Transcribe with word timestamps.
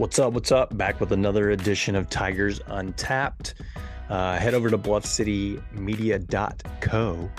What's 0.00 0.18
up? 0.18 0.32
What's 0.32 0.50
up? 0.50 0.74
Back 0.78 0.98
with 0.98 1.12
another 1.12 1.50
edition 1.50 1.94
of 1.94 2.08
Tigers 2.08 2.58
Untapped. 2.68 3.52
Uh, 4.08 4.38
head 4.38 4.54
over 4.54 4.70
to 4.70 4.78
bluffcitymedia.co. 4.78 7.30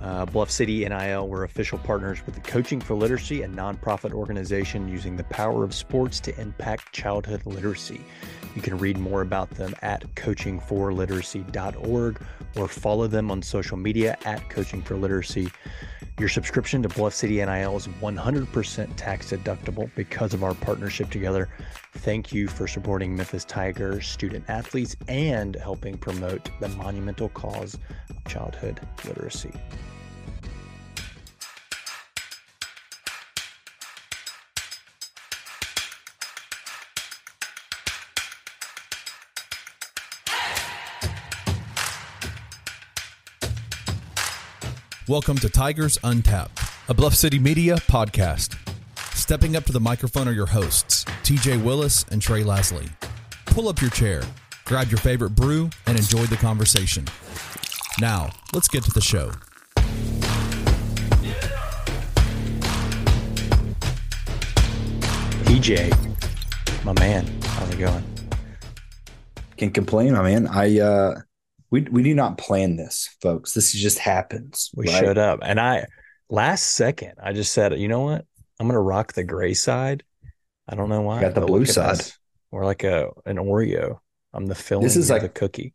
Uh, 0.00 0.26
Bluff 0.26 0.50
City 0.50 0.88
NIL, 0.88 1.28
we're 1.28 1.44
official 1.44 1.78
partners 1.78 2.26
with 2.26 2.34
the 2.34 2.40
Coaching 2.40 2.80
for 2.80 2.96
Literacy, 2.96 3.42
a 3.42 3.48
nonprofit 3.48 4.12
organization 4.12 4.88
using 4.88 5.14
the 5.14 5.22
power 5.24 5.62
of 5.62 5.72
sports 5.72 6.18
to 6.18 6.36
impact 6.40 6.92
childhood 6.92 7.46
literacy. 7.46 8.00
You 8.56 8.62
can 8.62 8.78
read 8.78 8.98
more 8.98 9.22
about 9.22 9.50
them 9.50 9.76
at 9.82 10.02
coachingforliteracy.org 10.16 12.20
or 12.56 12.66
follow 12.66 13.06
them 13.06 13.30
on 13.30 13.42
social 13.42 13.76
media 13.76 14.18
at 14.24 14.50
Coaching 14.50 14.82
for 14.82 14.96
Literacy. 14.96 15.52
Your 16.18 16.28
subscription 16.28 16.82
to 16.82 16.88
Bluff 16.88 17.14
City 17.14 17.36
NIL 17.36 17.76
is 17.76 17.86
100% 17.86 18.88
tax 18.96 19.30
deductible 19.30 19.88
because 19.94 20.34
of 20.34 20.42
our 20.42 20.52
partnership 20.52 21.10
together. 21.10 21.48
Thank 21.98 22.32
you 22.32 22.48
for 22.48 22.66
supporting 22.66 23.14
Memphis 23.14 23.44
Tiger 23.44 24.00
student 24.00 24.44
athletes 24.48 24.96
and 25.06 25.54
helping 25.54 25.96
promote 25.96 26.50
the 26.58 26.70
monumental 26.70 27.28
cause 27.28 27.78
of 28.10 28.24
childhood 28.24 28.80
literacy. 29.04 29.52
Welcome 45.08 45.38
to 45.38 45.48
Tigers 45.48 45.98
Untapped, 46.04 46.60
a 46.86 46.92
Bluff 46.92 47.14
City 47.14 47.38
Media 47.38 47.76
podcast. 47.76 48.58
Stepping 49.16 49.56
up 49.56 49.64
to 49.64 49.72
the 49.72 49.80
microphone 49.80 50.28
are 50.28 50.32
your 50.32 50.44
hosts, 50.44 51.06
TJ 51.22 51.64
Willis 51.64 52.04
and 52.10 52.20
Trey 52.20 52.42
Lasley. 52.42 52.90
Pull 53.46 53.70
up 53.70 53.80
your 53.80 53.88
chair, 53.88 54.20
grab 54.66 54.90
your 54.90 54.98
favorite 54.98 55.30
brew, 55.30 55.70
and 55.86 55.96
enjoy 55.96 56.26
the 56.26 56.36
conversation. 56.36 57.06
Now, 57.98 58.28
let's 58.52 58.68
get 58.68 58.84
to 58.84 58.90
the 58.90 59.00
show. 59.00 59.32
TJ, 65.46 66.84
my 66.84 66.92
man, 67.00 67.26
how's 67.44 67.70
it 67.70 67.78
going? 67.78 68.04
Can't 69.56 69.72
complain, 69.72 70.12
my 70.12 70.22
man. 70.22 70.46
I 70.48 70.80
uh 70.80 71.20
we 71.70 71.82
we 71.82 72.02
do 72.02 72.14
not 72.14 72.38
plan 72.38 72.76
this, 72.76 73.14
folks. 73.20 73.52
This 73.54 73.72
just 73.72 73.98
happens. 73.98 74.70
We 74.74 74.86
right? 74.86 75.00
showed 75.00 75.18
up, 75.18 75.40
and 75.42 75.60
I 75.60 75.86
last 76.30 76.72
second 76.72 77.14
I 77.22 77.32
just 77.32 77.52
said, 77.52 77.78
you 77.78 77.88
know 77.88 78.00
what? 78.00 78.24
I'm 78.60 78.66
gonna 78.66 78.80
rock 78.80 79.12
the 79.12 79.24
gray 79.24 79.54
side. 79.54 80.02
I 80.68 80.74
don't 80.74 80.88
know 80.88 81.00
why. 81.02 81.20
got 81.20 81.34
the 81.34 81.40
blue 81.42 81.64
side. 81.64 82.00
We're 82.50 82.64
like 82.64 82.84
a 82.84 83.10
an 83.26 83.36
Oreo. 83.36 83.98
I'm 84.32 84.46
the 84.46 84.54
filling. 84.54 84.84
This 84.84 84.96
is 84.96 85.10
like- 85.10 85.22
a 85.22 85.28
cookie. 85.28 85.74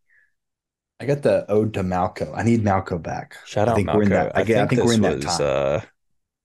I 1.00 1.06
got 1.06 1.22
the 1.22 1.50
ode 1.52 1.74
to 1.74 1.82
Malco. 1.84 2.32
I 2.38 2.44
need 2.44 2.64
Malco 2.64 3.02
back. 3.02 3.36
Shout 3.46 3.68
out 3.68 3.74
I 3.74 3.76
think 3.76 3.90
Malco. 3.90 3.96
we're 3.96 4.04
in 4.04 4.10
that- 4.10 4.38
I 4.38 4.44
get- 4.44 4.64
I 4.64 4.68
think 4.68 4.82
we're 4.84 4.88
this 4.88 4.96
in 4.96 5.02
that 5.02 5.16
was, 5.18 5.26
time. 5.26 5.42
Uh, 5.42 5.82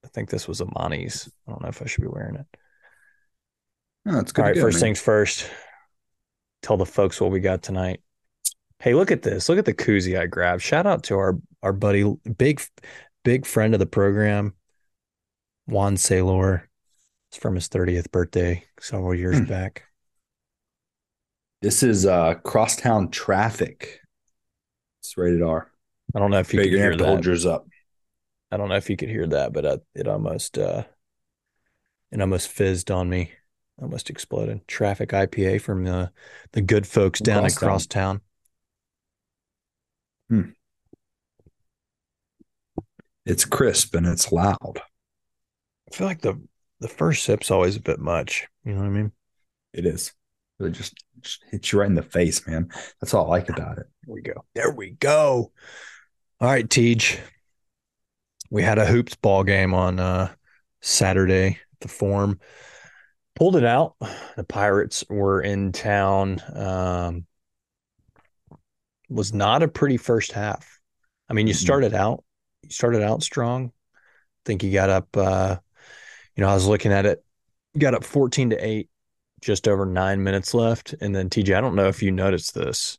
I 0.03 0.07
think 0.09 0.29
this 0.29 0.47
was 0.47 0.59
Amani's. 0.59 1.29
I 1.47 1.51
don't 1.51 1.61
know 1.61 1.69
if 1.69 1.81
I 1.81 1.85
should 1.85 2.01
be 2.01 2.07
wearing 2.07 2.35
it. 2.35 2.45
Oh, 4.07 4.19
it's 4.19 4.31
good. 4.31 4.41
All 4.41 4.47
right, 4.47 4.55
go, 4.55 4.61
first 4.61 4.75
man. 4.75 4.81
things 4.81 5.01
first. 5.01 5.49
Tell 6.61 6.77
the 6.77 6.85
folks 6.85 7.21
what 7.21 7.31
we 7.31 7.39
got 7.39 7.61
tonight. 7.61 8.01
Hey, 8.79 8.93
look 8.93 9.11
at 9.11 9.21
this. 9.23 9.49
Look 9.49 9.57
at 9.59 9.65
the 9.65 9.73
koozie 9.73 10.19
I 10.19 10.25
grabbed. 10.25 10.61
Shout 10.61 10.85
out 10.87 11.03
to 11.03 11.15
our 11.17 11.37
our 11.61 11.73
buddy, 11.73 12.03
big 12.37 12.61
big 13.23 13.45
friend 13.45 13.73
of 13.73 13.79
the 13.79 13.85
program, 13.85 14.53
Juan 15.67 15.95
Saylor. 15.95 16.63
It's 17.29 17.37
from 17.37 17.55
his 17.55 17.67
30th 17.69 18.11
birthday 18.11 18.65
several 18.79 19.13
years 19.15 19.39
Hmm. 19.39 19.45
back. 19.45 19.85
This 21.61 21.83
is 21.83 22.05
uh 22.05 22.35
crosstown 22.35 23.09
traffic. 23.11 23.99
It's 25.01 25.17
rated 25.17 25.41
R. 25.41 25.69
I 26.15 26.19
don't 26.19 26.31
know 26.31 26.39
if 26.39 26.53
you 26.53 26.59
You're 26.59 26.69
could 26.69 26.73
hear 26.79 26.91
have 26.91 26.97
to 26.97 27.05
hold 27.05 27.19
that. 27.19 27.25
yours 27.25 27.45
up. 27.45 27.67
I 28.51 28.57
don't 28.57 28.69
know 28.69 28.75
if 28.75 28.89
you 28.89 28.97
could 28.97 29.09
hear 29.09 29.27
that, 29.27 29.53
but 29.53 29.65
uh, 29.65 29.77
it 29.95 30.07
almost 30.07 30.57
uh 30.57 30.83
it 32.11 32.21
almost 32.21 32.47
fizzed 32.47 32.91
on 32.91 33.09
me. 33.09 33.31
Almost 33.81 34.09
exploded. 34.09 34.67
Traffic 34.67 35.09
IPA 35.13 35.61
from 35.61 35.85
the 35.85 36.11
the 36.51 36.61
good 36.61 36.85
folks 36.85 37.21
down 37.21 37.45
at 37.45 37.55
Crosstown. 37.55 38.21
Crosstown. 40.29 40.55
It's 43.25 43.45
crisp 43.45 43.93
and 43.93 44.07
it's 44.07 44.31
loud. 44.31 44.81
I 45.91 45.95
feel 45.95 46.07
like 46.07 46.21
the 46.21 46.41
the 46.79 46.87
first 46.87 47.23
sip's 47.23 47.51
always 47.51 47.75
a 47.75 47.81
bit 47.81 47.99
much. 47.99 48.47
You 48.63 48.73
know 48.73 48.79
what 48.79 48.87
I 48.87 48.89
mean? 48.89 49.11
It 49.73 49.85
is. 49.85 50.13
It 50.59 50.71
just, 50.71 50.95
just 51.21 51.43
hits 51.51 51.71
you 51.71 51.79
right 51.79 51.87
in 51.87 51.95
the 51.95 52.01
face, 52.01 52.47
man. 52.47 52.69
That's 52.99 53.13
all 53.13 53.27
I 53.27 53.29
like 53.29 53.49
about 53.49 53.77
it. 53.77 53.85
There 54.03 54.15
we 54.15 54.21
go. 54.21 54.45
There 54.55 54.71
we 54.71 54.91
go. 54.91 55.51
All 56.41 56.49
right, 56.49 56.69
Tej. 56.69 57.19
We 58.49 58.63
had 58.63 58.79
a 58.79 58.85
hoops 58.85 59.15
ball 59.15 59.43
game 59.43 59.73
on 59.73 59.99
uh 59.99 60.33
Saturday 60.81 61.59
at 61.73 61.79
the 61.81 61.87
Forum. 61.87 62.39
Pulled 63.35 63.57
it 63.57 63.63
out. 63.63 63.95
The 64.35 64.43
Pirates 64.43 65.03
were 65.07 65.41
in 65.41 65.71
town. 65.71 66.41
Um 66.55 67.25
was 69.09 69.33
not 69.33 69.63
a 69.63 69.67
pretty 69.67 69.97
first 69.97 70.31
half. 70.31 70.79
I 71.29 71.33
mean, 71.33 71.47
you 71.47 71.53
started 71.53 71.93
out 71.93 72.23
you 72.63 72.69
started 72.71 73.01
out 73.01 73.23
strong. 73.23 73.71
I 73.93 74.41
think 74.45 74.63
you 74.63 74.71
got 74.71 74.89
up 74.89 75.07
uh 75.15 75.57
you 76.35 76.43
know, 76.43 76.49
I 76.49 76.53
was 76.53 76.67
looking 76.67 76.93
at 76.93 77.05
it, 77.05 77.23
you 77.73 77.81
got 77.81 77.93
up 77.93 78.03
14 78.03 78.51
to 78.51 78.55
8, 78.55 78.89
just 79.41 79.67
over 79.67 79.85
nine 79.85 80.23
minutes 80.23 80.53
left. 80.53 80.95
And 81.01 81.13
then 81.13 81.29
TJ, 81.29 81.55
I 81.55 81.61
don't 81.61 81.75
know 81.75 81.87
if 81.87 82.01
you 82.01 82.11
noticed 82.11 82.53
this 82.55 82.97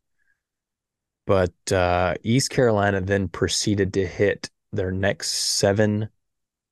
but 1.30 1.72
uh, 1.72 2.14
East 2.24 2.50
Carolina 2.50 3.00
then 3.00 3.28
proceeded 3.28 3.94
to 3.94 4.04
hit 4.04 4.50
their 4.72 4.90
next 4.90 5.30
seven. 5.30 6.08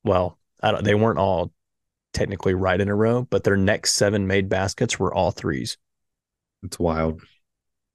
Well, 0.03 0.37
I 0.61 0.73
don't, 0.73 0.83
they 0.83 0.97
weren't 0.97 1.21
all 1.21 1.53
technically 2.13 2.55
right 2.55 2.81
in 2.81 2.89
a 2.89 2.95
row, 2.95 3.23
but 3.23 3.45
their 3.45 3.57
next 3.57 3.95
seven 3.95 4.27
made 4.27 4.49
baskets 4.49 4.99
were 4.99 5.15
all 5.15 5.31
threes. 5.31 5.79
It's 6.65 6.77
wild. 6.77 7.23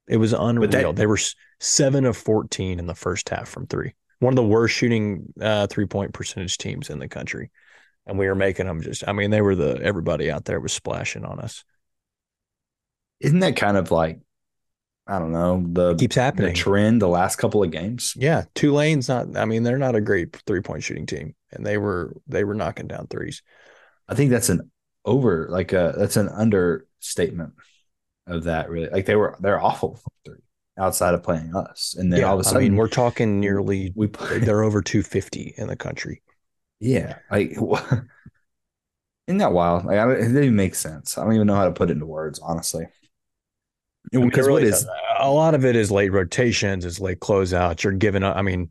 It 0.08 0.18
was 0.18 0.34
unreal. 0.34 0.70
that- 0.70 0.96
they 0.96 1.08
were 1.08 1.20
seven 1.60 2.06
of 2.06 2.18
fourteen 2.18 2.80
in 2.80 2.88
the 2.88 2.96
first 2.96 3.30
half 3.30 3.48
from 3.48 3.68
three. 3.68 3.94
One 4.20 4.34
of 4.34 4.36
the 4.38 4.44
worst 4.44 4.76
shooting 4.76 5.34
uh, 5.42 5.68
three 5.68 5.86
point 5.86 6.14
percentage 6.14 6.58
teams 6.58 6.90
in 6.90 7.00
the 7.00 7.08
country, 7.10 7.52
and 8.06 8.18
we 8.18 8.28
were 8.28 8.36
making 8.36 8.68
them 8.68 8.82
just. 8.82 9.08
I 9.08 9.12
mean, 9.14 9.32
they 9.32 9.42
were 9.42 9.56
the 9.56 9.80
everybody 9.82 10.30
out 10.32 10.46
there 10.46 10.60
was 10.60 10.74
splashing 10.74 11.26
on 11.26 11.40
us. 11.40 11.64
Isn't 13.20 13.40
that 13.40 13.56
kind 13.56 13.78
of 13.78 13.92
like 13.92 14.20
I 15.06 15.20
don't 15.20 15.34
know, 15.34 15.62
the 15.68 15.92
It 15.92 16.00
keeps 16.00 16.16
the 16.16 16.22
happening. 16.22 16.56
trend 16.56 17.02
the 17.02 17.10
last 17.10 17.36
couple 17.36 17.62
of 17.62 17.72
games? 17.72 18.14
Yeah, 18.18 18.44
Tulane's 18.56 19.10
not. 19.10 19.36
I 19.36 19.44
mean, 19.44 19.64
they're 19.64 19.78
not 19.78 19.96
a 19.96 20.02
great 20.02 20.34
three 20.48 20.62
point 20.62 20.84
shooting 20.84 21.06
team, 21.06 21.36
and 21.52 21.66
they 21.66 21.78
were 21.78 22.16
they 22.28 22.44
were 22.46 22.54
knocking 22.54 22.88
down 22.88 23.08
threes. 23.08 23.42
I 24.08 24.16
think 24.16 24.32
that's 24.32 24.50
an 24.50 24.72
over 25.06 25.48
like 25.50 25.74
a 25.74 25.94
that's 25.98 26.16
an 26.18 26.30
understatement 26.30 27.54
of 28.28 28.44
that 28.46 28.70
really. 28.70 28.90
Like 28.90 29.06
they 29.06 29.16
were 29.16 29.38
they're 29.40 29.62
awful 29.62 29.96
from 29.96 30.12
three 30.26 30.44
outside 30.78 31.14
of 31.14 31.24
playing 31.24 31.56
us. 31.56 31.96
And 31.98 32.12
then 32.12 32.22
yeah, 32.22 32.28
all 32.28 32.36
of 32.36 32.40
a 32.40 32.44
sudden 32.44 32.58
I 32.58 32.70
mean, 32.70 32.76
we're 32.78 32.88
talking 32.88 33.40
nearly. 33.40 33.92
we 33.96 34.08
play 34.08 34.40
They're 34.40 34.64
over 34.64 34.82
two 34.82 35.04
fifty 35.04 35.54
in 35.58 35.68
the 35.68 35.76
country. 35.76 36.22
yeah. 36.80 37.18
Like 37.32 37.52
isn't 39.28 39.38
that 39.38 39.54
wild? 39.54 39.86
Like 39.86 40.00
I 40.00 40.06
don't, 40.06 40.16
it 40.16 40.22
doesn't 40.22 40.38
even 40.38 40.56
make 40.56 40.76
sense. 40.76 41.18
I 41.18 41.24
don't 41.24 41.34
even 41.34 41.48
know 41.48 41.56
how 41.56 41.66
to 41.66 41.72
put 41.72 41.90
it 41.90 41.94
into 41.94 42.06
words, 42.06 42.40
honestly. 42.40 42.86
Because 44.12 44.48
really 44.48 44.64
is 44.64 44.86
uh, 44.86 44.90
a 45.20 45.32
lot 45.32 45.56
of 45.56 45.66
it 45.66 45.76
is 45.76 45.90
late 45.90 46.12
rotations, 46.12 46.86
is 46.86 47.00
late 47.00 47.20
closeouts. 47.20 47.84
You're 47.84 47.94
giving 47.94 48.22
up. 48.22 48.36
I 48.36 48.42
mean, 48.42 48.70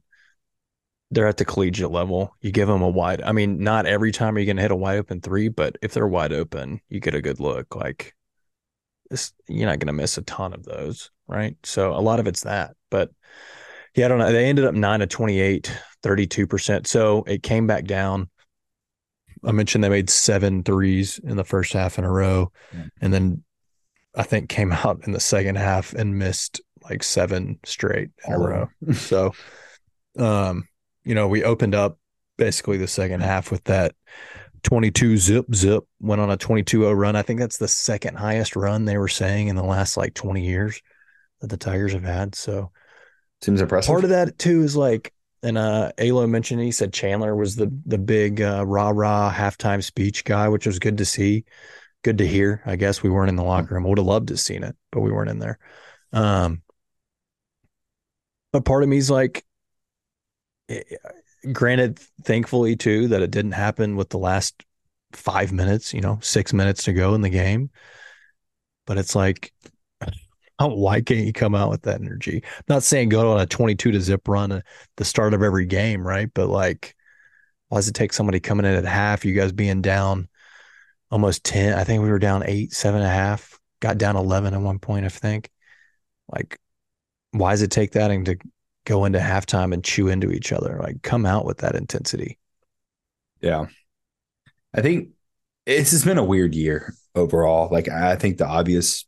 they're 1.11 1.27
at 1.27 1.39
the 1.39 1.45
collegiate 1.45 1.91
level. 1.91 2.37
You 2.41 2.53
give 2.53 2.69
them 2.69 2.83
a 2.83 2.89
wide. 2.89 3.23
I 3.23 3.33
mean, 3.33 3.63
not 3.63 3.87
every 3.87 4.13
time 4.13 4.37
are 4.37 4.41
you 4.41 4.47
going 4.47 4.57
to 4.57 4.63
hit 4.63 4.71
a 4.71 4.77
wide 4.77 4.99
open 4.99 5.21
three, 5.21 5.49
but 5.49 5.77
if 5.83 5.95
they're 5.95 6.07
wide 6.07 6.33
open, 6.33 6.81
you 6.89 7.01
get 7.01 7.15
a 7.15 7.23
good 7.23 7.41
look. 7.41 7.75
Like 7.75 8.15
this, 9.13 9.33
you're 9.49 9.69
not 9.69 9.79
going 9.79 9.87
to 9.87 9.93
miss 9.93 10.19
a 10.19 10.23
ton 10.23 10.53
of 10.53 10.65
those, 10.65 11.11
right? 11.29 11.57
So 11.63 11.95
a 11.95 12.01
lot 12.01 12.19
of 12.19 12.27
it's 12.27 12.43
that. 12.43 12.75
But 12.91 13.11
yeah, 13.95 14.07
I 14.07 14.09
don't 14.09 14.19
know. 14.19 14.33
They 14.33 14.47
ended 14.49 14.65
up 14.65 14.75
nine 14.75 15.01
to 15.01 15.07
28, 15.07 15.71
32%. 16.03 16.87
So 16.87 17.23
it 17.29 17.43
came 17.43 17.67
back 17.67 17.85
down. 17.85 18.29
I 19.45 19.53
mentioned 19.53 19.85
they 19.85 19.89
made 19.89 20.09
seven 20.11 20.63
threes 20.63 21.21
in 21.23 21.37
the 21.37 21.45
first 21.45 21.73
half 21.73 21.99
in 21.99 22.05
a 22.05 22.11
row, 22.11 22.51
Yeah. 22.73 22.85
and 23.01 23.13
then 23.13 23.45
I 24.15 24.23
think 24.23 24.49
came 24.49 24.73
out 24.73 25.01
in 25.07 25.13
the 25.13 25.21
second 25.21 25.57
half 25.57 25.93
and 25.95 26.19
missed 26.19 26.61
like 26.83 27.03
seven 27.03 27.59
straight 27.65 28.11
in 28.27 28.33
a 28.33 28.37
All 28.39 28.45
of 28.45 28.51
row. 28.51 28.93
So, 28.95 29.33
um, 30.19 30.69
you 31.05 31.15
know, 31.15 31.29
we 31.29 31.45
opened 31.45 31.75
up 31.75 31.99
basically 32.39 32.77
the 32.79 32.89
second 32.89 33.21
half 33.21 33.51
with 33.51 33.65
that 33.65 33.95
22 34.63 35.17
zip 35.19 35.55
zip 35.55 35.85
went 36.01 36.21
on 36.21 36.31
a 36.31 36.37
22-0 36.37 36.97
run. 36.97 37.17
I 37.17 37.23
think 37.23 37.41
that's 37.41 37.59
the 37.59 37.69
second 37.69 38.17
highest 38.17 38.57
run 38.57 38.85
they 38.85 38.99
were 38.99 39.09
saying 39.09 39.49
in 39.49 39.57
the 39.57 39.65
last 39.65 39.97
like 39.97 40.15
20 40.15 40.45
years 40.45 40.81
that 41.41 41.49
the 41.49 41.57
Tigers 41.57 41.93
have 41.93 42.05
had. 42.05 42.35
So 42.35 42.71
seems 43.43 43.61
impressive. 43.61 43.89
part 43.89 44.05
of 44.05 44.11
that 44.11 44.39
too 44.39 44.63
is 44.63 44.77
like 44.77 45.13
and 45.43 45.59
uh 45.59 45.91
Alo 45.99 46.27
mentioned 46.29 46.61
he 46.61 46.71
said 46.71 46.93
Chandler 46.93 47.35
was 47.35 47.57
the 47.57 47.73
the 47.87 47.99
big 47.99 48.41
uh 48.41 48.65
rah 48.67 48.91
rah 48.95 49.33
halftime 49.33 49.83
speech 49.83 50.25
guy, 50.25 50.49
which 50.49 50.67
was 50.67 50.79
good 50.79 50.99
to 50.99 51.05
see. 51.05 51.45
good 52.05 52.19
to 52.19 52.27
hear. 52.27 52.63
I 52.67 52.77
guess 52.77 53.03
we 53.03 53.11
weren't 53.11 53.29
in 53.31 53.37
the 53.37 53.45
locker 53.45 53.75
room. 53.75 53.85
Would 53.85 53.99
have 53.99 54.07
loved 54.07 54.29
to 54.29 54.35
have 54.35 54.41
seen 54.41 54.63
it, 54.65 54.77
but 54.91 55.01
we 55.01 55.13
weren't 55.13 55.31
in 55.31 55.39
there. 55.39 55.59
Um, 56.13 56.63
but 58.53 58.65
part 58.65 58.83
of 58.83 58.89
me 58.89 58.99
is 58.99 59.11
like, 59.11 59.45
eh, 60.69 60.83
granted, 61.51 61.99
thankfully 62.25 62.77
too 62.77 63.09
that 63.09 63.23
it 63.23 63.31
didn't 63.31 63.53
happen 63.53 63.97
with 63.97 64.11
the 64.11 64.19
last 64.19 64.63
five 65.13 65.53
minutes. 65.53 65.93
You 65.95 66.01
know, 66.01 66.19
six 66.23 66.53
minutes 66.53 66.85
to 66.85 66.93
go 66.93 67.15
in 67.15 67.21
the 67.21 67.31
game. 67.31 67.71
But 68.87 68.99
it's 68.99 69.15
like, 69.15 69.53
oh, 70.59 70.75
why 70.75 71.01
can't 71.01 71.27
you 71.27 71.33
come 71.33 71.55
out 71.55 71.71
with 71.71 71.83
that 71.83 72.01
energy? 72.01 72.43
I'm 72.45 72.65
not 72.69 72.83
saying 72.83 73.09
go 73.09 73.33
on 73.33 73.41
a 73.41 73.47
22 73.47 73.93
to 73.93 74.01
zip 74.01 74.29
run 74.29 74.53
at 74.53 74.65
the 74.97 75.05
start 75.05 75.35
of 75.35 75.43
every 75.43 75.67
game, 75.67 76.07
right? 76.07 76.31
But 76.33 76.49
like, 76.49 76.95
why 77.69 77.79
does 77.79 77.89
it 77.89 77.95
take 77.95 78.13
somebody 78.13 78.41
coming 78.41 78.67
in 78.67 78.75
at 78.75 78.85
half? 78.85 79.25
You 79.25 79.35
guys 79.35 79.53
being 79.53 79.83
down 79.83 80.29
almost 81.11 81.45
10. 81.45 81.75
I 81.75 81.85
think 81.85 82.03
we 82.03 82.11
were 82.11 82.19
down 82.19 82.43
eight, 82.47 82.73
seven 82.73 83.01
and 83.01 83.11
a 83.11 83.15
half, 83.15 83.59
got 83.81 83.99
down 83.99 84.17
11 84.17 84.55
at 84.55 84.61
one 84.61 84.79
point, 84.79 85.05
I 85.05 85.11
think. 85.11 85.51
Like, 86.29 86.59
why 87.33 87.53
does 87.53 87.63
it 87.63 87.71
take 87.71 87.93
that 87.93 88.11
and 88.11 88.27
to 88.27 88.39
go 88.85 89.05
into 89.05 89.19
halftime 89.19 89.73
and 89.73 89.85
chew 89.85 90.09
into 90.09 90.31
each 90.31 90.53
other? 90.53 90.79
Like, 90.83 91.03
come 91.03 91.27
out 91.27 91.45
with 91.45 91.59
that 91.59 91.75
intensity. 91.75 92.39
Yeah. 93.41 93.67
I 94.75 94.81
think 94.83 95.11
it's 95.67 95.91
just 95.91 96.05
been 96.05 96.19
a 96.19 96.25
weird 96.25 96.55
year 96.55 96.95
overall. 97.15 97.69
Like, 97.71 97.89
I 97.89 98.17
think 98.17 98.39
the 98.39 98.47
obvious 98.47 99.05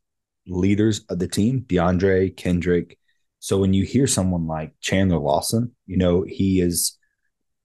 leaders 0.47 1.05
of 1.09 1.19
the 1.19 1.29
team, 1.29 1.65
DeAndre, 1.67 2.35
Kendric. 2.35 2.99
So 3.41 3.59
when 3.59 3.75
you 3.75 3.85
hear 3.85 4.07
someone 4.07 4.47
like 4.47 4.73
Chandler 4.81 5.19
Lawson, 5.19 5.75
you 5.87 5.97
know, 5.97 6.25
he 6.27 6.61
is 6.61 6.99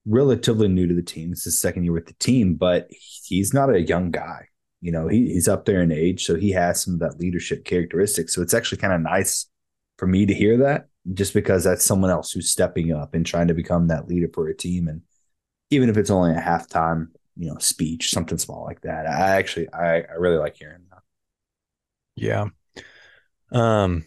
relatively 0.06 0.68
new 0.68 0.86
to 0.86 0.94
the 0.94 1.02
team. 1.02 1.32
It's 1.32 1.44
his 1.44 1.60
second 1.60 1.84
year 1.84 1.92
with 1.92 2.06
the 2.06 2.14
team, 2.14 2.54
but 2.54 2.88
he's 2.90 3.52
not 3.52 3.74
a 3.74 3.80
young 3.80 4.10
guy. 4.10 4.46
You 4.80 4.92
know, 4.92 5.08
he, 5.08 5.32
he's 5.32 5.48
up 5.48 5.66
there 5.66 5.82
in 5.82 5.92
age, 5.92 6.24
so 6.24 6.36
he 6.36 6.52
has 6.52 6.82
some 6.82 6.94
of 6.94 7.00
that 7.00 7.20
leadership 7.20 7.64
characteristics. 7.64 8.34
So 8.34 8.40
it's 8.40 8.54
actually 8.54 8.78
kind 8.78 8.94
of 8.94 9.00
nice 9.02 9.46
for 9.98 10.06
me 10.06 10.24
to 10.24 10.34
hear 10.34 10.58
that, 10.58 10.88
just 11.12 11.34
because 11.34 11.64
that's 11.64 11.84
someone 11.84 12.10
else 12.10 12.32
who's 12.32 12.50
stepping 12.50 12.92
up 12.92 13.14
and 13.14 13.24
trying 13.24 13.48
to 13.48 13.54
become 13.54 13.88
that 13.88 14.08
leader 14.08 14.28
for 14.32 14.48
a 14.48 14.56
team. 14.56 14.88
And 14.88 15.02
even 15.70 15.88
if 15.88 15.96
it's 15.96 16.10
only 16.10 16.32
a 16.32 16.40
halftime, 16.40 17.08
you 17.36 17.48
know, 17.48 17.58
speech, 17.58 18.10
something 18.10 18.38
small 18.38 18.64
like 18.64 18.82
that, 18.82 19.06
I 19.06 19.36
actually 19.36 19.72
I, 19.72 20.02
I 20.02 20.14
really 20.18 20.36
like 20.36 20.56
hearing 20.56 20.82
that. 20.90 21.02
Yeah. 22.16 22.46
Um, 23.52 24.04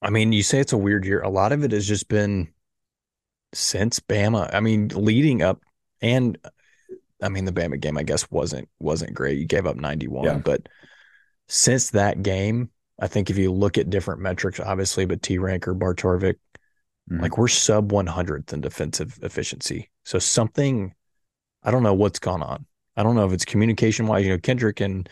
I 0.00 0.10
mean, 0.10 0.32
you 0.32 0.42
say 0.42 0.58
it's 0.58 0.72
a 0.72 0.78
weird 0.78 1.04
year. 1.04 1.22
A 1.22 1.28
lot 1.28 1.52
of 1.52 1.64
it 1.64 1.72
has 1.72 1.86
just 1.86 2.08
been 2.08 2.52
since 3.52 4.00
Bama. 4.00 4.52
I 4.52 4.60
mean, 4.60 4.88
leading 4.88 5.42
up 5.42 5.60
and 6.00 6.38
I 7.22 7.28
mean 7.28 7.44
the 7.44 7.52
Bama 7.52 7.80
game 7.80 7.98
I 7.98 8.02
guess 8.02 8.30
wasn't 8.30 8.68
wasn't 8.80 9.14
great. 9.14 9.38
You 9.38 9.44
gave 9.44 9.66
up 9.66 9.76
91, 9.76 10.24
yeah. 10.24 10.38
but 10.38 10.68
since 11.48 11.90
that 11.90 12.22
game, 12.22 12.70
I 13.02 13.08
think 13.08 13.28
if 13.28 13.36
you 13.36 13.52
look 13.52 13.78
at 13.78 13.90
different 13.90 14.20
metrics, 14.20 14.60
obviously, 14.60 15.04
but 15.04 15.22
T 15.22 15.38
rank 15.38 15.66
or 15.66 15.74
Bart 15.74 15.98
Torvik, 15.98 16.36
mm-hmm. 17.10 17.20
like 17.20 17.36
we're 17.36 17.48
sub 17.48 17.90
100th 17.90 18.52
in 18.52 18.60
defensive 18.60 19.18
efficiency. 19.22 19.90
So 20.04 20.18
something, 20.20 20.94
I 21.64 21.72
don't 21.72 21.82
know 21.82 21.94
what's 21.94 22.20
gone 22.20 22.42
on. 22.42 22.64
I 22.96 23.02
don't 23.02 23.16
know 23.16 23.26
if 23.26 23.32
it's 23.32 23.44
communication 23.44 24.06
wise. 24.06 24.24
You 24.24 24.30
know, 24.30 24.38
Kendric 24.38 24.80
and 24.80 25.08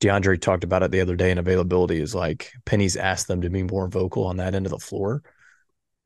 DeAndre 0.00 0.40
talked 0.40 0.62
about 0.62 0.84
it 0.84 0.92
the 0.92 1.00
other 1.00 1.16
day, 1.16 1.30
and 1.30 1.40
availability 1.40 2.00
is 2.00 2.14
like 2.14 2.52
Penny's 2.64 2.96
asked 2.96 3.26
them 3.26 3.40
to 3.42 3.50
be 3.50 3.64
more 3.64 3.88
vocal 3.88 4.24
on 4.26 4.36
that 4.36 4.54
end 4.54 4.66
of 4.66 4.72
the 4.72 4.78
floor. 4.78 5.22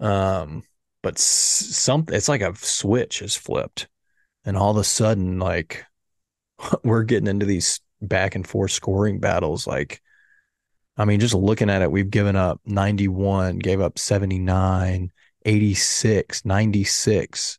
Um, 0.00 0.62
but 1.02 1.18
some 1.18 2.04
it's 2.08 2.28
like 2.28 2.40
a 2.40 2.56
switch 2.56 3.22
is 3.22 3.36
flipped 3.36 3.86
and 4.44 4.56
all 4.56 4.70
of 4.70 4.76
a 4.76 4.82
sudden 4.84 5.38
like 5.38 5.84
we're 6.82 7.04
getting 7.04 7.28
into 7.28 7.46
these 7.46 7.80
back 8.00 8.34
and 8.34 8.46
forth 8.46 8.72
scoring 8.72 9.20
battles 9.20 9.66
like 9.66 10.00
i 10.96 11.04
mean 11.04 11.20
just 11.20 11.34
looking 11.34 11.70
at 11.70 11.82
it 11.82 11.90
we've 11.90 12.10
given 12.10 12.36
up 12.36 12.60
91 12.64 13.58
gave 13.58 13.80
up 13.80 13.98
79 13.98 15.10
86 15.44 16.44
96 16.44 17.58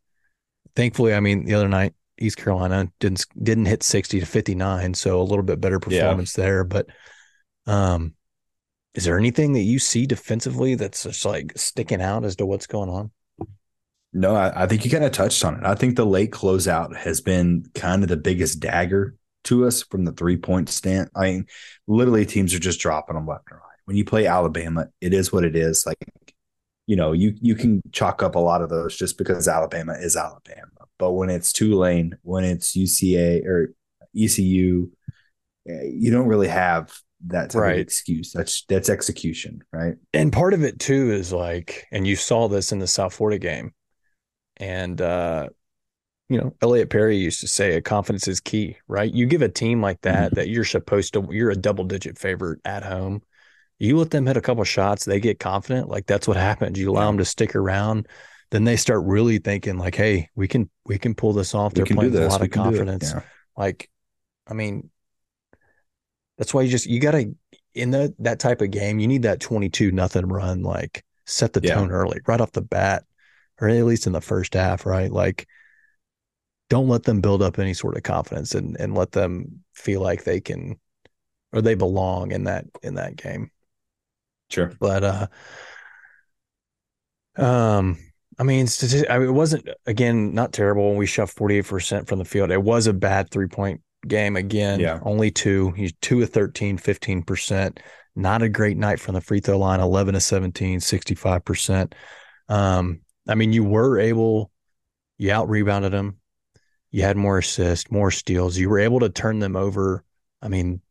thankfully 0.75 1.13
i 1.13 1.19
mean 1.19 1.45
the 1.45 1.53
other 1.53 1.69
night 1.69 1.93
east 2.19 2.37
carolina 2.37 2.91
didn't 2.99 3.25
didn't 3.41 3.65
hit 3.65 3.83
60 3.83 4.19
to 4.19 4.25
59 4.25 4.93
so 4.93 5.21
a 5.21 5.23
little 5.23 5.43
bit 5.43 5.61
better 5.61 5.79
performance 5.79 6.37
yeah. 6.37 6.43
there 6.43 6.63
but 6.63 6.87
um 7.65 8.13
is 8.93 9.03
there 9.03 9.17
anything 9.17 9.53
that 9.53 9.61
you 9.61 9.77
see 9.77 10.07
defensively 10.07 10.75
that's 10.75 11.03
just 11.03 11.25
like 11.25 11.53
sticking 11.55 12.01
out 12.01 12.25
as 12.25 12.35
to 12.37 12.45
what's 12.45 12.67
going 12.67 12.89
on 12.89 13.11
no, 14.13 14.35
I, 14.35 14.63
I 14.63 14.67
think 14.67 14.83
you 14.83 14.91
kind 14.91 15.03
of 15.03 15.11
touched 15.11 15.43
on 15.45 15.55
it. 15.55 15.63
I 15.63 15.75
think 15.75 15.95
the 15.95 16.05
late 16.05 16.31
closeout 16.31 16.95
has 16.95 17.21
been 17.21 17.65
kind 17.75 18.03
of 18.03 18.09
the 18.09 18.17
biggest 18.17 18.59
dagger 18.59 19.15
to 19.47 19.65
us 19.65 19.83
from 19.83 20.05
the 20.05 20.11
three 20.11 20.37
point 20.37 20.69
stand. 20.69 21.09
I 21.15 21.31
mean, 21.31 21.45
literally 21.87 22.25
teams 22.25 22.53
are 22.53 22.59
just 22.59 22.79
dropping 22.79 23.15
them 23.15 23.27
left 23.27 23.49
and 23.49 23.59
right. 23.59 23.63
When 23.85 23.97
you 23.97 24.05
play 24.05 24.27
Alabama, 24.27 24.87
it 24.99 25.13
is 25.13 25.31
what 25.31 25.45
it 25.45 25.55
is. 25.55 25.85
Like, 25.85 25.97
you 26.85 26.95
know, 26.95 27.13
you 27.13 27.33
you 27.41 27.55
can 27.55 27.81
chalk 27.91 28.21
up 28.21 28.35
a 28.35 28.39
lot 28.39 28.61
of 28.61 28.69
those 28.69 28.97
just 28.97 29.17
because 29.17 29.47
Alabama 29.47 29.93
is 29.93 30.15
Alabama. 30.15 30.67
But 30.99 31.13
when 31.13 31.29
it's 31.29 31.53
Tulane, 31.53 32.17
when 32.23 32.43
it's 32.43 32.75
UCA 32.75 33.45
or 33.45 33.73
ECU, 34.15 34.89
eh, 35.69 35.83
you 35.83 36.11
don't 36.11 36.27
really 36.27 36.47
have 36.47 36.93
that 37.27 37.51
type 37.51 37.61
right. 37.61 37.73
of 37.73 37.79
excuse. 37.79 38.31
That's 38.31 38.63
that's 38.67 38.89
execution, 38.89 39.63
right? 39.71 39.95
And 40.13 40.33
part 40.33 40.53
of 40.53 40.63
it 40.63 40.79
too 40.79 41.11
is 41.11 41.31
like, 41.31 41.85
and 41.91 42.05
you 42.05 42.15
saw 42.15 42.47
this 42.47 42.71
in 42.71 42.79
the 42.79 42.87
South 42.87 43.13
Florida 43.13 43.39
game. 43.39 43.73
And 44.59 44.99
uh, 44.99 45.49
you 46.29 46.37
know, 46.37 46.53
Elliot 46.61 46.89
Perry 46.89 47.17
used 47.17 47.39
to 47.41 47.47
say, 47.47 47.75
"A 47.75 47.81
confidence 47.81 48.27
is 48.27 48.39
key." 48.39 48.77
Right? 48.87 49.11
You 49.11 49.25
give 49.25 49.41
a 49.41 49.49
team 49.49 49.81
like 49.81 50.01
that 50.01 50.27
mm-hmm. 50.27 50.35
that 50.35 50.49
you're 50.49 50.65
supposed 50.65 51.13
to, 51.13 51.27
you're 51.31 51.51
a 51.51 51.55
double 51.55 51.85
digit 51.85 52.17
favorite 52.17 52.59
at 52.65 52.83
home. 52.83 53.21
You 53.79 53.97
let 53.97 54.09
them 54.09 54.25
hit 54.25 54.37
a 54.37 54.41
couple 54.41 54.63
shots, 54.63 55.05
they 55.05 55.19
get 55.19 55.39
confident. 55.39 55.87
Like 55.89 56.05
that's 56.05 56.27
what 56.27 56.37
happens. 56.37 56.79
You 56.79 56.91
allow 56.91 57.01
yeah. 57.01 57.07
them 57.07 57.17
to 57.19 57.25
stick 57.25 57.55
around, 57.55 58.07
then 58.51 58.63
they 58.63 58.75
start 58.75 59.03
really 59.05 59.37
thinking 59.37 59.77
like, 59.77 59.95
"Hey, 59.95 60.29
we 60.35 60.47
can 60.47 60.69
we 60.85 60.97
can 60.97 61.15
pull 61.15 61.33
this 61.33 61.55
off." 61.55 61.73
They're 61.73 61.85
playing 61.85 62.11
with 62.11 62.21
a 62.21 62.27
lot 62.27 62.41
we 62.41 62.47
of 62.47 62.51
confidence. 62.51 63.11
Yeah. 63.13 63.21
Like, 63.55 63.89
I 64.47 64.53
mean, 64.53 64.89
that's 66.37 66.53
why 66.53 66.63
you 66.63 66.69
just 66.69 66.87
you 66.87 66.99
got 66.99 67.11
to 67.11 67.33
in 67.73 67.91
the 67.91 68.13
that 68.19 68.39
type 68.39 68.61
of 68.61 68.71
game, 68.71 68.99
you 68.99 69.07
need 69.07 69.23
that 69.23 69.39
twenty 69.39 69.69
two 69.69 69.91
nothing 69.91 70.27
run. 70.27 70.63
Like 70.63 71.05
set 71.25 71.53
the 71.53 71.61
yeah. 71.63 71.75
tone 71.75 71.91
early, 71.91 72.19
right 72.27 72.41
off 72.41 72.51
the 72.51 72.61
bat 72.61 73.03
or 73.59 73.69
at 73.69 73.85
least 73.85 74.07
in 74.07 74.13
the 74.13 74.21
first 74.21 74.53
half, 74.53 74.85
right? 74.85 75.11
Like, 75.11 75.47
don't 76.69 76.87
let 76.87 77.03
them 77.03 77.21
build 77.21 77.41
up 77.41 77.59
any 77.59 77.73
sort 77.73 77.95
of 77.95 78.03
confidence 78.03 78.55
and 78.55 78.77
and 78.79 78.95
let 78.95 79.11
them 79.11 79.63
feel 79.73 80.01
like 80.01 80.23
they 80.23 80.39
can 80.39 80.79
or 81.53 81.61
they 81.61 81.75
belong 81.75 82.31
in 82.31 82.45
that 82.45 82.65
in 82.83 82.95
that 82.95 83.15
game. 83.15 83.51
Sure, 84.49 84.71
but 84.79 85.03
uh, 85.03 85.27
um, 87.37 87.97
I 88.39 88.43
mean, 88.43 88.67
I 89.09 89.17
mean, 89.17 89.27
it 89.27 89.33
wasn't 89.33 89.67
again 89.85 90.33
not 90.33 90.53
terrible 90.53 90.89
when 90.89 90.97
we 90.97 91.05
shot 91.05 91.31
eight 91.49 91.65
percent 91.65 92.07
from 92.07 92.19
the 92.19 92.25
field. 92.25 92.51
It 92.51 92.61
was 92.61 92.87
a 92.87 92.93
bad 92.93 93.29
three 93.29 93.47
point 93.47 93.81
game 94.07 94.35
again. 94.35 94.79
Yeah, 94.79 94.99
only 95.01 95.31
two. 95.31 95.71
He's 95.71 95.93
two 96.01 96.21
of 96.21 96.29
13, 96.29 96.77
15 96.77 97.23
percent. 97.23 97.79
Not 98.15 98.41
a 98.41 98.49
great 98.49 98.77
night 98.77 98.99
from 98.99 99.15
the 99.15 99.21
free 99.21 99.39
throw 99.39 99.57
line. 99.57 99.79
Eleven 99.79 100.13
to 100.13 100.19
17, 100.19 100.79
65 100.79 101.45
percent. 101.45 101.95
Um, 102.47 103.01
I 103.27 103.35
mean, 103.35 103.53
you 103.53 103.63
were 103.63 103.99
able, 103.99 104.51
you 105.17 105.31
out 105.31 105.49
rebounded 105.49 105.91
them. 105.91 106.16
You 106.97 107.03
had 107.03 107.15
more 107.15 107.37
assists, 107.37 107.91
more 107.91 108.09
steals. 108.09 108.57
You 108.57 108.71
were 108.71 108.79
able 108.79 109.01
to 109.01 109.09
turn 109.09 109.37
them 109.37 109.55
over. 109.55 110.03
I 110.41 110.47
mean, 110.47 110.81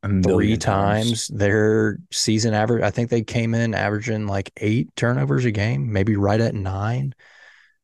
three 0.00 0.56
times. 0.56 1.26
times 1.26 1.26
their 1.26 1.98
season 2.12 2.54
average. 2.54 2.84
I 2.84 2.90
think 2.90 3.10
they 3.10 3.22
came 3.22 3.52
in 3.52 3.74
averaging 3.74 4.28
like 4.28 4.52
eight 4.58 4.94
turnovers 4.94 5.44
a 5.44 5.50
game, 5.50 5.92
maybe 5.92 6.14
right 6.14 6.40
at 6.40 6.54
nine. 6.54 7.16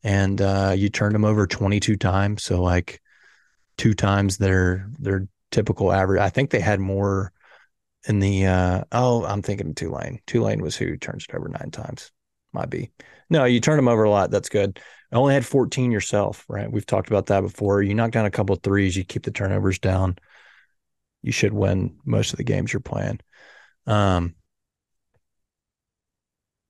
And 0.05 0.41
uh, 0.41 0.75
you 0.77 0.91
turned 0.91 1.17
them 1.17 1.25
over 1.25 1.49
22 1.49 1.97
times. 1.97 2.45
So 2.45 2.63
like 2.63 3.03
two 3.77 3.95
times 3.95 4.39
their 4.39 4.89
their 5.01 5.27
typical 5.51 5.93
average. 5.93 6.21
I 6.21 6.29
think 6.29 6.51
they 6.51 6.61
had 6.61 6.79
more 6.79 7.33
in 8.07 8.21
the 8.21 8.47
uh, 8.47 8.85
oh, 8.93 9.25
I'm 9.25 9.43
thinking 9.43 9.75
Tulane. 9.75 10.21
Tulane 10.29 10.63
was 10.63 10.77
who 10.77 10.97
turns 10.97 11.27
it 11.29 11.35
over 11.35 11.49
nine 11.49 11.73
times. 11.73 12.13
Might 12.53 12.71
be. 12.71 12.93
No, 13.29 13.43
you 13.45 13.59
turn 13.59 13.75
them 13.75 13.89
over 13.89 14.05
a 14.05 14.11
lot. 14.11 14.31
That's 14.31 14.51
good. 14.51 14.79
I 15.13 15.17
only 15.17 15.35
had 15.35 15.47
14 15.47 15.91
yourself, 15.91 16.45
right? 16.49 16.71
We've 16.71 16.87
talked 16.87 17.09
about 17.09 17.27
that 17.27 17.41
before. 17.41 17.83
You 17.83 17.95
knock 17.95 18.11
down 18.11 18.27
a 18.27 18.31
couple 18.31 18.55
of 18.55 18.63
threes, 18.63 18.97
you 18.97 19.05
keep 19.05 19.23
the 19.23 19.31
turnovers 19.31 19.79
down. 19.79 20.17
You 21.23 21.33
should 21.33 21.53
win 21.53 21.99
most 22.05 22.33
of 22.33 22.37
the 22.37 22.45
games 22.45 22.73
you're 22.73 22.81
playing. 22.81 23.21
Um, 23.87 24.35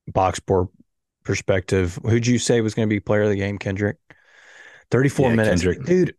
box 0.06 0.38
score 0.38 0.70
perspective, 1.24 1.98
who'd 2.02 2.26
you 2.26 2.38
say 2.38 2.60
was 2.60 2.74
going 2.74 2.88
to 2.88 2.94
be 2.94 3.00
player 3.00 3.22
of 3.22 3.30
the 3.30 3.36
game, 3.36 3.58
Kendric? 3.58 3.96
34 4.90 5.30
yeah, 5.30 5.34
minutes. 5.34 5.62
Kendric. 5.62 5.84
Dude, 5.84 6.14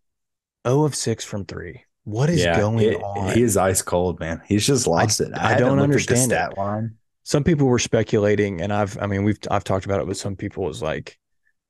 0 0.68 0.84
of 0.84 0.96
6 0.96 1.26
from 1.26 1.46
three. 1.46 1.84
What 2.04 2.30
is 2.30 2.44
yeah, 2.44 2.58
going 2.58 2.80
it, 2.80 3.02
on? 3.02 3.34
He 3.34 3.42
is 3.42 3.58
ice 3.58 3.82
cold, 3.82 4.20
man. 4.20 4.42
He's 4.46 4.66
just 4.66 4.88
lost 4.88 5.22
I, 5.22 5.26
it. 5.26 5.32
I, 5.36 5.56
I 5.56 5.58
don't 5.58 5.80
understand 5.80 6.32
that 6.32 6.58
line 6.58 6.98
some 7.28 7.44
people 7.44 7.68
were 7.68 7.78
speculating, 7.78 8.62
and 8.62 8.72
I've, 8.72 8.98
I 9.02 9.06
mean, 9.06 9.26
we've, 9.26 9.38
I've 9.52 9.66
talked 9.66 9.84
about 9.84 10.00
it 10.00 10.08
with 10.08 10.16
some 10.16 10.38
people. 10.38 10.70
Is 10.70 10.82
like 10.82 11.20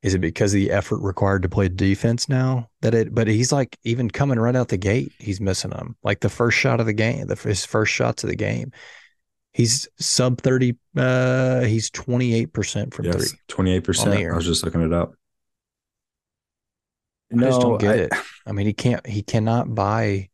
Is 0.04 0.14
it 0.14 0.20
because 0.20 0.54
of 0.54 0.60
the 0.60 0.72
effort 0.72 1.00
required 1.00 1.42
to 1.42 1.50
play 1.50 1.70
defense 1.70 2.30
now 2.30 2.70
that 2.82 2.94
it? 2.94 3.14
But 3.16 3.28
he's 3.28 3.52
like 3.52 3.78
even 3.84 4.10
coming 4.10 4.40
right 4.40 4.56
out 4.56 4.68
the 4.68 4.78
gate, 4.78 5.12
he's 5.18 5.42
missing 5.42 5.72
them. 5.72 5.96
Like 6.04 6.20
the 6.20 6.30
first 6.30 6.58
shot 6.58 6.80
of 6.80 6.86
the 6.86 6.94
game, 6.94 7.28
the 7.28 7.36
his 7.36 7.66
first 7.66 7.92
shots 7.94 8.24
of 8.24 8.30
the 8.30 8.36
game, 8.36 8.72
he's 9.54 9.88
sub 9.98 10.40
thirty. 10.42 10.78
Uh, 10.96 11.62
he's 11.62 11.90
twenty 11.90 12.36
eight 12.36 12.54
percent 12.54 12.94
from 12.94 13.06
Yes, 13.06 13.16
three. 13.32 13.40
twenty 13.48 13.74
eight 13.74 13.84
percent. 13.84 14.14
I 14.14 14.36
was 14.36 14.46
just 14.46 14.64
looking 14.64 14.82
it 14.82 14.94
up. 14.94 15.14
I 17.34 17.40
just 17.42 17.60
don't 17.60 17.80
get 17.82 17.96
I- 17.96 18.04
it. 18.04 18.14
I 18.46 18.52
mean, 18.54 18.68
he 18.68 18.74
can't. 18.74 19.06
He 19.06 19.24
cannot 19.24 19.74
buy 19.74 20.30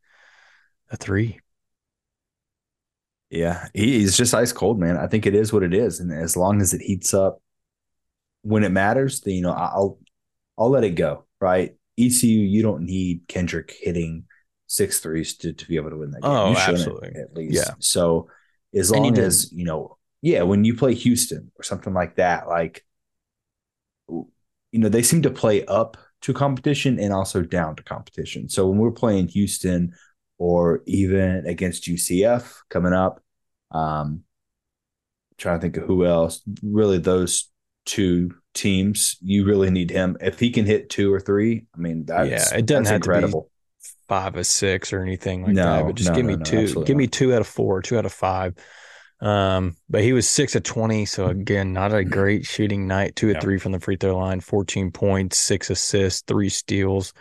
a 0.90 0.96
three. 0.96 1.40
Yeah, 3.30 3.66
he's 3.74 4.16
just 4.16 4.34
ice 4.34 4.52
cold, 4.52 4.78
man. 4.78 4.96
I 4.96 5.08
think 5.08 5.26
it 5.26 5.34
is 5.34 5.52
what 5.52 5.62
it 5.64 5.74
is, 5.74 5.98
and 5.98 6.12
as 6.12 6.36
long 6.36 6.60
as 6.60 6.72
it 6.72 6.82
heats 6.82 7.12
up 7.14 7.40
when 8.44 8.64
it 8.64 8.70
matters, 8.70 9.20
then 9.22 9.34
you 9.34 9.42
know 9.42 9.52
I'll 9.52 9.98
I'll 10.58 10.70
let 10.70 10.84
it 10.84 10.94
go. 10.94 11.24
Right? 11.40 11.74
ECU, 11.98 12.28
you 12.28 12.62
don't 12.62 12.84
need 12.84 13.26
Kendric 13.28 13.72
hitting 13.80 14.24
six 14.66 15.00
threes 15.00 15.36
to 15.38 15.52
to 15.52 15.66
be 15.66 15.76
able 15.76 15.90
to 15.90 15.96
win 15.96 16.10
that 16.12 16.22
game. 16.22 16.30
Oh, 16.30 16.50
you 16.50 16.56
absolutely. 16.56 17.10
at 17.16 17.34
least. 17.34 17.54
Yeah. 17.54 17.74
So 17.78 18.28
as 18.74 18.90
long 18.90 19.14
didn't. 19.14 19.26
as 19.26 19.52
you 19.52 19.64
know, 19.64 19.98
yeah, 20.22 20.42
when 20.42 20.64
you 20.64 20.76
play 20.76 20.94
Houston 20.94 21.50
or 21.58 21.62
something 21.62 21.94
like 21.94 22.16
that, 22.16 22.48
like 22.48 22.84
you 24.08 24.80
know, 24.80 24.88
they 24.88 25.02
seem 25.02 25.22
to 25.22 25.30
play 25.30 25.64
up 25.66 25.96
to 26.22 26.32
competition 26.32 26.98
and 26.98 27.12
also 27.12 27.42
down 27.42 27.76
to 27.76 27.82
competition. 27.82 28.48
So 28.48 28.66
when 28.66 28.78
we're 28.78 28.90
playing 28.90 29.28
Houston 29.28 29.94
or 30.38 30.82
even 30.86 31.46
against 31.46 31.84
UCF 31.84 32.52
coming 32.70 32.92
up, 32.92 33.22
um, 33.70 34.22
trying 35.38 35.58
to 35.58 35.62
think 35.62 35.76
of 35.76 35.84
who 35.84 36.04
else. 36.04 36.42
Really, 36.62 36.98
those 36.98 37.50
two 37.84 38.34
teams, 38.54 39.16
you 39.20 39.44
really 39.44 39.70
need 39.70 39.90
him. 39.90 40.16
If 40.20 40.38
he 40.38 40.50
can 40.50 40.66
hit 40.66 40.90
two 40.90 41.12
or 41.12 41.20
three, 41.20 41.66
I 41.74 41.78
mean, 41.78 42.04
that's 42.06 42.52
Yeah, 42.52 42.58
it 42.58 42.66
doesn't 42.66 42.86
have 42.86 43.02
to 43.02 43.26
be 43.26 43.32
five 44.08 44.36
or 44.36 44.44
six 44.44 44.92
or 44.92 45.02
anything 45.02 45.42
like 45.42 45.54
No, 45.54 45.62
that. 45.62 45.86
But 45.86 45.94
just 45.96 46.10
no, 46.10 46.16
give 46.16 46.24
me 46.24 46.36
no, 46.36 46.44
two. 46.44 46.84
Give 46.84 46.96
me 46.96 47.06
two 47.06 47.34
out 47.34 47.40
of 47.40 47.46
four, 47.46 47.82
two 47.82 47.98
out 47.98 48.06
of 48.06 48.12
five. 48.12 48.54
Um, 49.20 49.76
but 49.88 50.02
he 50.02 50.12
was 50.12 50.28
six 50.28 50.54
of 50.54 50.62
twenty, 50.64 51.06
so 51.06 51.26
again, 51.26 51.72
not 51.72 51.94
a 51.94 52.04
great 52.04 52.44
shooting 52.44 52.86
night. 52.86 53.16
Two 53.16 53.30
of 53.30 53.40
three 53.40 53.58
from 53.58 53.72
the 53.72 53.80
free 53.80 53.96
throw 53.96 54.16
line, 54.18 54.40
fourteen 54.40 54.90
points, 54.90 55.38
six 55.38 55.70
assists, 55.70 56.22
three 56.26 56.48
steals. 56.48 57.12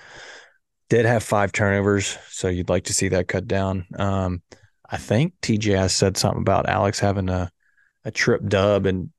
Did 0.90 1.06
have 1.06 1.24
five 1.24 1.52
turnovers, 1.52 2.18
so 2.30 2.50
you'd 2.50 2.70
like 2.70 2.86
to 2.86 2.94
see 2.94 3.10
that 3.10 3.28
cut 3.28 3.48
down. 3.48 3.86
Um, 3.98 4.42
I 4.90 4.98
think 4.98 5.34
TJ 5.42 5.90
said 5.90 6.18
something 6.18 6.42
about 6.42 6.68
Alex 6.68 7.00
having 7.00 7.30
a 7.30 7.50
a 8.04 8.12
trip 8.12 8.42
dub, 8.48 8.86
and 8.86 9.10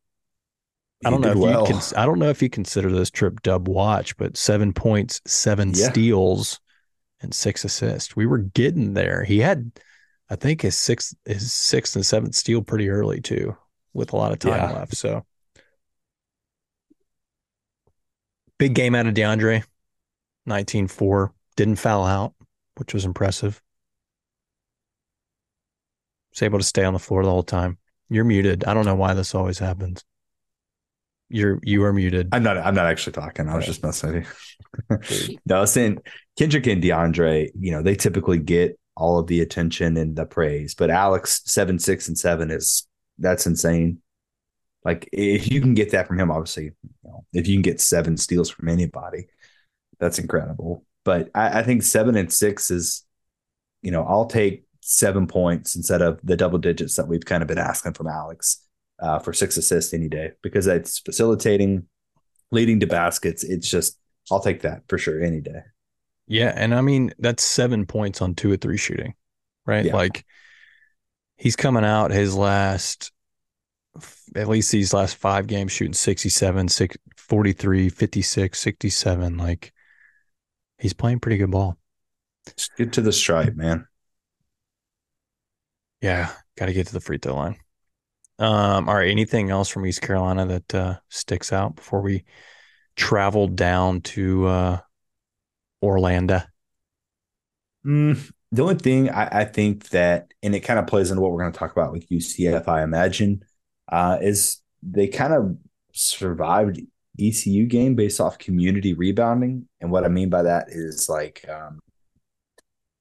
I 1.04 1.10
don't 1.10 1.20
know 1.20 1.32
if 1.32 1.36
well. 1.38 1.66
you 1.66 1.74
can. 1.74 1.80
I 1.96 2.06
don't 2.06 2.18
know 2.18 2.30
if 2.30 2.42
you 2.42 2.48
consider 2.48 2.90
this 2.90 3.10
trip 3.10 3.42
dub 3.42 3.68
watch, 3.68 4.16
but 4.16 4.36
seven 4.36 4.72
points, 4.72 5.20
seven 5.26 5.72
Yeah. 5.74 5.90
steals, 5.90 6.60
and 7.20 7.34
six 7.34 7.64
assists. 7.64 8.14
We 8.16 8.26
were 8.26 8.38
getting 8.38 8.94
there. 8.94 9.24
He 9.24 9.38
had, 9.40 9.72
I 10.30 10.36
think, 10.36 10.62
his 10.62 10.76
sixth, 10.76 11.14
his 11.24 11.52
sixth 11.52 11.96
and 11.96 12.04
seventh 12.04 12.34
steal 12.34 12.62
pretty 12.62 12.88
early 12.90 13.20
too, 13.20 13.56
with 13.92 14.12
a 14.12 14.16
lot 14.16 14.32
of 14.32 14.38
time 14.38 14.68
Yeah. 14.68 14.72
left. 14.72 14.94
So, 14.96 15.24
big 18.58 18.74
game 18.74 18.94
out 18.94 19.06
of 19.06 19.14
DeAndre, 19.14 19.64
19-4. 20.46 21.32
Didn't 21.56 21.76
foul 21.76 22.04
out, 22.04 22.34
which 22.76 22.92
was 22.94 23.04
impressive. 23.04 23.62
Was 26.32 26.42
able 26.42 26.58
to 26.58 26.64
stay 26.64 26.84
on 26.84 26.92
the 26.92 26.98
floor 26.98 27.22
the 27.22 27.30
whole 27.30 27.42
time. 27.44 27.78
You're 28.10 28.24
muted. 28.24 28.64
I 28.64 28.74
don't 28.74 28.84
know 28.84 28.96
why 28.96 29.14
this 29.14 29.34
always 29.34 29.58
happens. 29.60 30.04
You're 31.34 31.58
you 31.62 31.82
are 31.84 31.92
muted. 31.92 32.28
I'm 32.32 32.44
not. 32.44 32.56
I'm 32.58 32.74
not 32.76 32.86
actually 32.86 33.14
talking. 33.14 33.48
I 33.48 33.56
was 33.56 33.62
Right. 33.62 33.66
just 33.66 33.82
messing 33.82 34.12
with 34.14 34.26
you. 35.10 35.36
no, 35.46 35.56
I 35.56 35.60
was 35.60 35.72
saying 35.72 35.98
Kendric 36.38 36.70
and 36.70 36.80
DeAndre. 36.82 37.50
You 37.58 37.72
know, 37.72 37.82
they 37.82 37.96
typically 37.96 38.38
get 38.38 38.78
all 38.96 39.18
of 39.18 39.26
the 39.26 39.40
attention 39.40 39.96
and 39.96 40.14
the 40.14 40.26
praise, 40.26 40.76
but 40.76 40.90
Alex 40.90 41.42
seven, 41.44 41.80
six, 41.80 42.06
and 42.06 42.16
seven 42.16 42.52
is 42.52 42.86
that's 43.18 43.46
insane. 43.46 43.98
Like 44.84 45.08
if 45.12 45.50
you 45.50 45.60
can 45.60 45.74
get 45.74 45.90
that 45.90 46.06
from 46.06 46.20
him, 46.20 46.30
obviously, 46.30 46.64
you 46.66 46.72
know, 47.02 47.24
if 47.32 47.48
you 47.48 47.56
can 47.56 47.62
get 47.62 47.80
seven 47.80 48.16
steals 48.16 48.48
from 48.50 48.68
anybody, 48.68 49.26
that's 49.98 50.20
incredible. 50.20 50.84
But 51.04 51.30
I, 51.34 51.60
I 51.60 51.62
think 51.64 51.82
seven 51.82 52.16
and 52.16 52.32
six 52.32 52.70
is, 52.70 53.04
you 53.82 53.90
know, 53.90 54.04
I'll 54.04 54.26
take 54.26 54.66
seven 54.82 55.26
points 55.26 55.74
instead 55.74 56.00
of 56.02 56.20
the 56.22 56.36
double 56.36 56.58
digits 56.58 56.94
that 56.96 57.08
we've 57.08 57.24
kind 57.24 57.42
of 57.42 57.48
been 57.48 57.58
asking 57.58 57.94
from 57.94 58.06
Alex 58.06 58.60
uh, 58.98 59.18
for 59.18 59.32
six 59.32 59.56
assists 59.56 59.92
any 59.94 60.08
day 60.08 60.32
because 60.42 60.66
it's 60.66 60.98
facilitating, 60.98 61.86
leading 62.50 62.80
to 62.80 62.86
baskets. 62.86 63.44
It's 63.44 63.68
just 63.68 63.98
I'll 64.30 64.40
take 64.40 64.62
that 64.62 64.82
for 64.88 64.98
sure 64.98 65.22
any 65.22 65.40
day. 65.40 65.60
Yeah, 66.26 66.52
and 66.54 66.74
I 66.74 66.80
mean 66.80 67.12
that's 67.18 67.44
seven 67.44 67.86
points 67.86 68.22
on 68.22 68.34
two 68.34 68.50
or 68.50 68.56
three 68.56 68.78
shooting, 68.78 69.14
right? 69.66 69.84
Yeah. 69.84 69.94
Like 69.94 70.24
he's 71.36 71.56
coming 71.56 71.84
out 71.84 72.10
his 72.10 72.34
last 72.34 73.12
at 74.34 74.48
least 74.48 74.72
these 74.72 74.92
last 74.92 75.16
five 75.16 75.46
games 75.46 75.72
shooting 75.72 75.94
67, 75.94 76.68
six, 76.68 76.96
43, 77.16 77.88
56, 77.88 78.58
67. 78.58 79.36
Like 79.36 79.72
he's 80.78 80.92
playing 80.92 81.20
pretty 81.20 81.36
good 81.36 81.50
ball. 81.50 81.78
Just 82.56 82.76
get 82.76 82.92
to 82.94 83.00
the 83.00 83.12
stripe, 83.12 83.54
man. 83.54 83.86
Yeah, 86.00 86.30
got 86.58 86.66
to 86.66 86.72
get 86.72 86.88
to 86.88 86.92
the 86.92 87.00
free 87.00 87.18
throw 87.18 87.34
line. 87.34 87.56
Um, 88.38 88.88
all 88.88 88.96
right, 88.96 89.10
anything 89.10 89.50
else 89.50 89.68
from 89.68 89.86
East 89.86 90.02
Carolina 90.02 90.46
that 90.46 90.74
uh, 90.74 90.96
sticks 91.08 91.52
out 91.52 91.76
before 91.76 92.00
we 92.00 92.24
travel 92.96 93.46
down 93.46 94.00
to 94.00 94.46
uh, 94.46 94.80
Orlando? 95.82 96.42
Mm, 97.86 98.30
the 98.50 98.62
only 98.62 98.74
thing 98.76 99.10
I, 99.10 99.40
I 99.40 99.44
think 99.44 99.90
that, 99.90 100.32
and 100.42 100.54
it 100.54 100.60
kind 100.60 100.78
of 100.78 100.86
plays 100.86 101.10
into 101.10 101.20
what 101.20 101.30
we're 101.30 101.42
going 101.42 101.52
to 101.52 101.58
talk 101.58 101.72
about 101.72 101.92
with 101.92 102.08
UCF, 102.08 102.66
I 102.66 102.82
imagine, 102.82 103.44
uh, 103.90 104.18
is 104.20 104.60
they 104.82 105.06
kind 105.06 105.32
of 105.32 105.56
survived 105.92 106.80
ECU 107.20 107.66
game 107.66 107.94
based 107.94 108.20
off 108.20 108.38
community 108.38 108.94
rebounding. 108.94 109.68
And 109.80 109.90
what 109.90 110.04
I 110.04 110.08
mean 110.08 110.30
by 110.30 110.42
that 110.42 110.66
is 110.70 111.08
like 111.08 111.44
um, 111.48 111.78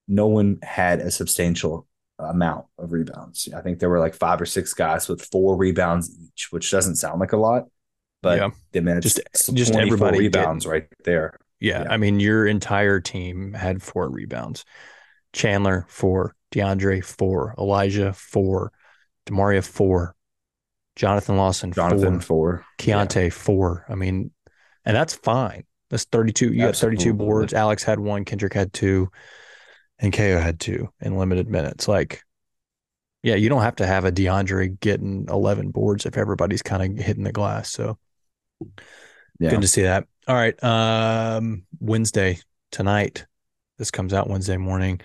no 0.08 0.28
one 0.28 0.60
had 0.62 1.00
a 1.00 1.10
substantial 1.10 1.88
amount 2.30 2.66
of 2.78 2.92
rebounds. 2.92 3.48
I 3.56 3.62
think 3.62 3.80
there 3.80 3.90
were 3.90 4.00
like 4.00 4.16
five 4.16 4.42
or 4.42 4.46
six 4.46 4.74
guys 4.74 5.08
with 5.08 5.22
four 5.26 5.56
rebounds 5.56 6.10
each, 6.22 6.48
which 6.52 6.70
doesn't 6.72 6.96
sound 6.96 7.20
like 7.20 7.34
a 7.34 7.38
lot, 7.38 7.68
but 8.22 8.38
Yeah. 8.40 8.82
Mean, 8.82 8.98
it's 8.98 9.16
Just- 9.16 9.54
just 9.56 9.74
everybody 9.76 10.20
rebounds 10.20 10.66
right 10.66 10.88
there. 11.04 11.38
Yeah, 11.60 11.84
Yeah. 11.84 11.92
I 11.92 11.98
mean, 11.98 12.20
your 12.20 12.46
entire 12.46 13.00
team 13.00 13.54
had 13.54 13.82
four 13.82 14.10
rebounds. 14.10 14.66
Chandler 15.34 15.86
four, 15.90 16.36
DeAndre 16.52 17.04
four, 17.04 17.56
Elijah 17.58 18.14
four, 18.14 18.72
Damaria 19.26 19.62
four, 19.62 20.16
Jonathan 20.96 21.38
Lawson 21.38 21.72
Jonathan 21.72 22.20
four, 22.20 22.60
four. 22.60 22.66
Keonte 22.78 23.32
four. 23.34 23.86
I 23.90 23.96
mean, 23.96 24.32
and 24.86 24.96
that's 24.96 25.16
fine. 25.16 25.64
That's 25.90 26.06
thirty-two. 26.06 26.54
You 26.54 26.66
got 26.66 26.76
thirty-two 26.76 27.14
boards. 27.14 27.54
Alex 27.54 27.84
had 27.84 28.00
one. 28.00 28.26
Kendric 28.26 28.54
had 28.54 28.74
two, 28.74 29.10
and 30.00 30.14
KO 30.14 30.40
had 30.40 30.60
two 30.60 30.90
in 31.02 31.18
limited 31.18 31.48
minutes. 31.48 31.88
Like, 31.88 32.22
yeah, 33.22 33.36
you 33.36 33.50
don't 33.50 33.62
have 33.62 33.78
to 33.78 33.86
have 33.86 34.06
a 34.06 34.12
DeAndre 34.12 34.80
getting 34.80 35.28
eleven 35.30 35.72
boards 35.72 36.06
if 36.06 36.18
everybody's 36.18 36.62
kind 36.62 37.00
of 37.00 37.06
hitting 37.06 37.24
the 37.24 37.32
glass. 37.32 37.72
So 37.72 37.98
Yeah. 39.40 39.52
Good 39.52 39.62
to 39.62 39.68
see 39.68 39.84
that. 39.84 40.08
All 40.28 40.36
right. 40.36 40.62
Um, 40.64 41.64
Wednesday 41.80 42.40
tonight. 42.72 43.26
This 43.78 43.92
comes 43.92 44.14
out 44.14 44.30
Wednesday 44.30 44.58
morning 44.58 45.02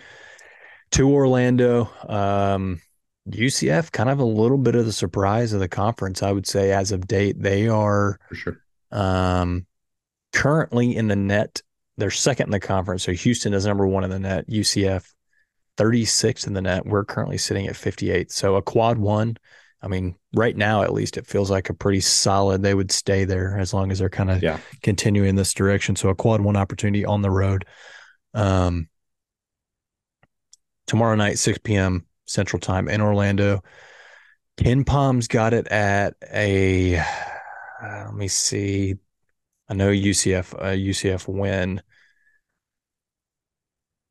to 0.92 1.08
Orlando. 1.10 1.90
Um, 2.08 2.80
UCF, 3.28 3.92
kind 3.92 4.08
of 4.08 4.20
a 4.20 4.24
little 4.24 4.58
bit 4.58 4.74
of 4.74 4.86
the 4.86 4.92
surprise 4.92 5.52
of 5.52 5.60
the 5.60 5.68
conference, 5.68 6.22
I 6.22 6.32
would 6.32 6.46
say, 6.46 6.72
as 6.72 6.92
of 6.92 7.06
date. 7.06 7.40
They 7.40 7.68
are 7.68 8.18
for 8.28 8.34
sure. 8.34 8.60
um, 8.90 9.66
currently 10.32 10.96
in 10.96 11.08
the 11.08 11.16
net. 11.16 11.62
They're 11.98 12.10
second 12.10 12.46
in 12.46 12.52
the 12.52 12.60
conference. 12.60 13.02
So 13.02 13.12
Houston 13.12 13.52
is 13.52 13.66
number 13.66 13.86
one 13.86 14.04
in 14.04 14.10
the 14.10 14.18
net. 14.18 14.48
UCF 14.48 15.04
36 15.76 16.46
in 16.46 16.54
the 16.54 16.62
net. 16.62 16.86
We're 16.86 17.04
currently 17.04 17.38
sitting 17.38 17.66
at 17.66 17.76
58. 17.76 18.32
So 18.32 18.56
a 18.56 18.62
quad 18.62 18.96
one. 18.98 19.36
I 19.82 19.86
mean, 19.88 20.16
right 20.34 20.56
now, 20.56 20.82
at 20.82 20.92
least, 20.92 21.16
it 21.16 21.26
feels 21.26 21.50
like 21.50 21.68
a 21.70 21.74
pretty 21.74 22.00
solid. 22.00 22.62
They 22.62 22.74
would 22.74 22.90
stay 22.90 23.24
there 23.24 23.58
as 23.58 23.72
long 23.74 23.92
as 23.92 23.98
they're 23.98 24.08
kind 24.08 24.30
of 24.30 24.42
Yeah. 24.42 24.58
continuing 24.82 25.34
this 25.36 25.52
direction. 25.52 25.94
So 25.96 26.08
a 26.08 26.14
quad 26.14 26.40
one 26.40 26.56
opportunity 26.56 27.04
on 27.04 27.22
the 27.22 27.30
road. 27.30 27.64
Um, 28.34 28.88
tomorrow 30.86 31.14
night, 31.14 31.38
6 31.38 31.58
p.m. 31.64 32.06
Central 32.26 32.60
Time 32.60 32.88
in 32.88 33.00
Orlando. 33.00 33.62
KenPom's 34.56 35.28
got 35.28 35.54
it 35.54 35.68
at 35.68 36.14
a. 36.32 36.96
uh, 36.96 38.04
let 38.06 38.14
me 38.14 38.28
see. 38.28 38.94
I 39.68 39.74
know 39.74 39.90
UCF. 39.90 40.54
Uh, 40.54 40.74
UCF 40.74 41.28
win. 41.28 41.82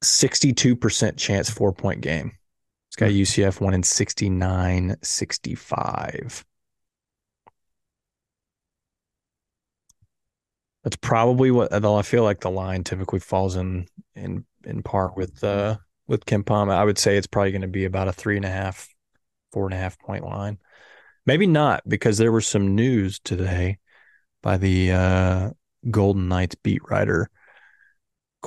Sixty-two 0.01 0.75
percent 0.75 1.17
chance 1.17 1.49
four 1.49 1.73
point 1.73 2.01
game. 2.01 2.33
It's 2.89 2.95
got 2.95 3.09
UCF 3.09 3.59
winning 3.59 3.81
69-65. 3.81 6.43
That's 10.83 10.97
probably 10.97 11.49
what 11.51 11.73
although 11.73 11.97
I 11.97 12.03
feel 12.03 12.23
like 12.23 12.39
the 12.39 12.49
line 12.49 12.85
typically 12.85 13.19
falls 13.19 13.57
in 13.57 13.87
in 14.15 14.45
in 14.63 14.83
part 14.83 15.17
with 15.17 15.43
uh 15.43 15.77
with 16.07 16.25
KenPom. 16.25 16.71
I 16.71 16.85
would 16.85 16.97
say 16.97 17.17
it's 17.17 17.27
probably 17.27 17.51
going 17.51 17.61
to 17.61 17.67
be 17.67 17.85
about 17.85 18.07
a 18.07 18.13
three 18.13 18.37
and 18.37 18.45
a 18.45 18.49
half, 18.49 18.87
four 19.51 19.65
and 19.65 19.73
a 19.73 19.77
half 19.77 19.99
point 19.99 20.23
line. 20.23 20.57
Maybe 21.25 21.45
not 21.45 21.83
because 21.87 22.17
there 22.17 22.31
was 22.31 22.47
some 22.47 22.75
news 22.75 23.19
today 23.19 23.79
by 24.41 24.55
the 24.55 24.93
uh, 24.93 25.49
Golden 25.91 26.29
Knights 26.29 26.55
beat 26.63 26.81
writer. 26.89 27.29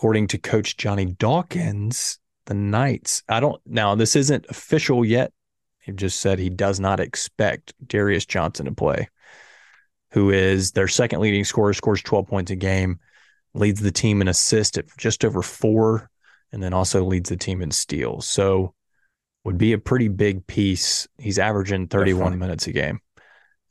According 0.00 0.28
to 0.28 0.38
Coach 0.38 0.78
Johnny 0.78 1.04
Dawkins, 1.04 2.18
the 2.46 2.54
Knights. 2.54 3.22
I 3.28 3.38
don't 3.38 3.60
now. 3.66 3.94
This 3.94 4.16
isn't 4.16 4.46
official 4.48 5.04
yet. 5.04 5.32
He 5.80 5.92
just 5.92 6.20
said 6.20 6.38
he 6.38 6.50
does 6.50 6.80
not 6.80 7.00
expect 7.00 7.74
Darius 7.86 8.24
Johnson 8.24 8.66
to 8.66 8.72
play 8.72 9.08
who 10.12 10.30
is 10.30 10.72
their 10.72 10.88
second 10.88 11.20
leading 11.20 11.44
scorer, 11.44 11.72
scores 11.72 12.02
12 12.02 12.26
points 12.26 12.50
a 12.50 12.56
game, 12.56 12.98
leads 13.54 13.80
the 13.80 13.92
team 13.92 14.20
in 14.20 14.28
assists 14.28 14.76
at 14.78 14.86
just 14.96 15.24
over 15.24 15.42
four, 15.42 16.10
and 16.52 16.62
then 16.62 16.72
also 16.72 17.04
leads 17.04 17.30
the 17.30 17.36
team 17.36 17.62
in 17.62 17.70
steals. 17.70 18.26
So 18.26 18.74
would 19.44 19.58
be 19.58 19.72
a 19.72 19.78
pretty 19.78 20.08
big 20.08 20.46
piece. 20.46 21.08
He's 21.18 21.38
averaging 21.38 21.88
31 21.88 22.18
Definitely. 22.18 22.38
minutes 22.38 22.66
a 22.66 22.72
game. 22.72 23.00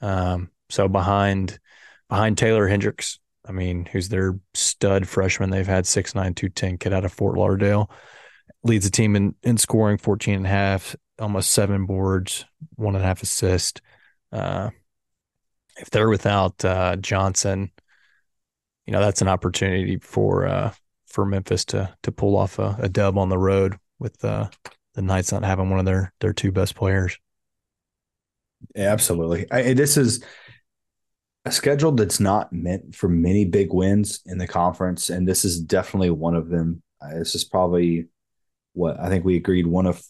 Um, 0.02 0.50
so 0.70 0.88
behind 0.88 1.60
behind 2.08 2.38
Taylor 2.38 2.68
Hendricks, 2.68 3.20
I 3.50 3.52
mean, 3.52 3.86
who's 3.92 4.10
their 4.10 4.40
stud 4.54 5.08
freshman. 5.08 5.50
They've 5.50 5.66
had 5.66 5.86
6'9, 5.86 6.14
210 6.14 6.78
kid 6.78 6.94
out 6.94 7.04
of 7.04 7.12
Fort 7.12 7.36
Lauderdale. 7.36 7.90
Leads 8.64 8.86
the 8.86 8.92
team 8.92 9.16
in, 9.16 9.34
in 9.42 9.58
scoring 9.58 9.98
14 9.98 10.36
and 10.36 10.46
a 10.46 10.50
half, 10.50 10.96
almost 11.18 11.50
seven 11.50 11.88
boards, 11.88 12.46
one 12.76 12.96
and 12.96 13.04
a 13.04 13.08
half 13.08 13.24
assist. 13.24 13.82
Uh, 14.32 14.70
if 15.78 15.90
they're 15.90 16.10
without 16.10 16.64
uh, 16.64 16.96
Johnson, 16.98 17.72
you 18.86 18.94
know 18.94 19.00
that's 19.00 19.22
an 19.22 19.28
opportunity 19.28 19.98
for 19.98 20.48
uh, 20.48 20.74
for 21.08 21.26
Memphis 21.26 21.64
to 21.66 21.96
to 22.04 22.12
pull 22.12 22.36
off 22.36 22.60
a, 22.60 22.76
a 22.80 22.90
dub 22.90 23.18
on 23.18 23.30
the 23.30 23.38
road 23.38 23.78
with 23.98 24.24
uh, 24.26 24.50
the 24.94 25.02
Knights 25.02 25.32
not 25.32 25.44
having 25.44 25.70
one 25.70 25.80
of 25.80 25.86
their 25.86 26.14
their 26.20 26.34
two 26.34 26.52
best 26.52 26.76
players. 26.76 27.18
Absolutely. 28.76 29.50
I, 29.52 29.74
this 29.74 29.96
is 29.96 30.24
a 31.50 31.52
schedule 31.52 31.92
that's 31.92 32.20
not 32.20 32.52
meant 32.54 32.96
for 32.96 33.10
many 33.10 33.46
big 33.46 33.74
wins 33.74 34.22
in 34.26 34.38
the 34.38 34.48
conference, 34.48 35.10
and 35.10 35.28
this 35.28 35.44
is 35.46 35.60
definitely 35.60 36.10
one 36.10 36.36
of 36.36 36.50
them. 36.50 36.82
Uh, 37.02 37.20
this 37.20 37.36
is 37.36 37.44
probably 37.44 38.08
what 38.74 39.00
I 39.00 39.10
think 39.10 39.26
we 39.26 39.36
agreed 39.36 39.68
one 39.68 39.86
of 39.86 40.02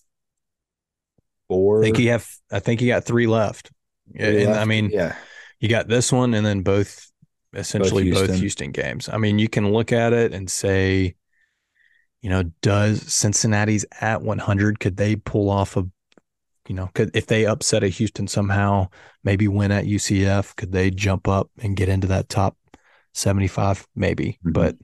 four. 1.47 1.81
I 1.81 1.85
think 1.85 1.99
you 1.99 2.11
have. 2.11 2.27
I 2.51 2.59
think 2.59 2.81
you 2.81 2.87
got 2.87 3.05
three 3.05 3.27
left. 3.27 3.71
Three 4.15 4.45
left? 4.45 4.59
I 4.59 4.65
mean, 4.65 4.89
yeah 4.91 5.15
you 5.59 5.67
got 5.67 5.87
this 5.87 6.11
one 6.11 6.33
and 6.33 6.45
then 6.45 6.61
both 6.61 7.11
essentially 7.53 8.03
both 8.03 8.17
Houston. 8.17 8.27
both 8.27 8.39
Houston. 8.39 8.71
games. 8.71 9.09
I 9.09 9.17
mean, 9.17 9.39
you 9.39 9.49
can 9.49 9.71
look 9.71 9.91
at 9.91 10.13
it 10.13 10.33
and 10.33 10.49
say, 10.49 11.15
you 12.21 12.29
know, 12.29 12.43
does 12.61 13.01
Cincinnati's 13.13 13.85
at 13.99 14.21
100? 14.21 14.79
Could 14.79 14.97
they 14.97 15.15
pull 15.15 15.49
off 15.49 15.77
a, 15.77 15.85
you 16.69 16.75
know, 16.75 16.89
could 16.93 17.09
if 17.15 17.25
they 17.25 17.47
upset 17.47 17.83
a 17.83 17.87
Houston 17.87 18.27
somehow, 18.27 18.87
maybe 19.23 19.47
win 19.47 19.71
at 19.71 19.85
UCF, 19.85 20.55
could 20.55 20.71
they 20.71 20.91
jump 20.91 21.27
up 21.27 21.49
and 21.57 21.75
get 21.75 21.89
into 21.89 22.07
that 22.07 22.29
top 22.29 22.55
75? 23.13 23.87
Maybe, 23.95 24.33
mm-hmm. 24.33 24.51
but 24.51 24.77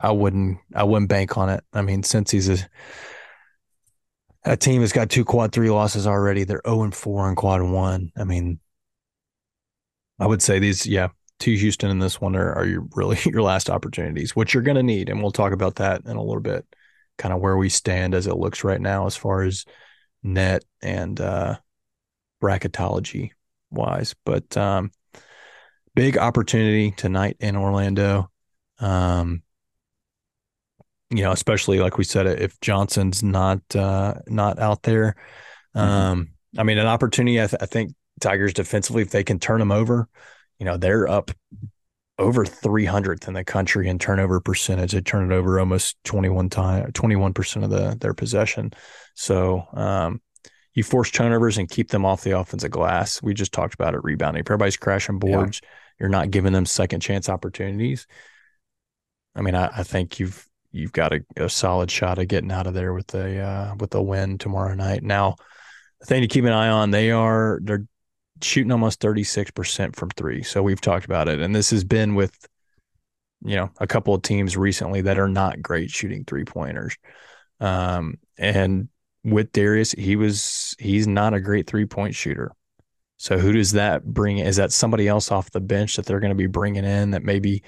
I 0.00 0.10
wouldn't, 0.10 0.58
I 0.74 0.84
wouldn't 0.84 1.10
bank 1.10 1.36
on 1.36 1.50
it. 1.50 1.62
I 1.74 1.82
mean, 1.82 2.02
since 2.02 2.30
he's 2.30 2.48
a, 2.48 2.58
a 4.44 4.56
team 4.56 4.80
has 4.80 4.92
got 4.92 5.10
two 5.10 5.24
quad 5.24 5.52
three 5.52 5.68
losses 5.68 6.06
already. 6.06 6.44
They're 6.44 6.62
0 6.66 6.84
and 6.84 6.94
4 6.94 7.28
in 7.28 7.34
quad 7.36 7.60
one. 7.60 8.10
I 8.16 8.24
mean, 8.24 8.58
I 10.18 10.26
would 10.26 10.40
say 10.40 10.58
these, 10.58 10.86
yeah, 10.86 11.08
two 11.38 11.56
Houston 11.56 11.90
and 11.90 12.00
this 12.00 12.22
one 12.22 12.34
are, 12.36 12.54
are 12.54 12.64
your 12.64 12.86
really 12.94 13.18
your 13.26 13.42
last 13.42 13.68
opportunities, 13.68 14.34
which 14.34 14.54
you're 14.54 14.62
going 14.62 14.76
to 14.76 14.82
need, 14.82 15.10
and 15.10 15.20
we'll 15.20 15.30
talk 15.30 15.52
about 15.52 15.74
that 15.74 16.06
in 16.06 16.16
a 16.16 16.22
little 16.22 16.40
bit. 16.40 16.64
Kind 17.18 17.34
of 17.34 17.40
where 17.40 17.56
we 17.58 17.68
stand 17.68 18.14
as 18.14 18.26
it 18.26 18.36
looks 18.36 18.64
right 18.64 18.80
now, 18.80 19.06
as 19.06 19.16
far 19.16 19.42
as 19.42 19.66
net 20.22 20.64
and 20.82 21.20
uh, 21.20 21.56
bracketology 22.42 23.30
wise. 23.70 24.14
But 24.24 24.56
um, 24.56 24.90
big 25.94 26.18
opportunity 26.18 26.92
tonight 26.92 27.36
in 27.40 27.56
Orlando. 27.56 28.30
Um, 28.78 29.42
you 31.10 31.22
know, 31.22 31.32
especially 31.32 31.78
like 31.80 31.96
we 31.96 32.04
said, 32.04 32.26
if 32.26 32.60
Johnson's 32.60 33.22
not 33.22 33.60
uh, 33.74 34.14
not 34.26 34.58
out 34.58 34.82
there. 34.82 35.16
Mm-hmm. 35.74 35.78
Um, 35.78 36.24
mm-hmm. 36.24 36.60
I 36.60 36.62
mean, 36.64 36.78
an 36.78 36.86
opportunity. 36.86 37.40
I, 37.42 37.46
th- 37.46 37.62
I 37.62 37.66
think 37.66 37.94
Tigers 38.20 38.52
defensively, 38.52 39.02
if 39.02 39.10
they 39.10 39.24
can 39.24 39.38
turn 39.38 39.58
them 39.58 39.72
over, 39.72 40.08
you 40.58 40.66
know, 40.66 40.76
they're 40.76 41.08
up 41.08 41.30
over 42.18 42.44
300th 42.44 43.28
in 43.28 43.34
the 43.34 43.44
country 43.44 43.88
in 43.88 43.98
turnover 43.98 44.40
percentage. 44.40 44.92
They 44.92 45.00
turn 45.00 45.30
it 45.30 45.34
over 45.34 45.60
almost 45.60 45.96
21 46.04 46.50
time, 46.50 46.92
21% 46.92 47.64
of 47.64 47.70
the 47.70 47.96
their 48.00 48.14
possession. 48.14 48.72
So, 49.14 49.66
um, 49.72 50.20
you 50.74 50.84
force 50.84 51.10
turnovers 51.10 51.58
and 51.58 51.68
keep 51.68 51.90
them 51.90 52.04
off 52.04 52.22
the 52.22 52.38
offensive 52.38 52.70
glass. 52.70 53.20
We 53.20 53.34
just 53.34 53.52
talked 53.52 53.74
about 53.74 53.94
it 53.94 54.04
rebounding. 54.04 54.40
If 54.40 54.46
everybody's 54.46 54.76
crashing 54.76 55.18
boards, 55.18 55.60
yeah. 55.62 55.68
you're 55.98 56.08
not 56.08 56.30
giving 56.30 56.52
them 56.52 56.66
second 56.66 57.00
chance 57.00 57.28
opportunities. 57.28 58.06
I 59.34 59.42
mean, 59.42 59.56
I, 59.56 59.70
I 59.78 59.82
think 59.82 60.20
you've 60.20 60.46
you've 60.70 60.92
got 60.92 61.12
a, 61.12 61.24
a, 61.36 61.48
solid 61.48 61.90
shot 61.90 62.18
of 62.18 62.28
getting 62.28 62.52
out 62.52 62.66
of 62.66 62.74
there 62.74 62.92
with 62.92 63.12
a 63.14 63.40
uh, 63.40 63.74
with 63.76 63.94
a 63.94 64.02
win 64.02 64.38
tomorrow 64.38 64.74
night. 64.74 65.02
Now, 65.02 65.36
the 66.00 66.06
thing 66.06 66.22
to 66.22 66.28
keep 66.28 66.44
an 66.44 66.52
eye 66.52 66.68
on, 66.68 66.90
they 66.90 67.10
are 67.10 67.58
they're 67.62 67.86
shooting 68.42 68.72
almost 68.72 69.00
36% 69.00 69.96
from 69.96 70.10
three. 70.10 70.42
So 70.42 70.62
we've 70.62 70.80
talked 70.80 71.04
about 71.04 71.28
it. 71.28 71.40
And 71.40 71.54
this 71.54 71.70
has 71.70 71.84
been 71.84 72.14
with, 72.14 72.34
you 73.44 73.56
know, 73.56 73.70
a 73.78 73.86
couple 73.86 74.14
of 74.14 74.22
teams 74.22 74.56
recently 74.56 75.00
that 75.02 75.18
are 75.18 75.28
not 75.28 75.62
great 75.62 75.90
shooting 75.90 76.24
three 76.24 76.44
pointers. 76.44 76.96
Um, 77.60 78.18
and 78.36 78.88
with 79.24 79.52
Darius, 79.52 79.92
he 79.92 80.16
was, 80.16 80.74
he's 80.78 81.06
not 81.06 81.34
a 81.34 81.40
great 81.40 81.66
three 81.66 81.86
point 81.86 82.14
shooter. 82.14 82.52
So 83.16 83.36
who 83.36 83.52
does 83.52 83.72
that 83.72 84.04
bring? 84.04 84.38
Is 84.38 84.56
that 84.56 84.72
somebody 84.72 85.08
else 85.08 85.32
off 85.32 85.50
the 85.50 85.60
bench 85.60 85.96
that 85.96 86.06
they're 86.06 86.20
going 86.20 86.30
to 86.30 86.36
be 86.36 86.46
bringing 86.46 86.84
in 86.84 87.10
that 87.10 87.24
maybe 87.24 87.62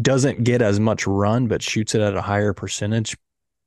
doesn't 0.00 0.44
get 0.44 0.62
as 0.62 0.78
much 0.78 1.06
run, 1.06 1.48
but 1.48 1.62
shoots 1.62 1.94
it 1.94 2.00
at 2.00 2.16
a 2.16 2.22
higher 2.22 2.52
percentage? 2.52 3.16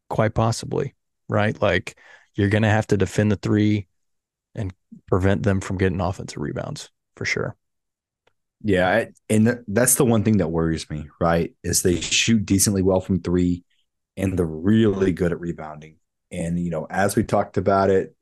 Quite 0.10 0.34
possibly, 0.34 0.96
right? 1.28 1.62
Like 1.62 1.98
you're 2.36 2.50
going 2.50 2.64
to 2.64 2.70
have 2.70 2.88
to 2.88 2.98
defend 2.98 3.32
the 3.32 3.36
three 3.36 3.88
and 4.56 4.74
prevent 5.08 5.44
them 5.44 5.62
from 5.62 5.78
getting 5.78 6.02
offensive 6.02 6.42
rebounds 6.42 6.90
for 7.16 7.26
sure. 7.26 7.56
Yeah, 8.64 9.06
and 9.30 9.64
that's 9.68 9.96
the 9.96 10.06
one 10.06 10.24
thing 10.24 10.38
that 10.38 10.52
worries 10.52 10.90
me, 10.90 11.08
right? 11.20 11.54
Is 11.64 11.82
they 11.82 12.00
shoot 12.00 12.46
decently 12.46 12.82
well 12.82 13.02
from 13.02 13.22
3 13.22 13.64
and 14.16 14.38
they're 14.38 14.46
really 14.46 15.12
good 15.12 15.32
at 15.32 15.40
rebounding. 15.40 15.98
And 16.32 16.58
you 16.58 16.70
know, 16.70 16.88
as 16.90 17.16
we 17.16 17.24
talked 17.24 17.58
about 17.58 17.90
it, 17.90 18.16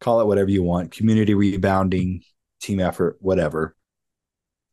call 0.00 0.20
it 0.20 0.26
whatever 0.26 0.50
you 0.50 0.62
want, 0.62 0.90
community 0.90 1.34
rebounding, 1.34 2.22
team 2.60 2.80
effort, 2.80 3.18
whatever. 3.20 3.76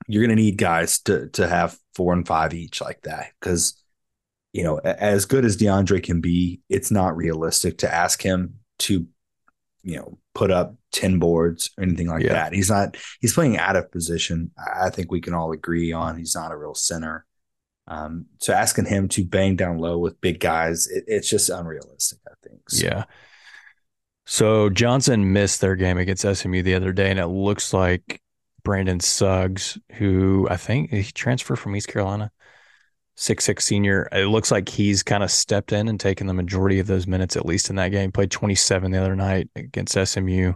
You're 0.07 0.25
going 0.25 0.35
to 0.35 0.41
need 0.41 0.57
guys 0.57 0.99
to 1.01 1.29
to 1.29 1.47
have 1.47 1.77
4 1.95 2.13
and 2.13 2.27
5 2.27 2.53
each 2.53 2.81
like 2.81 3.01
that 3.01 3.31
cuz 3.41 3.81
you 4.53 4.63
know, 4.63 4.77
as 4.77 5.25
good 5.25 5.43
as 5.43 5.57
DeAndre 5.57 6.01
can 6.01 6.21
be, 6.21 6.61
it's 6.69 6.89
not 6.89 7.17
realistic 7.17 7.79
to 7.79 7.93
ask 7.93 8.21
him 8.21 8.59
to 8.79 9.05
you 9.85 9.97
know, 9.97 10.17
put 10.33 10.51
up 10.51 10.75
10 10.91 11.19
boards 11.19 11.69
or 11.77 11.83
anything 11.83 12.07
like 12.07 12.23
yeah. 12.23 12.33
that. 12.33 12.53
He's 12.53 12.69
not, 12.69 12.97
he's 13.21 13.33
playing 13.33 13.57
out 13.57 13.75
of 13.75 13.91
position. 13.91 14.51
I 14.57 14.89
think 14.89 15.11
we 15.11 15.21
can 15.21 15.33
all 15.33 15.51
agree 15.51 15.93
on 15.93 16.17
he's 16.17 16.35
not 16.35 16.51
a 16.51 16.57
real 16.57 16.73
center. 16.73 17.25
Um, 17.87 18.25
so 18.39 18.51
asking 18.51 18.85
him 18.85 19.07
to 19.09 19.23
bang 19.23 19.55
down 19.55 19.77
low 19.77 19.99
with 19.99 20.19
big 20.19 20.39
guys, 20.39 20.87
it, 20.87 21.03
it's 21.07 21.29
just 21.29 21.49
unrealistic, 21.49 22.19
I 22.27 22.33
think. 22.41 22.67
So. 22.69 22.87
Yeah. 22.87 23.03
So 24.25 24.71
Johnson 24.71 25.33
missed 25.33 25.61
their 25.61 25.75
game 25.75 25.99
against 25.99 26.25
SMU 26.25 26.63
the 26.63 26.73
other 26.73 26.91
day, 26.91 27.11
and 27.11 27.19
it 27.19 27.27
looks 27.27 27.71
like 27.71 28.19
Brandon 28.63 28.99
Suggs, 28.99 29.77
who 29.93 30.47
I 30.49 30.57
think 30.57 30.89
he 30.89 31.03
transferred 31.03 31.57
from 31.57 31.75
East 31.75 31.89
Carolina, 31.89 32.31
six 33.15 33.43
six 33.43 33.65
senior. 33.65 34.07
It 34.11 34.27
looks 34.27 34.51
like 34.51 34.69
he's 34.69 35.03
kind 35.03 35.23
of 35.23 35.31
stepped 35.31 35.71
in 35.71 35.87
and 35.87 35.99
taken 35.99 36.27
the 36.27 36.33
majority 36.33 36.79
of 36.79 36.87
those 36.87 37.07
minutes, 37.07 37.35
at 37.35 37.45
least 37.45 37.69
in 37.69 37.77
that 37.77 37.89
game. 37.89 38.11
Played 38.11 38.31
27 38.31 38.91
the 38.91 39.01
other 39.01 39.15
night 39.15 39.49
against 39.55 39.97
SMU. 39.97 40.53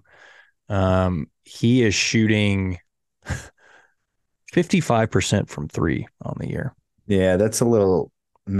Um, 0.68 1.28
he 1.44 1.84
is 1.84 1.96
shooting 1.96 2.80
55% 4.54 5.50
from 5.50 5.68
three 5.68 6.08
on 6.22 6.36
the 6.40 6.48
year. 6.48 6.76
Yeah, 7.08 7.38
that's 7.38 7.62
a 7.62 7.66
little 7.66 8.12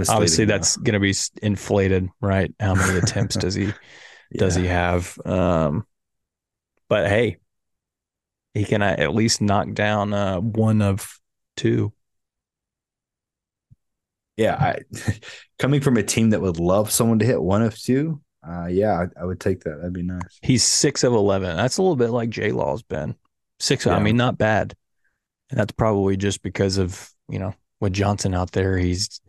Obviously, 0.08 0.44
that's 0.44 0.76
going 0.76 0.94
to 0.94 1.00
be 1.00 1.14
inflated, 1.42 2.08
right? 2.20 2.52
How 2.60 2.74
many 2.74 2.98
attempts 2.98 3.36
does 3.36 3.54
he 3.54 3.64
yeah. 3.64 3.72
does 4.36 4.54
he 4.54 4.66
have? 4.66 5.18
Um, 5.24 5.84
but 6.88 7.08
hey, 7.08 7.38
he 8.54 8.64
can 8.64 8.82
at 8.82 9.14
least 9.14 9.40
knock 9.40 9.72
down 9.72 10.12
uh, 10.12 10.38
one 10.40 10.80
of 10.80 11.18
two 11.56 11.92
yeah, 14.40 14.54
I, 14.54 14.78
coming 15.58 15.80
from 15.80 15.96
a 15.96 16.02
team 16.02 16.30
that 16.30 16.40
would 16.40 16.58
love 16.58 16.90
someone 16.90 17.18
to 17.18 17.26
hit 17.26 17.40
one 17.40 17.62
of 17.62 17.78
two, 17.78 18.20
uh, 18.46 18.66
yeah, 18.66 19.04
I, 19.16 19.22
I, 19.22 19.24
would 19.24 19.40
take 19.40 19.64
that. 19.64 19.76
That'd 19.76 19.92
be 19.92 20.02
nice. 20.02 20.38
He's 20.42 20.64
six 20.64 21.04
of 21.04 21.12
eleven. 21.12 21.56
That's 21.56 21.76
a 21.76 21.82
little 21.82 21.96
bit 21.96 22.10
like 22.10 22.30
J 22.30 22.52
Law's 22.52 22.82
been 22.82 23.14
six. 23.58 23.86
Yeah. 23.86 23.96
I 23.96 24.00
mean, 24.00 24.16
not 24.16 24.38
bad, 24.38 24.74
and 25.50 25.60
that's 25.60 25.72
probably 25.72 26.16
just 26.16 26.42
because 26.42 26.78
of 26.78 27.10
you 27.28 27.38
know, 27.38 27.54
with 27.80 27.92
Johnson 27.92 28.34
out 28.34 28.52
there, 28.52 28.76
he's 28.76 29.20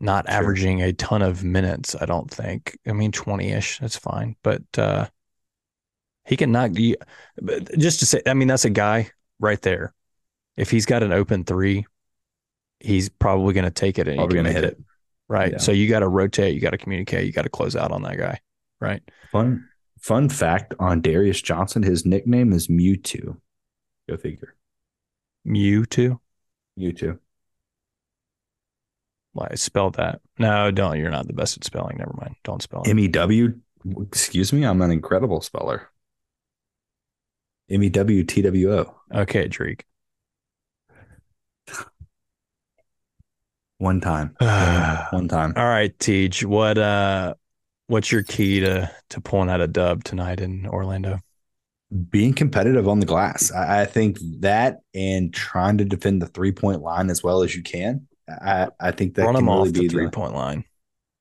not 0.00 0.26
Sure. 0.26 0.36
averaging 0.36 0.82
a 0.82 0.92
ton 0.92 1.22
of 1.22 1.42
minutes, 1.42 1.96
I 2.00 2.06
don't 2.06 2.30
think. 2.30 2.78
I 2.86 2.92
mean, 2.92 3.12
20 3.12 3.50
ish, 3.50 3.78
that's 3.78 3.96
fine. 3.96 4.36
But 4.42 4.62
uh, 4.76 5.06
he 6.24 6.36
can 6.36 6.52
knock 6.52 6.72
just 6.72 8.00
to 8.00 8.06
say, 8.06 8.22
I 8.26 8.34
mean, 8.34 8.48
that's 8.48 8.64
a 8.64 8.70
guy 8.70 9.10
right 9.40 9.60
there. 9.60 9.92
If 10.56 10.70
he's 10.70 10.86
got 10.86 11.02
an 11.02 11.12
open 11.12 11.44
three, 11.44 11.86
he's 12.80 13.08
probably 13.08 13.54
going 13.54 13.64
to 13.64 13.70
take 13.70 13.98
it 13.98 14.08
and 14.08 14.16
Probably 14.16 14.38
he 14.38 14.42
can 14.42 14.44
gonna 14.44 14.54
hit 14.54 14.64
hit 14.64 14.72
it. 14.72 14.84
Right. 15.28 15.52
Yeah. 15.52 15.58
So 15.58 15.72
you 15.72 15.88
got 15.88 16.00
to 16.00 16.08
rotate, 16.08 16.54
you 16.54 16.60
got 16.60 16.70
to 16.70 16.78
communicate, 16.78 17.26
you 17.26 17.32
got 17.32 17.42
to 17.42 17.50
close 17.50 17.76
out 17.76 17.92
on 17.92 18.02
that 18.02 18.16
guy. 18.16 18.40
Right. 18.80 19.02
Fun 19.30 19.68
fun 19.98 20.28
fact 20.28 20.74
on 20.78 21.00
Darius 21.00 21.42
Johnson, 21.42 21.82
his 21.82 22.06
nickname 22.06 22.52
is 22.52 22.68
Mewtwo. 22.68 23.36
Go 24.08 24.16
figure. 24.16 24.54
Mewtwo. 25.46 26.20
Mewtwo. 26.78 27.18
Why 29.32 29.50
spell 29.54 29.90
that? 29.90 30.20
No, 30.38 30.70
don't. 30.70 30.98
You're 30.98 31.10
not 31.10 31.26
the 31.26 31.32
best 31.32 31.56
at 31.56 31.64
spelling. 31.64 31.98
Never 31.98 32.14
mind. 32.18 32.36
Don't 32.44 32.62
spell 32.62 32.82
it. 32.82 32.88
M 32.88 32.98
E 32.98 33.08
W. 33.08 33.60
Excuse 34.00 34.52
me, 34.52 34.64
I'm 34.64 34.82
an 34.82 34.90
incredible 34.90 35.40
speller. 35.40 35.90
M 37.70 37.82
E 37.82 37.88
W 37.90 38.24
T 38.24 38.42
W 38.42 38.72
O. 38.72 38.94
Okay, 39.14 39.46
Drake. 39.48 39.84
One 43.78 44.00
time. 44.00 44.34
One 45.10 45.28
time. 45.28 45.54
All 45.56 45.66
right, 45.66 45.96
Tej. 45.98 46.30
What 46.44 46.78
uh 46.78 47.34
what's 47.86 48.10
your 48.12 48.22
key 48.22 48.60
to 48.60 48.90
to 49.10 49.20
pulling 49.20 49.48
out 49.48 49.60
a 49.60 49.66
dub 49.68 50.04
tonight 50.04 50.40
in 50.40 50.66
Orlando? 50.66 51.20
Being 52.10 52.34
competitive 52.34 52.86
on 52.86 53.00
the 53.00 53.06
glass. 53.06 53.50
I, 53.52 53.82
I 53.82 53.84
think 53.86 54.18
that 54.40 54.80
and 54.94 55.32
trying 55.32 55.78
to 55.78 55.84
defend 55.84 56.20
the 56.20 56.26
three 56.26 56.52
point 56.52 56.82
line 56.82 57.08
as 57.08 57.22
well 57.22 57.42
as 57.42 57.54
you 57.56 57.62
can. 57.62 58.06
I, 58.28 58.68
I 58.78 58.90
think 58.90 59.14
that 59.14 59.24
Run 59.24 59.36
can 59.36 59.46
them 59.46 59.54
really 59.54 59.68
off 59.68 59.74
be 59.74 59.80
the 59.80 59.86
the- 59.86 59.88
three 59.88 60.08
point 60.08 60.34
line. 60.34 60.64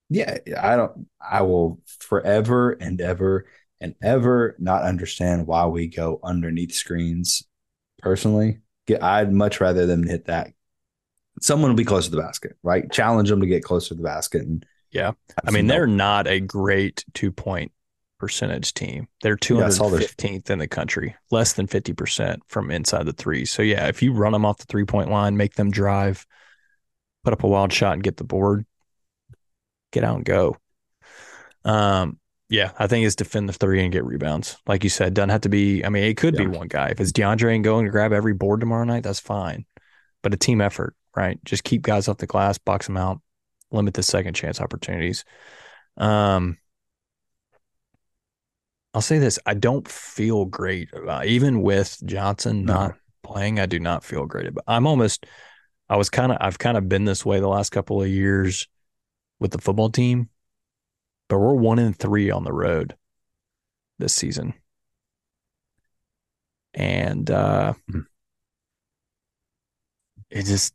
yeah, 0.10 0.38
I 0.60 0.76
don't. 0.76 1.08
I 1.22 1.44
will 1.44 1.80
forever 2.00 2.72
and 2.72 3.00
ever 3.00 3.46
and 3.80 3.96
ever 4.02 4.56
not 4.60 4.82
understand 4.82 5.48
why 5.48 5.68
we 5.68 5.88
go 5.88 6.20
underneath 6.24 6.74
screens. 6.74 7.44
Personally, 8.02 8.60
I'd 9.02 9.32
much 9.32 9.62
rather 9.62 9.86
them 9.86 10.04
hit 10.04 10.26
that. 10.26 10.52
Someone 11.42 11.70
will 11.72 11.76
be 11.78 11.86
close 11.86 12.06
to 12.06 12.12
the 12.12 12.22
basket, 12.22 12.58
right? 12.64 12.90
Challenge 12.92 13.30
them 13.30 13.42
to 13.42 13.48
get 13.48 13.64
closer 13.64 13.90
to 13.90 13.96
the 13.96 14.04
basket. 14.04 14.42
And 14.44 14.66
Yeah. 14.92 15.12
I 15.46 15.52
mean, 15.52 15.68
they're 15.68 15.86
help. 15.88 15.98
not 15.98 16.28
a 16.28 16.40
great 16.40 17.04
two 17.14 17.32
point 17.32 17.72
percentage 18.20 18.74
team. 18.74 19.08
They're 19.22 19.38
Yeah, 19.50 19.66
I 19.66 19.70
saw 19.70 19.90
their- 19.90 20.00
215th 20.00 20.50
in 20.50 20.58
the 20.60 20.68
country, 20.68 21.16
less 21.30 21.54
than 21.54 21.68
50% 21.68 22.42
from 22.48 22.72
inside 22.72 23.06
the 23.06 23.14
three. 23.14 23.46
So, 23.46 23.62
yeah, 23.62 23.88
if 23.88 24.02
you 24.02 24.12
run 24.14 24.34
them 24.34 24.44
off 24.46 24.58
the 24.58 24.66
three 24.66 24.86
point 24.86 25.12
line, 25.12 25.38
make 25.38 25.54
them 25.56 25.70
drive, 25.70 26.26
put 27.24 27.34
up 27.34 27.44
a 27.44 27.48
wild 27.48 27.72
shot 27.72 27.94
and 27.94 28.04
get 28.04 28.18
the 28.18 28.24
board, 28.24 28.66
get 29.92 30.04
out 30.04 30.16
and 30.16 30.26
go. 30.26 30.58
Um, 31.64 32.20
yeah, 32.50 32.72
I 32.80 32.88
think 32.88 33.06
it's 33.06 33.16
defend 33.16 33.50
the 33.50 33.54
three 33.54 33.84
and 33.84 33.92
get 33.92 34.06
rebounds. 34.06 34.58
Like 34.68 34.84
you 34.84 34.90
said, 34.90 35.14
doesn't 35.14 35.30
have 35.30 35.42
to 35.42 35.50
be. 35.50 35.84
I 35.84 35.90
mean, 35.90 36.04
it 36.06 36.18
could 36.18 36.34
Yeah. 36.36 36.46
be 36.46 36.48
one 36.58 36.68
guy. 36.70 36.90
If 36.90 37.00
it's 37.02 37.12
DeAndre 37.12 37.54
and 37.56 37.64
going 37.64 37.86
to 37.86 37.92
grab 37.92 38.14
every 38.14 38.34
board 38.34 38.62
tomorrow 38.62 38.86
night, 38.86 39.04
that's 39.04 39.20
fine. 39.20 39.66
But 40.24 40.34
a 40.34 40.38
team 40.38 40.62
effort, 40.62 40.96
right? 41.16 41.40
Just 41.46 41.64
keep 41.64 41.82
guys 41.82 42.08
off 42.08 42.18
the 42.18 42.28
glass, 42.28 42.58
box 42.58 42.88
them 42.88 42.98
out, 42.98 43.22
limit 43.72 43.94
the 43.94 44.04
second 44.04 44.34
chance 44.34 44.62
opportunities. 44.62 45.26
Um, 45.98 46.58
I'll 48.94 49.02
say 49.02 49.20
this: 49.20 49.40
I 49.46 49.54
don't 49.54 49.88
feel 49.88 50.46
great 50.46 50.92
about 50.94 51.26
even 51.26 51.62
with 51.62 52.00
Johnson 52.06 52.66
No. 52.66 52.74
not 52.74 52.96
playing. 53.24 53.60
I 53.60 53.66
do 53.66 53.80
not 53.80 54.04
feel 54.04 54.26
great 54.26 54.48
about. 54.48 54.64
I'm 54.68 54.88
almost. 54.88 55.26
I 55.90 55.98
was 55.98 56.10
kind 56.10 56.32
of. 56.32 56.38
I've 56.42 56.60
kind 56.60 56.78
of 56.78 56.90
been 56.90 57.06
this 57.06 57.26
way 57.26 57.40
the 57.40 57.48
last 57.48 57.72
couple 57.72 58.02
of 58.02 58.08
years 58.10 58.68
with 59.40 59.52
the 59.52 59.60
football 59.60 59.90
team, 59.90 60.30
but 61.30 61.38
we're 61.38 61.54
one 61.54 61.80
in 61.80 61.94
three 61.94 62.32
on 62.32 62.44
the 62.44 62.54
road 62.54 62.96
this 64.00 64.14
season, 64.14 64.54
and 66.74 67.30
uh, 67.30 67.74
Mhm. 67.90 68.06
it 70.30 70.44
just. 70.46 70.74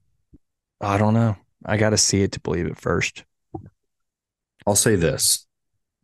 I 0.83 0.99
don't 0.99 1.15
know. 1.15 1.37
I 1.65 1.77
got 1.77 1.91
to 1.91 1.97
see 1.97 2.23
it 2.23 2.33
to 2.33 2.41
believe 2.41 2.67
it 2.67 2.77
first. 2.77 3.25
I'll 4.67 4.75
say 4.75 4.97
this. 4.97 5.47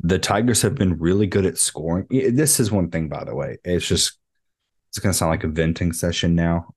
The 0.00 0.18
Tigers 0.18 0.62
have 0.62 0.76
been 0.76 0.98
really 0.98 1.26
good 1.26 1.44
at 1.44 1.58
scoring. 1.58 2.06
This 2.10 2.60
is 2.60 2.70
one 2.70 2.90
thing, 2.90 3.08
by 3.08 3.24
the 3.24 3.34
way. 3.34 3.58
It's 3.64 3.86
just, 3.86 4.16
it's 4.90 5.00
going 5.00 5.12
to 5.12 5.18
sound 5.18 5.30
like 5.30 5.42
a 5.42 5.48
venting 5.48 5.92
session 5.92 6.36
now. 6.36 6.74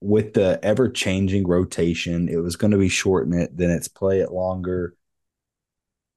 With 0.00 0.32
the 0.32 0.58
ever 0.62 0.88
changing 0.88 1.46
rotation, 1.46 2.28
it 2.28 2.36
was 2.36 2.56
going 2.56 2.70
to 2.70 2.78
be 2.78 2.88
shorten 2.88 3.34
it, 3.34 3.54
then 3.56 3.70
it's 3.70 3.88
play 3.88 4.20
it 4.20 4.32
longer. 4.32 4.94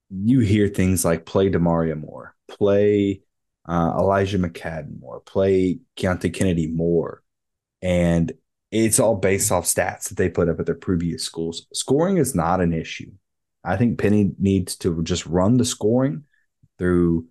You 0.09 0.39
hear 0.39 0.67
things 0.67 1.03
like 1.03 1.25
play 1.25 1.49
Damaria 1.49 1.95
more, 1.95 2.35
play 2.47 3.21
uh, 3.67 3.93
Elijah 3.97 4.39
McCadden 4.39 4.99
more, 5.01 5.19
play 5.21 5.79
Keonte 5.97 6.33
Kennedy 6.33 6.67
more. 6.67 7.23
And 7.81 8.31
it's 8.71 8.99
all 8.99 9.15
based 9.15 9.51
off 9.51 9.65
stats 9.65 10.09
that 10.09 10.17
they 10.17 10.29
put 10.29 10.49
up 10.49 10.59
at 10.59 10.65
their 10.65 10.75
previous 10.75 11.23
schools. 11.23 11.67
Scoring 11.73 12.17
is 12.17 12.33
not 12.33 12.61
an 12.61 12.73
issue. 12.73 13.11
I 13.63 13.75
think 13.77 13.99
Penny 13.99 14.31
needs 14.39 14.75
to 14.77 15.03
just 15.03 15.25
run 15.25 15.57
the 15.57 15.65
scoring 15.65 16.23
through 16.79 17.27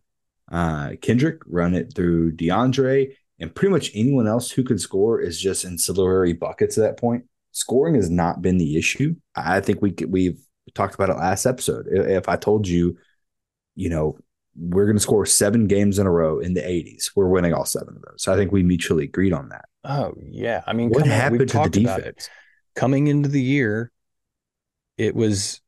uh, 0.53 0.91
Kendric, 1.01 1.39
run 1.47 1.75
it 1.75 1.93
through 1.95 2.37
DeAndre, 2.37 3.15
and 3.41 3.55
pretty 3.55 3.73
much 3.73 3.91
anyone 3.95 4.27
else 4.27 4.51
who 4.51 4.63
can 4.63 4.79
score 4.79 5.21
is 5.21 5.41
just 5.41 5.65
ancillary 5.65 6.35
buckets 6.35 6.77
at 6.77 6.83
that 6.83 7.01
point. 7.01 7.25
Scoring 7.53 7.95
has 7.95 8.11
not 8.11 8.43
been 8.43 8.59
the 8.59 8.77
issue. 8.77 9.17
I 9.35 9.61
think 9.61 9.81
we 9.83 9.95
we've 10.07 10.41
talked 10.75 10.95
about 10.95 11.11
it 11.11 11.17
last 11.17 11.47
episode. 11.47 11.87
If 11.91 12.29
I 12.29 12.37
told 12.37 12.69
you, 12.69 12.99
you 13.75 13.89
know, 13.89 14.19
we're 14.57 14.87
going 14.87 14.97
to 14.97 15.03
score 15.03 15.25
seven 15.27 15.67
games 15.67 15.99
in 15.99 16.07
a 16.07 16.11
row 16.11 16.39
in 16.39 16.55
the 16.55 16.61
80s, 16.63 17.13
we're 17.15 17.29
winning 17.29 17.53
all 17.55 17.65
seven 17.65 17.97
of 17.97 18.03
those. 18.03 18.23
So 18.23 18.33
I 18.33 18.37
think 18.37 18.53
we 18.53 18.63
mutually 18.63 19.05
agreed 19.05 19.33
on 19.33 19.49
that. 19.51 19.67
Oh 19.85 20.15
yeah, 20.19 20.63
I 20.67 20.73
mean, 20.73 20.91
What 20.91 21.01
come 21.01 21.13
on, 21.13 21.17
happened 21.17 21.39
to 21.41 21.47
the 21.47 21.53
talked 21.53 21.77
about 21.77 22.01
it. 22.01 22.17
defense? 22.17 22.29
Coming 22.75 23.07
into 23.07 23.29
the 23.29 23.41
year, 23.43 23.91
it 24.99 25.15
was 25.15 25.61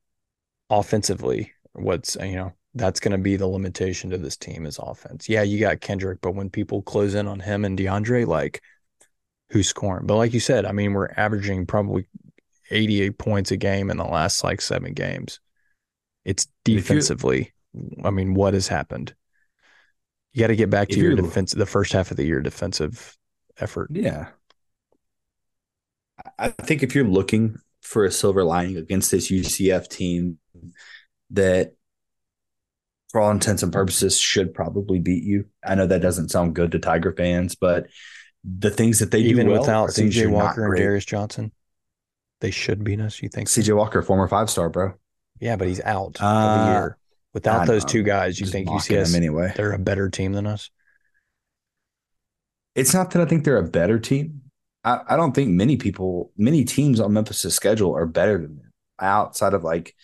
offensively. 0.71 1.53
What's 1.73 2.17
you 2.17 2.37
know 2.37 2.53
that's 2.75 3.01
going 3.01 3.13
to 3.13 3.19
be 3.19 3.37
the 3.37 3.47
limitation 3.47 4.11
to 4.11 4.19
this 4.19 4.37
team 4.37 4.67
is 4.67 4.79
offense. 4.79 5.29
Yeah, 5.29 5.43
you 5.43 5.61
got 5.61 5.81
Kendric, 5.81 6.19
but 6.23 6.35
when 6.35 6.51
people 6.51 6.83
close 6.83 7.15
in 7.15 7.27
on 7.29 7.41
him 7.41 7.65
and 7.65 7.79
DeAndre, 7.79 8.27
like 8.27 8.63
who's 9.51 9.69
scoring? 9.69 10.07
But 10.07 10.17
like 10.17 10.33
you 10.33 10.41
said, 10.41 10.65
I 10.65 10.73
mean, 10.73 10.93
we're 10.93 11.11
averaging 11.17 11.67
probably 11.67 12.07
88 12.71 13.19
points 13.19 13.51
a 13.51 13.57
game 13.57 13.91
in 13.91 13.97
the 13.99 14.05
last 14.05 14.43
like 14.45 14.61
seven 14.61 14.93
games. 14.95 15.41
It's 16.25 16.47
defensively. 16.65 17.52
I 18.05 18.11
mean, 18.11 18.35
what 18.35 18.55
has 18.55 18.69
happened? 18.69 19.15
You 20.33 20.41
got 20.41 20.49
to 20.49 20.57
get 20.57 20.71
back 20.71 20.89
to 20.89 20.95
If 20.95 21.03
your 21.03 21.17
defense, 21.17 21.53
the 21.53 21.67
first 21.67 21.93
half 21.93 22.11
of 22.11 22.17
the 22.17 22.25
year 22.25 22.41
defensive 22.41 23.17
effort. 23.59 23.91
Yeah. 23.93 24.29
I 26.39 26.49
think 26.49 26.83
if 26.83 26.95
you're 26.95 27.05
looking 27.05 27.59
for 27.83 28.05
a 28.05 28.11
silver 28.11 28.45
lining 28.45 28.77
against 28.77 29.11
this 29.11 29.31
UCF 29.31 29.89
team 29.89 30.39
that 31.31 31.75
for 33.13 33.21
all 33.21 33.31
intents 33.31 33.63
and 33.63 33.73
purposes 33.73 34.19
should 34.19 34.55
probably 34.55 34.99
beat 34.99 35.23
you. 35.23 35.45
I 35.65 35.75
know 35.75 35.87
that 35.87 36.01
doesn't 36.01 36.31
sound 36.31 36.55
good 36.55 36.73
to 36.73 36.79
Tiger 36.79 37.13
fans, 37.13 37.55
but 37.55 37.87
the 38.43 38.71
things 38.71 38.99
that 39.01 39.11
they 39.11 39.21
Even 39.21 39.51
well 39.51 39.61
without 39.61 39.91
CJ 39.91 40.31
Walker 40.31 40.67
and. 40.67 40.77
Darius 40.77 41.05
Johnson, 41.05 41.53
they 42.41 42.51
should 42.51 42.83
beat 42.83 43.01
us. 43.01 43.23
You 43.23 43.29
think? 43.29 43.49
so? 43.49 43.61
CJ 43.61 43.77
Walker, 43.77 44.01
former 44.03 44.29
five 44.29 44.49
star, 44.49 44.71
bro. 44.71 44.95
Yeah, 45.41 45.57
but 45.57 45.69
he's 45.69 45.81
out 45.83 46.17
Uh, 46.21 46.65
the 46.65 46.73
year. 46.73 46.99
Without 47.35 47.67
those 47.67 47.85
know. 47.85 47.89
two 47.89 48.03
guys, 48.03 48.39
you 48.39 48.45
Just 48.45 48.53
think 48.53 48.69
UCF 48.69 49.15
anyway. 49.15 49.53
they're 49.57 49.73
a 49.73 49.79
better 49.79 50.11
team 50.11 50.33
than 50.33 50.47
us? 50.47 50.71
It's 52.75 52.95
not 52.95 53.11
that 53.11 53.23
I 53.23 53.25
think 53.27 53.45
they're 53.45 53.59
a 53.59 53.69
better 53.69 53.99
team. 53.99 54.43
I, 54.85 55.01
I 55.09 55.17
don't 55.17 55.33
think 55.33 55.51
many 55.51 55.77
people, 55.77 56.33
many 56.37 56.65
teams 56.65 57.01
on 57.01 57.13
Memphis' 57.13 57.55
schedule 57.55 57.95
are 57.95 58.07
better 58.07 58.39
than 58.39 58.57
them. 58.57 58.71
Outside 59.01 59.55
of 59.55 59.65
like, 59.65 59.95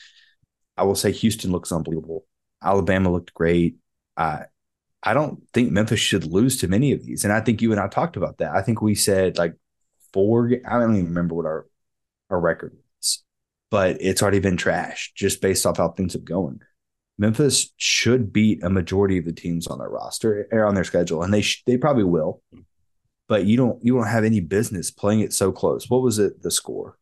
I 0.76 0.84
will 0.84 0.94
say 0.94 1.12
Houston 1.12 1.50
looks 1.50 1.72
unbelievable. 1.72 2.24
Alabama 2.62 3.10
looked 3.10 3.34
great. 3.34 3.76
I 4.16 4.44
I 5.02 5.14
don't 5.14 5.42
think 5.52 5.70
Memphis 5.70 6.00
should 6.00 6.24
lose 6.24 6.58
to 6.58 6.68
many 6.68 6.92
of 6.92 7.04
these. 7.04 7.24
And 7.24 7.32
I 7.32 7.40
think 7.40 7.62
you 7.62 7.70
and 7.70 7.80
I 7.80 7.88
talked 7.88 8.16
about 8.16 8.38
that. 8.38 8.54
I 8.54 8.62
think 8.62 8.82
we 8.82 8.94
said 8.94 9.38
like 9.38 9.54
four. 10.12 10.50
I 10.66 10.78
don't 10.78 10.94
even 10.94 11.06
remember 11.06 11.34
what 11.34 11.46
our 11.46 11.66
our 12.30 12.40
record 12.40 12.76
was, 13.00 13.22
but 13.70 13.98
it's 14.00 14.22
already 14.22 14.40
been 14.40 14.56
trashed 14.56 15.14
just 15.14 15.40
based 15.40 15.66
off 15.66 15.78
how 15.78 15.88
things 15.90 16.14
have 16.14 16.24
going. 16.24 16.60
Memphis 17.18 17.72
should 17.76 18.32
beat 18.32 18.62
a 18.62 18.70
majority 18.70 19.18
of 19.18 19.24
the 19.24 19.32
teams 19.32 19.66
on 19.66 19.78
their 19.78 19.88
roster 19.88 20.46
or 20.52 20.64
on 20.64 20.74
their 20.74 20.84
schedule, 20.84 21.22
and 21.22 21.34
they 21.34 21.42
sh- 21.42 21.62
they 21.66 21.76
probably 21.76 22.04
will. 22.04 22.42
But 23.28 23.44
you 23.44 23.56
don't 23.56 23.84
you 23.84 23.94
don't 23.94 24.06
have 24.06 24.24
any 24.24 24.40
business 24.40 24.90
playing 24.90 25.20
it 25.20 25.32
so 25.32 25.52
close. 25.52 25.90
What 25.90 26.02
was 26.02 26.18
it? 26.18 26.42
The 26.42 26.50
score? 26.50 26.96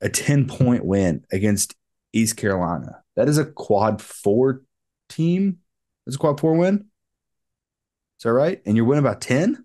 A 0.00 0.08
ten 0.08 0.46
point 0.46 0.84
win 0.84 1.24
against 1.30 1.76
East 2.12 2.36
Carolina. 2.36 3.02
That 3.14 3.28
is 3.28 3.38
a 3.38 3.44
quad 3.44 4.00
four 4.00 4.62
team. 5.08 5.58
That's 6.06 6.16
a 6.16 6.18
quad 6.18 6.40
four 6.40 6.54
win. 6.54 6.86
Is 8.18 8.24
that 8.24 8.32
right? 8.32 8.62
And 8.64 8.76
you're 8.76 8.86
winning 8.86 9.04
by 9.04 9.14
ten. 9.14 9.64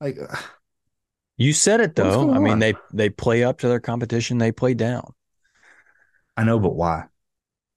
Like, 0.00 0.18
ugh. 0.20 0.38
You 1.38 1.52
said 1.52 1.80
it 1.80 1.96
though. 1.96 2.32
I 2.32 2.38
mean, 2.38 2.58
they 2.58 2.74
they 2.92 3.08
play 3.10 3.42
up 3.42 3.58
to 3.58 3.68
their 3.68 3.80
competition. 3.80 4.38
They 4.38 4.52
play 4.52 4.74
down. 4.74 5.14
I 6.36 6.44
know, 6.44 6.58
but 6.58 6.74
why? 6.74 7.06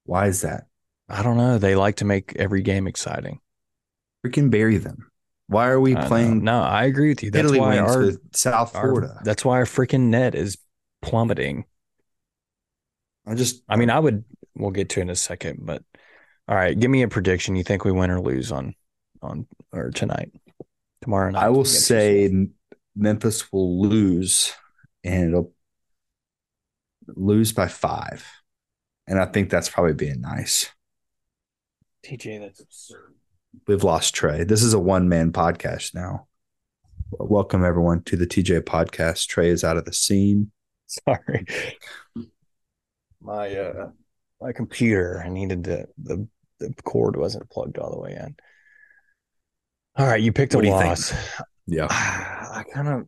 Why 0.10 0.26
is 0.26 0.42
that? 0.42 0.66
I 1.08 1.22
don't 1.22 1.38
know. 1.38 1.60
They 1.60 1.76
like 1.76 1.98
to 1.98 2.06
make 2.06 2.36
every 2.36 2.64
game 2.64 2.88
exciting. 2.88 3.42
Freaking 4.26 4.50
bury 4.50 4.78
them. 4.78 5.12
Why 5.46 5.68
are 5.68 5.80
we 5.80 5.96
I 5.96 6.02
know. 6.02 6.08
playing 6.08 6.44
No, 6.44 6.64
I 6.64 6.86
agree 6.86 7.10
with 7.10 7.22
you. 7.22 7.30
That's 7.30 7.46
Italy 7.46 7.60
why 7.60 7.80
wins 7.80 7.96
our, 7.96 8.12
South 8.34 8.76
our 8.76 8.88
Florida? 8.88 9.20
that's 9.24 9.46
why 9.46 9.58
our 9.58 9.66
freaking 9.66 10.08
net 10.08 10.34
is 10.34 10.58
plummeting. 11.04 11.66
I 13.28 13.36
just, 13.36 13.62
I 13.70 13.76
mean, 13.76 13.92
I 13.92 14.00
would. 14.00 14.24
We'll 14.56 14.72
get 14.72 14.90
to 14.90 15.00
it 15.00 15.04
in 15.04 15.10
a 15.12 15.16
second, 15.16 15.60
but 15.62 15.84
all 16.48 16.56
right, 16.56 16.78
give 16.78 16.90
me 16.90 17.04
a 17.04 17.08
prediction. 17.08 17.56
You 17.56 17.64
think 17.64 17.86
we 17.86 17.92
win 17.92 18.10
or 18.10 18.20
lose 18.20 18.52
on 18.52 18.74
on 19.22 19.46
or 19.72 19.92
tonight, 19.92 20.32
tomorrow 21.04 21.30
night? 21.30 21.44
I 21.44 21.50
will 21.50 21.66
say 21.66 22.48
Memphis 22.96 23.52
will 23.54 23.80
lose, 23.80 24.54
and 25.04 25.30
it'll 25.30 25.54
lose 27.08 27.54
by 27.54 27.68
five, 27.68 28.26
and 29.10 29.20
I 29.20 29.26
think 29.26 29.50
that's 29.50 29.68
probably 29.70 29.94
being 29.94 30.22
nice. 30.22 30.72
TJ, 32.06 32.40
that's 32.40 32.62
absurd. 32.62 33.16
We've 33.68 33.84
lost 33.84 34.14
Trey. 34.14 34.44
This 34.44 34.62
is 34.64 34.74
a 34.74 34.80
one 34.80 35.10
man 35.10 35.32
podcast 35.34 35.96
now. 35.96 36.28
Welcome 37.12 37.66
everyone 37.66 38.04
to 38.04 38.16
the 38.16 38.28
TJ 38.28 38.62
podcast. 38.62 39.28
Trey 39.28 39.50
is 39.50 39.64
out 39.64 39.78
of 39.78 39.86
the 39.86 39.94
scene. 39.94 40.52
Sorry, 40.86 41.46
my 43.22 43.56
uh 43.56 43.90
my 44.40 44.54
computer. 44.54 45.22
I 45.26 45.30
needed 45.30 45.64
the 45.64 45.88
the 46.02 46.28
the 46.60 46.74
cord 46.84 47.16
wasn't 47.16 47.50
plugged 47.50 47.78
all 47.80 47.92
the 47.92 48.00
way 48.00 48.14
in. 48.14 48.36
All 49.96 50.06
right, 50.08 50.22
you 50.22 50.32
picked 50.32 50.54
a 50.54 50.58
What 50.58 50.62
do 50.64 50.68
you 50.70 50.78
think? 50.78 50.90
loss. 50.90 51.14
Yeah. 51.66 51.88
I 51.90 52.64
kind 52.74 52.88
of 52.88 53.08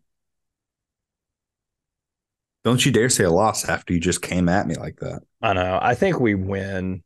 Don't 2.64 2.86
you 2.86 2.92
dare 2.92 3.10
say 3.10 3.24
a 3.24 3.32
loss 3.32 3.68
after 3.68 3.94
you 3.94 4.00
just 4.00 4.22
came 4.22 4.48
at 4.48 4.68
me 4.68 4.76
like 4.76 5.00
that. 5.00 5.24
I 5.42 5.54
know. 5.54 5.80
I 5.82 5.96
think 5.96 6.20
we 6.20 6.36
win. 6.36 7.04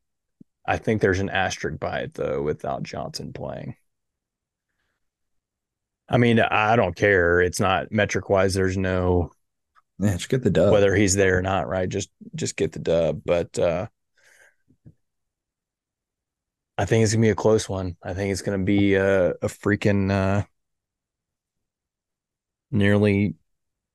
I 0.65 0.77
think 0.77 1.01
there's 1.01 1.19
an 1.19 1.29
asterisk 1.29 1.79
by 1.79 1.99
it 1.99 2.13
though, 2.15 2.41
without 2.41 2.83
Johnson 2.83 3.33
playing. 3.33 3.75
I 6.07 6.17
mean, 6.17 6.39
I 6.39 6.75
don't 6.75 6.95
care. 6.95 7.41
It's 7.41 7.59
not 7.59 7.91
metric 7.91 8.29
wise. 8.29 8.53
There's 8.53 8.77
no 8.77 9.31
Yeah, 9.99 10.13
just 10.13 10.29
get 10.29 10.43
the 10.43 10.49
dub. 10.49 10.71
whether 10.73 10.93
he's 10.95 11.15
there 11.15 11.37
or 11.37 11.41
not, 11.41 11.67
right? 11.67 11.87
Just 11.89 12.09
just 12.35 12.55
get 12.55 12.73
the 12.73 12.79
dub. 12.79 13.21
But 13.25 13.57
uh 13.57 13.87
I 16.77 16.85
think 16.85 17.03
it's 17.03 17.13
gonna 17.13 17.21
be 17.21 17.29
a 17.29 17.35
close 17.35 17.69
one. 17.69 17.95
I 18.03 18.13
think 18.13 18.31
it's 18.31 18.41
gonna 18.41 18.63
be 18.63 18.95
a, 18.95 19.29
a 19.31 19.47
freaking 19.47 20.11
uh 20.11 20.43
nearly 22.71 23.35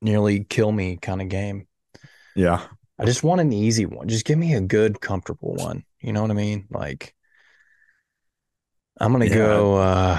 nearly 0.00 0.44
kill 0.44 0.72
me 0.72 0.96
kind 0.96 1.20
of 1.22 1.28
game. 1.28 1.66
yeah. 2.34 2.66
I 2.98 3.06
just 3.06 3.22
want 3.22 3.40
an 3.40 3.50
easy 3.52 3.86
one. 3.86 4.08
Just 4.08 4.26
give 4.26 4.36
me 4.38 4.52
a 4.52 4.60
good, 4.60 5.00
comfortable 5.00 5.54
one. 5.54 5.84
You 6.00 6.12
know 6.12 6.20
what 6.20 6.30
I 6.30 6.34
mean? 6.34 6.66
Like 6.70 7.14
I'm 9.00 9.10
gonna 9.12 9.24
Yeah. 9.24 9.34
go 9.36 9.76
uh 9.76 10.18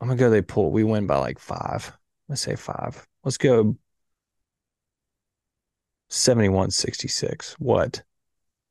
I'm 0.00 0.08
gonna 0.08 0.18
go 0.18 0.30
they 0.30 0.40
pull 0.40 0.70
we 0.70 0.84
win 0.84 1.06
by 1.06 1.18
like 1.18 1.38
five. 1.38 1.92
Let's 2.28 2.40
say 2.40 2.56
five. 2.56 3.06
Let's 3.24 3.36
go 3.36 3.76
71 6.08 6.70
66. 6.70 7.54
What? 7.58 8.02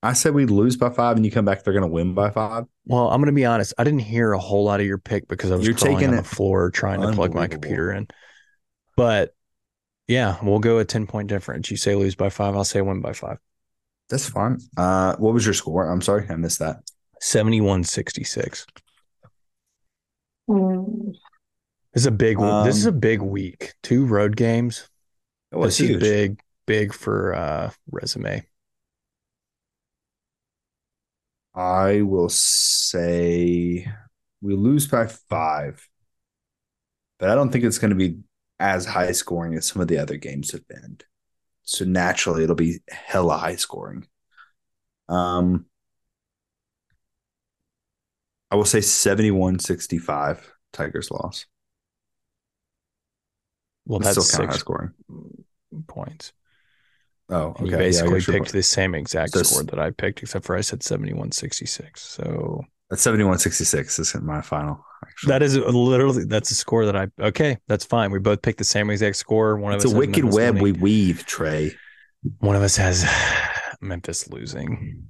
I 0.03 0.13
said 0.13 0.33
we'd 0.33 0.49
lose 0.49 0.77
by 0.77 0.89
five 0.89 1.15
and 1.15 1.25
you 1.25 1.31
come 1.31 1.45
back, 1.45 1.63
they're 1.63 1.73
going 1.73 1.81
to 1.83 1.87
win 1.87 2.15
by 2.15 2.31
five. 2.31 2.65
Well, 2.85 3.09
I'm 3.11 3.21
gonna 3.21 3.31
be 3.33 3.45
honest. 3.45 3.73
I 3.77 3.83
didn't 3.83 3.99
hear 3.99 4.31
a 4.33 4.39
whole 4.39 4.63
lot 4.63 4.79
of 4.79 4.85
your 4.87 4.97
pick 4.97 5.27
because 5.27 5.51
I 5.51 5.55
was 5.55 5.65
You're 5.67 5.75
crawling 5.75 5.97
taking 5.97 6.09
on 6.09 6.15
the 6.17 6.23
floor 6.23 6.71
trying 6.71 7.01
to 7.01 7.11
plug 7.13 7.35
my 7.35 7.47
computer 7.47 7.91
in. 7.91 8.07
But 9.01 9.33
yeah, 10.07 10.37
we'll 10.43 10.59
go 10.59 10.77
a 10.77 10.85
10 10.85 11.07
point 11.07 11.27
difference. 11.27 11.71
You 11.71 11.77
say 11.77 11.95
lose 11.95 12.13
by 12.13 12.29
five, 12.29 12.55
I'll 12.55 12.63
say 12.63 12.81
win 12.81 13.01
by 13.01 13.13
five. 13.13 13.39
That's 14.09 14.29
fine. 14.29 14.59
Uh, 14.77 15.15
what 15.15 15.33
was 15.33 15.43
your 15.43 15.55
score? 15.55 15.89
I'm 15.89 16.01
sorry, 16.01 16.27
I 16.29 16.35
missed 16.35 16.59
that. 16.59 16.83
71 17.19 17.83
66. 17.83 18.67
This 21.93 22.03
is 22.03 22.05
a 22.05 22.11
big 22.11 22.37
this 22.37 22.77
is 22.77 22.85
a 22.85 22.91
Um, 22.91 22.99
big 22.99 23.21
week. 23.21 23.73
Two 23.81 24.05
road 24.05 24.35
games. 24.35 24.87
It 25.51 25.55
was 25.55 25.77
this 25.77 25.79
huge. 25.79 25.91
is 25.91 25.97
big, 25.97 26.39
big 26.67 26.93
for 26.93 27.33
uh 27.33 27.71
resume. 27.89 28.45
I 31.53 32.01
will 32.01 32.29
say 32.29 33.87
we 34.41 34.55
lose 34.55 34.87
by 34.87 35.07
five, 35.07 35.87
but 37.19 37.29
I 37.29 37.35
don't 37.35 37.51
think 37.51 37.63
it's 37.63 37.77
going 37.77 37.89
to 37.91 37.95
be 37.95 38.19
as 38.61 38.85
high 38.85 39.11
scoring 39.11 39.55
as 39.55 39.65
some 39.67 39.81
of 39.81 39.87
the 39.87 39.97
other 39.97 40.17
games 40.17 40.51
have 40.51 40.67
been. 40.67 40.99
So 41.63 41.83
naturally, 41.83 42.43
it'll 42.43 42.55
be 42.55 42.79
hella 42.89 43.37
high 43.37 43.55
scoring. 43.55 44.07
Um, 45.09 45.65
I 48.49 48.55
will 48.55 48.65
say 48.65 48.81
71 48.81 49.59
65 49.59 50.53
Tigers 50.73 51.11
loss. 51.11 51.45
Well, 53.85 53.99
That's 53.99 54.15
that's 54.15 54.27
still 54.27 54.39
kind 54.39 54.49
of 54.49 54.55
high 54.55 54.59
scoring. 54.59 54.91
points. 55.87 56.33
Oh, 57.29 57.55
okay. 57.59 57.65
you 57.65 57.71
Yeah, 57.71 57.77
basically 57.77 58.19
you're 58.19 58.21
picked 58.39 58.51
the 58.51 58.63
same 58.63 58.93
exact 58.93 59.31
So 59.33 59.43
score 59.43 59.63
that 59.63 59.79
I 59.79 59.91
picked, 59.91 60.21
except 60.21 60.45
for 60.45 60.55
I 60.55 60.61
said 60.61 60.83
71 60.83 61.31
66. 61.31 62.01
So 62.01 62.65
That's 62.91 63.01
71 63.01 63.39
66 63.39 63.97
is 63.99 64.15
my 64.21 64.41
final. 64.41 64.85
Actually, 65.03 65.29
that 65.29 65.41
is 65.41 65.57
literally 65.57 66.25
that's 66.25 66.51
a 66.51 66.55
score 66.55 66.85
that 66.85 66.95
I 66.95 67.07
okay, 67.19 67.57
that's 67.67 67.85
fine. 67.85 68.11
We 68.11 68.19
both 68.19 68.41
picked 68.43 68.59
the 68.59 68.63
same 68.65 68.89
exact 68.91 69.15
score. 69.15 69.57
One 69.57 69.73
it's 69.73 69.83
of 69.85 69.91
a 69.91 69.95
us 69.95 69.99
has 70.05 70.07
wicked 70.07 70.25
web 70.25 70.61
we 70.61 70.73
weave, 70.73 71.25
Trey. 71.25 71.73
one 72.39 72.55
of 72.55 72.61
us 72.61 72.75
has 72.75 73.03
Memphis 73.81 74.27
losing. 74.29 75.07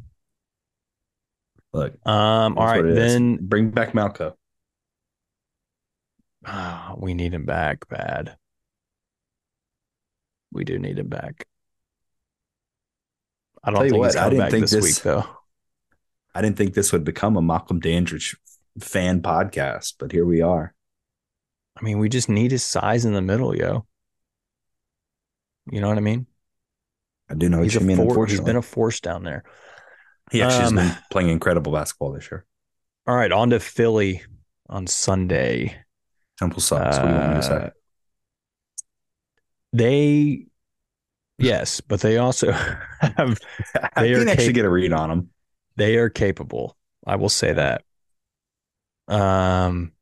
Look, 1.73 1.93
Um, 2.05 2.57
all 2.57 2.65
right, 2.65 2.67
that's 2.67 2.71
right, 2.71 2.77
what 2.83 2.85
it 2.91 2.97
is. 2.97 3.13
then 3.13 3.37
bring 3.41 3.71
back 3.71 3.93
Malco. 3.93 4.33
Ah, 6.45 6.93
we 6.97 7.13
need 7.13 7.33
him 7.33 7.45
back 7.45 7.87
bad. 7.89 8.35
We 10.51 10.63
do 10.65 10.77
need 10.79 10.99
him 10.99 11.07
back. 11.07 11.45
I 13.63 13.71
don't 13.71 13.81
think 13.81 13.93
he's 13.93 13.99
what, 13.99 14.17
I 14.17 14.29
didn't 14.29 14.39
back 14.39 14.51
think 14.51 14.61
this, 14.63 14.71
this- 14.71 14.83
week 14.83 15.03
though. 15.03 15.25
I 16.33 16.41
didn't 16.41 16.57
think 16.57 16.73
this 16.73 16.91
would 16.91 17.03
become 17.03 17.35
a 17.37 17.41
Malcolm 17.41 17.79
Dandridge 17.79 18.37
fan 18.79 19.21
podcast, 19.21 19.95
but 19.99 20.11
here 20.11 20.25
we 20.25 20.41
are. 20.41 20.73
I 21.77 21.83
mean, 21.83 21.99
we 21.99 22.09
just 22.09 22.29
need 22.29 22.51
his 22.51 22.63
size 22.63 23.05
in 23.05 23.13
the 23.13 23.21
middle, 23.21 23.55
yo. 23.55 23.85
You 25.71 25.81
know 25.81 25.89
what 25.89 25.97
I 25.97 26.01
mean? 26.01 26.25
I 27.29 27.35
do 27.35 27.49
know 27.49 27.57
what 27.57 27.63
He's 27.63 27.75
you 27.75 27.81
a 27.81 27.83
mean. 27.83 27.97
force. 27.97 28.31
He's 28.31 28.39
been 28.41 28.55
a 28.55 28.61
force 28.61 28.99
down 28.99 29.23
there. 29.23 29.43
he 30.31 30.41
actually 30.41 30.65
um, 30.65 30.77
has 30.77 30.95
been 30.95 31.03
playing 31.11 31.29
incredible 31.29 31.71
basketball 31.71 32.11
this 32.11 32.29
year. 32.31 32.45
All 33.07 33.15
right, 33.15 33.31
on 33.31 33.49
to 33.51 33.59
Philly 33.59 34.21
on 34.69 34.87
Sunday. 34.87 35.75
Temple 36.37 36.61
sucks. 36.61 36.97
what 36.97 37.05
do 37.05 37.09
you 37.13 37.19
want 37.19 37.29
me 37.29 37.35
to 37.35 37.43
say? 37.43 37.53
Uh, 37.55 37.69
They, 39.73 40.47
yes, 41.37 41.81
but 41.81 42.01
they 42.01 42.17
also 42.17 42.51
have 42.99 43.39
I 43.95 44.01
they 44.03 44.13
are 44.13 44.19
can 44.19 44.29
actually 44.29 44.53
get 44.53 44.65
a 44.65 44.69
read 44.69 44.93
on 44.93 45.11
him. 45.11 45.29
They 45.75 45.97
are 45.97 46.09
capable. 46.09 46.77
I 47.05 47.15
will 47.15 47.29
say 47.29 47.53
that. 47.53 47.83
Um, 49.07 49.93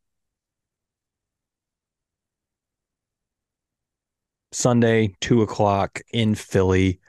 Sunday, 4.52 5.14
two 5.22 5.42
o'clock 5.42 6.02
in 6.12 6.36
Philly. 6.36 7.00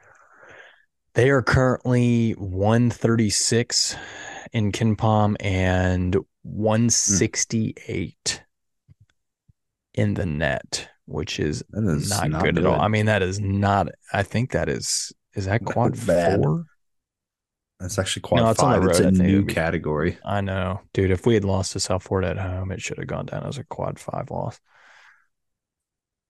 They 1.14 1.30
are 1.30 1.42
currently 1.42 2.32
136 2.32 3.96
in 4.52 4.72
KenPom 4.72 5.36
and 5.40 6.16
168 6.42 8.42
in 9.94 10.14
the 10.14 10.26
net, 10.26 10.88
which 11.06 11.40
is 11.40 11.64
is 11.72 12.10
not, 12.10 12.30
not 12.30 12.44
good, 12.44 12.58
at 12.58 12.66
all. 12.66 12.80
I 12.80 12.88
mean, 12.88 13.06
that 13.06 13.22
is 13.22 13.40
not, 13.40 13.88
I 14.12 14.22
think 14.22 14.52
that 14.52 14.68
is, 14.68 15.12
is 15.34 15.46
that 15.46 15.64
quad 15.64 15.98
four? 15.98 16.66
That's 17.80 17.98
actually 17.98 18.22
quad 18.22 18.42
No, 18.42 18.50
it's 18.50 18.60
five. 18.60 18.84
It's 18.84 19.00
road. 19.00 19.06
a 19.06 19.08
I 19.08 19.10
think 19.12 19.22
new 19.22 19.42
be- 19.44 19.54
category. 19.54 20.18
I 20.24 20.42
know, 20.42 20.82
dude. 20.92 21.10
If 21.10 21.26
we 21.26 21.34
had 21.34 21.44
lost 21.44 21.72
to 21.72 21.80
South 21.80 22.02
Florida 22.02 22.28
at 22.30 22.38
home, 22.38 22.70
it 22.70 22.82
should 22.82 22.98
have 22.98 23.06
gone 23.06 23.26
down 23.26 23.46
as 23.46 23.58
a 23.58 23.64
quad 23.64 23.98
five 23.98 24.30
loss. 24.30 24.60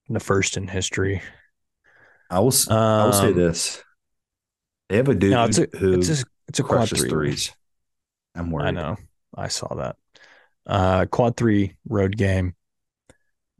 The 0.08 0.20
first 0.20 0.56
in 0.56 0.68
history. 0.68 1.22
I 2.30 2.38
will. 2.40 2.48
s- 2.48 2.68
I 2.70 3.04
will 3.04 3.12
say 3.12 3.28
Um, 3.28 3.34
this: 3.34 3.82
they 4.88 4.96
have 4.96 5.08
a 5.08 5.14
dude 5.14 5.32
No, 5.32 5.44
it's 5.44 5.58
a 5.58 5.66
who 5.76 5.94
it's 5.94 6.08
a 6.22 6.24
it's 6.48 6.60
a 6.60 6.62
quad 6.62 6.88
three. 6.88 7.08
threes. 7.08 7.52
I'm 8.34 8.50
worried. 8.52 8.68
I 8.68 8.70
know. 8.70 8.96
I 9.34 9.48
saw 9.48 9.74
that. 9.74 9.96
Uh 10.66 11.06
quad 11.06 11.36
three 11.36 11.76
road 11.88 12.16
game. 12.16 12.54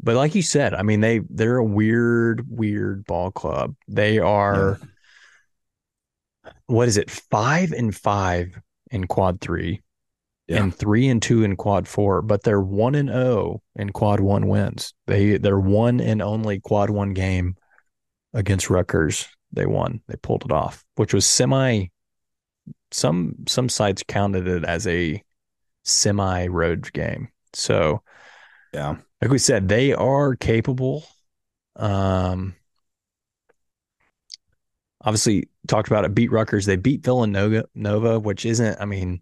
But 0.02 0.16
like 0.16 0.34
you 0.36 0.42
said, 0.42 0.74
I 0.74 0.82
mean 0.82 1.00
they 1.00 1.20
they're 1.28 1.56
a 1.56 1.64
weird, 1.64 2.46
weird 2.48 3.04
ball 3.04 3.30
club. 3.32 3.74
They 3.88 4.18
are 4.20 4.78
what 6.70 6.88
is 6.88 6.96
it, 6.96 7.10
five 7.10 7.72
and 7.72 7.94
five 7.94 8.58
in 8.90 9.06
quad 9.06 9.40
three. 9.40 9.82
Yeah. 10.46 10.64
and 10.64 10.74
three 10.74 11.06
and 11.06 11.22
two 11.22 11.44
in 11.44 11.54
quad 11.54 11.86
four, 11.86 12.22
but 12.22 12.42
they're 12.42 12.60
one 12.60 12.96
and 12.96 13.08
zero 13.08 13.62
in 13.76 13.90
quad 13.90 14.18
one 14.18 14.48
wins. 14.48 14.94
They 15.06 15.38
they're 15.38 15.60
one 15.60 16.00
and 16.00 16.20
only 16.20 16.58
quad 16.58 16.90
one 16.90 17.14
game 17.14 17.56
against 18.34 18.68
Rutgers. 18.68 19.28
They 19.52 19.66
won. 19.66 20.00
They 20.08 20.16
pulled 20.16 20.44
it 20.44 20.50
off, 20.50 20.84
which 20.96 21.14
was 21.14 21.24
semi. 21.24 21.86
Some 22.90 23.36
some 23.46 23.68
sites 23.68 24.02
counted 24.08 24.48
it 24.48 24.64
as 24.64 24.88
a 24.88 25.22
semi 25.84 26.48
road 26.48 26.92
game. 26.92 27.28
So 27.52 28.02
Yeah. 28.74 28.96
like 29.22 29.30
we 29.30 29.38
said, 29.38 29.68
they 29.68 29.92
are 29.92 30.34
capable. 30.34 31.04
Um, 31.76 32.56
obviously, 35.00 35.48
talked 35.66 35.88
about 35.88 36.04
it. 36.04 36.14
Beat 36.14 36.32
Rutgers. 36.32 36.66
They 36.66 36.76
beat 36.76 37.04
Villanova, 37.04 37.64
Nova, 37.74 38.18
which 38.18 38.46
isn't. 38.46 38.80
I 38.80 38.84
mean, 38.84 39.20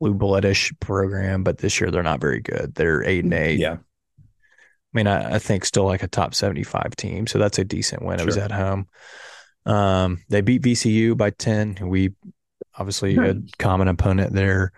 blue 0.00 0.14
bloodish 0.14 0.78
program, 0.80 1.42
but 1.42 1.58
this 1.58 1.80
year 1.80 1.90
they're 1.90 2.02
not 2.02 2.20
very 2.20 2.40
good. 2.40 2.74
They're 2.74 3.02
eight 3.04 3.24
and 3.24 3.34
eight. 3.34 3.58
Yeah. 3.58 3.76
I 3.78 4.92
mean, 4.92 5.06
I, 5.06 5.34
I 5.34 5.38
think 5.38 5.64
still 5.64 5.84
like 5.84 6.02
a 6.02 6.08
top 6.08 6.34
seventy-five 6.34 6.96
team, 6.96 7.26
so 7.26 7.38
that's 7.38 7.58
a 7.58 7.64
decent 7.64 8.02
win. 8.02 8.20
It 8.20 8.26
was 8.26 8.36
at 8.38 8.50
home. 8.50 8.88
Um, 9.66 10.22
they 10.28 10.40
beat 10.40 10.62
VCU 10.62 11.16
by 11.16 11.30
ten. 11.30 11.76
We 11.82 12.12
obviously 12.74 13.16
a 13.16 13.36
common 13.58 13.88
opponent 13.88 14.32
there. 14.32 14.72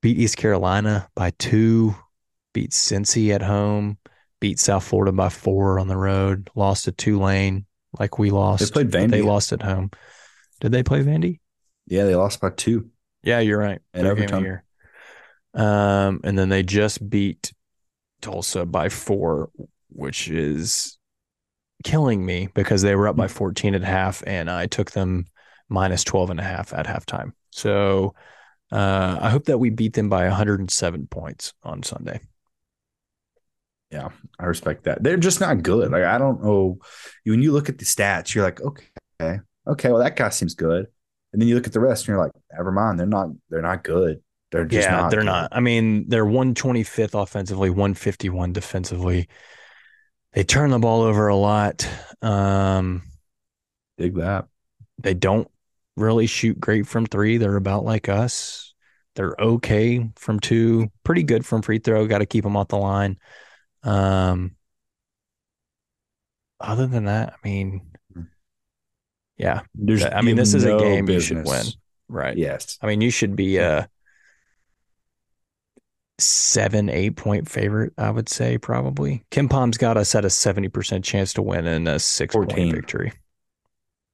Beat 0.00 0.18
East 0.18 0.36
Carolina 0.36 1.08
by 1.14 1.30
two. 1.38 1.94
Beat 2.52 2.70
Cincy 2.70 3.34
at 3.34 3.42
home. 3.42 3.98
Beat 4.40 4.58
South 4.58 4.84
Florida 4.84 5.12
by 5.12 5.28
four 5.28 5.78
on 5.78 5.88
the 5.88 5.96
road. 5.96 6.50
Lost 6.54 6.84
to 6.84 6.92
Tulane 6.92 7.64
like 7.98 8.18
we 8.18 8.30
lost. 8.30 8.64
They 8.64 8.70
played 8.70 8.90
Vandy. 8.90 9.10
They 9.10 9.22
lost 9.22 9.52
at 9.52 9.62
home. 9.62 9.90
Did 10.60 10.72
they 10.72 10.82
play 10.82 11.02
Vandy? 11.02 11.40
Yeah, 11.86 12.04
they 12.04 12.14
lost 12.14 12.40
by 12.40 12.50
two. 12.50 12.90
Yeah, 13.22 13.40
you're 13.40 13.58
right. 13.58 13.80
In 13.94 14.02
Third 14.02 14.16
game 14.16 14.24
of 14.24 14.32
overtime. 14.32 14.62
Um, 15.54 16.20
and 16.24 16.38
then 16.38 16.48
they 16.48 16.62
just 16.62 17.08
beat 17.08 17.52
Tulsa 18.20 18.64
by 18.64 18.88
four, 18.88 19.50
which 19.90 20.28
is 20.28 20.98
killing 21.84 22.24
me 22.24 22.48
because 22.54 22.82
they 22.82 22.94
were 22.94 23.08
up 23.08 23.16
by 23.16 23.28
14 23.28 23.74
at 23.74 23.82
half 23.82 24.22
and 24.26 24.50
I 24.50 24.66
took 24.66 24.92
them 24.92 25.26
minus 25.68 26.04
12 26.04 26.30
and 26.30 26.40
a 26.40 26.44
half 26.44 26.72
at 26.72 26.86
halftime. 26.86 27.32
So 27.50 28.14
uh, 28.70 29.18
I 29.20 29.28
hope 29.30 29.44
that 29.46 29.58
we 29.58 29.70
beat 29.70 29.94
them 29.94 30.08
by 30.08 30.24
107 30.24 31.06
points 31.08 31.52
on 31.62 31.82
Sunday. 31.82 32.20
I 34.38 34.46
respect 34.46 34.84
that. 34.84 35.02
They're 35.02 35.16
just 35.16 35.40
not 35.40 35.62
good. 35.62 35.90
Like 35.90 36.04
I 36.04 36.18
don't 36.18 36.42
know. 36.42 36.78
When 37.24 37.42
you 37.42 37.52
look 37.52 37.68
at 37.68 37.78
the 37.78 37.84
stats, 37.84 38.34
you're 38.34 38.44
like, 38.44 38.60
okay, 38.60 39.40
okay, 39.66 39.88
well 39.90 40.02
that 40.02 40.16
guy 40.16 40.30
seems 40.30 40.54
good. 40.54 40.86
And 41.32 41.40
then 41.40 41.48
you 41.48 41.54
look 41.54 41.66
at 41.66 41.72
the 41.72 41.80
rest, 41.80 42.02
and 42.02 42.08
you're 42.08 42.22
like, 42.22 42.32
never 42.52 42.72
mind. 42.72 42.98
They're 42.98 43.06
not. 43.06 43.28
They're 43.48 43.62
not 43.62 43.84
good. 43.84 44.22
They're 44.50 44.66
just 44.66 44.86
yeah, 44.86 44.96
not. 44.96 45.10
they're 45.10 45.20
good. 45.20 45.26
not. 45.26 45.48
I 45.52 45.60
mean, 45.60 46.08
they're 46.08 46.26
125th 46.26 47.20
offensively, 47.20 47.70
151 47.70 48.52
defensively. 48.52 49.28
They 50.34 50.44
turn 50.44 50.70
the 50.70 50.78
ball 50.78 51.02
over 51.02 51.28
a 51.28 51.36
lot. 51.36 51.88
Um, 52.20 53.02
Dig 53.98 54.16
that. 54.16 54.46
they 54.98 55.14
don't 55.14 55.48
really 55.96 56.26
shoot 56.26 56.58
great 56.58 56.86
from 56.86 57.06
three. 57.06 57.38
They're 57.38 57.56
about 57.56 57.84
like 57.84 58.08
us. 58.08 58.74
They're 59.14 59.36
okay 59.38 60.08
from 60.16 60.40
two, 60.40 60.90
pretty 61.04 61.22
good 61.22 61.44
from 61.44 61.62
free 61.62 61.78
throw. 61.78 62.06
Got 62.06 62.18
to 62.18 62.26
keep 62.26 62.44
them 62.44 62.56
off 62.56 62.68
the 62.68 62.78
line. 62.78 63.18
Um, 63.82 64.56
other 66.60 66.86
than 66.86 67.06
that, 67.06 67.34
I 67.34 67.48
mean, 67.48 67.92
yeah, 69.36 69.62
There's. 69.74 70.04
I 70.04 70.20
mean, 70.20 70.36
this 70.36 70.54
is 70.54 70.64
a 70.64 70.68
no 70.68 70.78
game 70.78 71.08
you 71.08 71.20
should 71.20 71.44
win. 71.44 71.66
right. 72.08 72.36
Yes. 72.36 72.78
I 72.80 72.86
mean, 72.86 73.00
you 73.00 73.10
should 73.10 73.34
be 73.34 73.56
a 73.58 73.88
seven, 76.18 76.88
eight 76.88 77.16
point 77.16 77.48
favorite, 77.48 77.92
I 77.98 78.10
would 78.10 78.28
say, 78.28 78.58
probably. 78.58 79.24
KenPom's 79.30 79.78
got 79.78 79.96
us 79.96 80.14
at 80.14 80.24
a 80.24 80.28
70% 80.28 81.02
chance 81.02 81.32
to 81.34 81.42
win 81.42 81.66
and 81.66 81.88
a 81.88 81.98
six 81.98 82.34
point 82.34 82.50
14. 82.50 82.72
victory. 82.72 83.12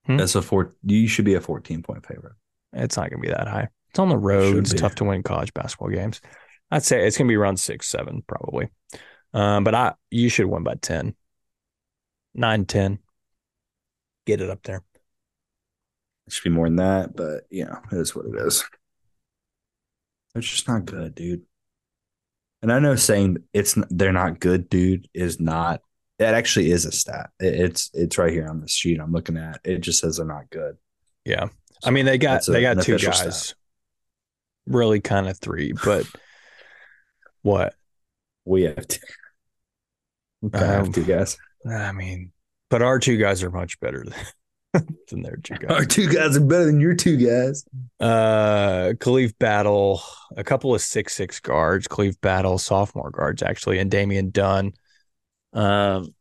Hmm? 0.07 0.17
That's 0.17 0.35
a 0.35 0.43
four. 0.43 0.75
You 0.83 1.07
should 1.09 1.25
be 1.25 1.35
a 1.35 1.41
14 1.41 1.83
point 1.83 2.07
favorite. 2.07 2.35
It's 2.73 2.97
not 2.97 3.11
going 3.11 3.23
to 3.23 3.29
be 3.29 3.35
that 3.35 3.49
high. 3.49 3.69
It's 3.91 3.99
on 3.99 4.09
the 4.09 4.17
road. 4.17 4.55
Should 4.55 4.73
It's 4.73 4.81
tough 4.81 4.95
to 4.97 5.05
win 5.05 5.23
college 5.23 5.53
basketball 5.55 5.89
games. 5.89 6.21
I'd 6.71 6.85
say 6.85 7.07
it's 7.07 7.17
going 7.17 7.27
to 7.27 7.33
be 7.33 7.37
around 7.37 7.59
six, 7.59 7.89
seven, 7.89 8.23
probably. 8.27 8.69
Um, 9.35 9.65
but 9.65 9.75
I, 9.75 9.95
you 10.11 10.29
should 10.29 10.47
win 10.47 10.63
by 10.63 10.75
10, 10.75 11.15
nine, 12.35 12.65
10. 12.65 12.99
Get 14.27 14.41
it 14.41 14.51
up 14.51 14.63
there. 14.63 14.83
It 16.27 16.33
should 16.33 16.45
be 16.45 16.51
more 16.51 16.67
than 16.67 16.77
that, 16.77 17.17
but 17.17 17.45
you 17.51 17.65
know, 17.65 17.79
it 17.91 17.97
is 17.99 18.15
what 18.15 18.27
it 18.27 18.35
is. 18.47 18.65
It's 20.35 20.47
just 20.47 20.69
not 20.69 20.85
good, 20.85 21.15
dude. 21.15 21.43
And 22.61 22.73
I 22.73 22.79
know 22.81 22.97
saying 22.97 23.39
it's 23.53 23.77
they're 23.91 24.13
not 24.13 24.41
good, 24.41 24.69
dude, 24.69 25.09
is 25.15 25.41
not. 25.41 25.81
That 26.19 26.35
actually 26.35 26.71
is 26.73 26.85
a 26.85 26.93
stat. 26.93 27.31
It- 27.41 27.55
It's 27.61 27.91
it's 27.95 28.19
right 28.19 28.33
here 28.33 28.49
on 28.49 28.61
the 28.61 28.69
sheet 28.69 29.01
I'm 29.01 29.13
looking 29.13 29.37
at. 29.37 29.61
It 29.65 29.79
just 29.79 30.01
says 30.01 30.17
they're 30.17 30.27
not 30.27 30.51
good. 30.51 30.77
Yeah. 31.25 31.49
I 31.85 31.91
mean, 31.91 32.05
they 32.05 32.19
got 32.19 32.45
they 32.47 32.61
got 32.61 32.83
two 32.83 32.99
guys, 32.99 33.45
stat. 33.47 33.57
really 34.67 35.01
kind 35.01 35.29
of 35.29 35.39
three, 35.39 35.73
but 35.85 36.07
what? 37.43 37.75
We 38.49 38.63
have 38.63 38.87
to. 38.89 39.01
We 40.41 40.51
kinda 40.51 40.67
Um, 40.79 40.85
have 40.85 40.95
two 40.95 41.05
guys. 41.05 41.37
I 41.69 41.91
mean, 41.91 42.31
but 42.71 42.81
our 42.81 43.01
two 43.01 43.17
guys 43.17 43.43
are 43.43 43.51
much 43.51 43.81
better 43.81 44.05
than, 44.73 44.87
than 45.11 45.23
their 45.23 45.37
two 45.37 45.57
guys. 45.57 45.71
Our 45.71 45.85
two 45.85 46.09
guys 46.09 46.37
are 46.37 46.45
better 46.45 46.67
than 46.67 46.79
your 46.79 46.95
two 46.95 47.17
guys. 47.17 47.65
Uh, 47.99 48.93
Khalif 48.99 49.37
Battle, 49.41 50.01
a 50.37 50.45
couple 50.45 50.73
of 50.77 50.81
six 50.81 51.17
six 51.17 51.41
guards, 51.41 51.89
Khalif 51.89 52.21
Battle, 52.21 52.57
sophomore 52.59 53.11
guards 53.11 53.43
actually, 53.43 53.81
and 53.81 53.91
Damian 53.91 54.31
Dunn. 54.31 54.75
Um, 55.53 56.15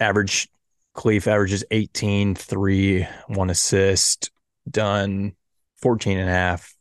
average 0.00 0.48
Khalif 0.96 1.28
averages 1.28 1.62
18, 1.70 2.34
three, 2.34 3.06
one 3.28 3.50
assist. 3.50 4.32
Dunn, 4.68 5.36
14 5.80 6.18
and 6.18 6.28
a 6.28 6.32
half, 6.32 6.74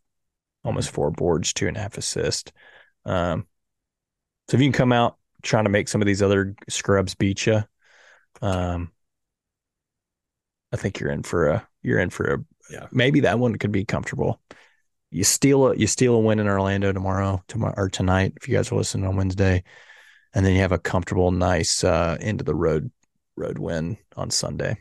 almost 0.63 0.89
four 0.89 1.11
boards, 1.11 1.53
two 1.53 1.67
and 1.67 1.77
a 1.77 1.81
half 1.81 1.99
assist. 1.99 2.51
Um, 3.05 3.45
so 4.49 4.57
if 4.57 4.61
you 4.61 4.65
can 4.65 4.73
come 4.73 4.91
out 4.91 5.17
trying 5.43 5.65
to 5.65 5.69
make 5.69 5.87
some 5.87 6.01
of 6.01 6.07
these 6.07 6.23
other 6.23 6.55
scrubs 6.67 7.13
beat 7.13 7.45
you, 7.45 7.63
um, 8.41 8.91
I 10.73 10.77
think 10.77 10.99
you're 10.99 11.11
in 11.11 11.23
for 11.23 11.49
a 11.49 11.67
you're 11.83 11.99
in 11.99 12.09
for 12.09 12.33
a 12.33 12.37
Yeah. 12.71 12.87
maybe 12.91 13.21
that 13.21 13.39
one 13.39 13.57
could 13.57 13.71
be 13.71 13.85
comfortable. 13.85 14.41
You 15.11 15.23
steal 15.23 15.67
a 15.67 15.75
you 15.75 15.87
steal 15.87 16.15
a 16.15 16.19
win 16.19 16.39
in 16.39 16.47
Orlando 16.47 16.91
tomorrow, 16.91 17.43
tomorrow 17.47 17.73
or 17.77 17.89
tonight 17.89 18.33
if 18.37 18.47
you 18.47 18.55
guys 18.55 18.71
are 18.71 18.75
listening 18.75 19.05
on 19.07 19.15
Wednesday, 19.15 19.63
and 20.33 20.45
then 20.45 20.53
you 20.53 20.61
have 20.61 20.71
a 20.71 20.79
comfortable, 20.79 21.31
nice 21.31 21.83
uh 21.83 22.17
end 22.19 22.41
of 22.41 22.45
the 22.45 22.55
road 22.55 22.91
road 23.35 23.59
win 23.59 23.97
on 24.15 24.31
Sunday. 24.31 24.77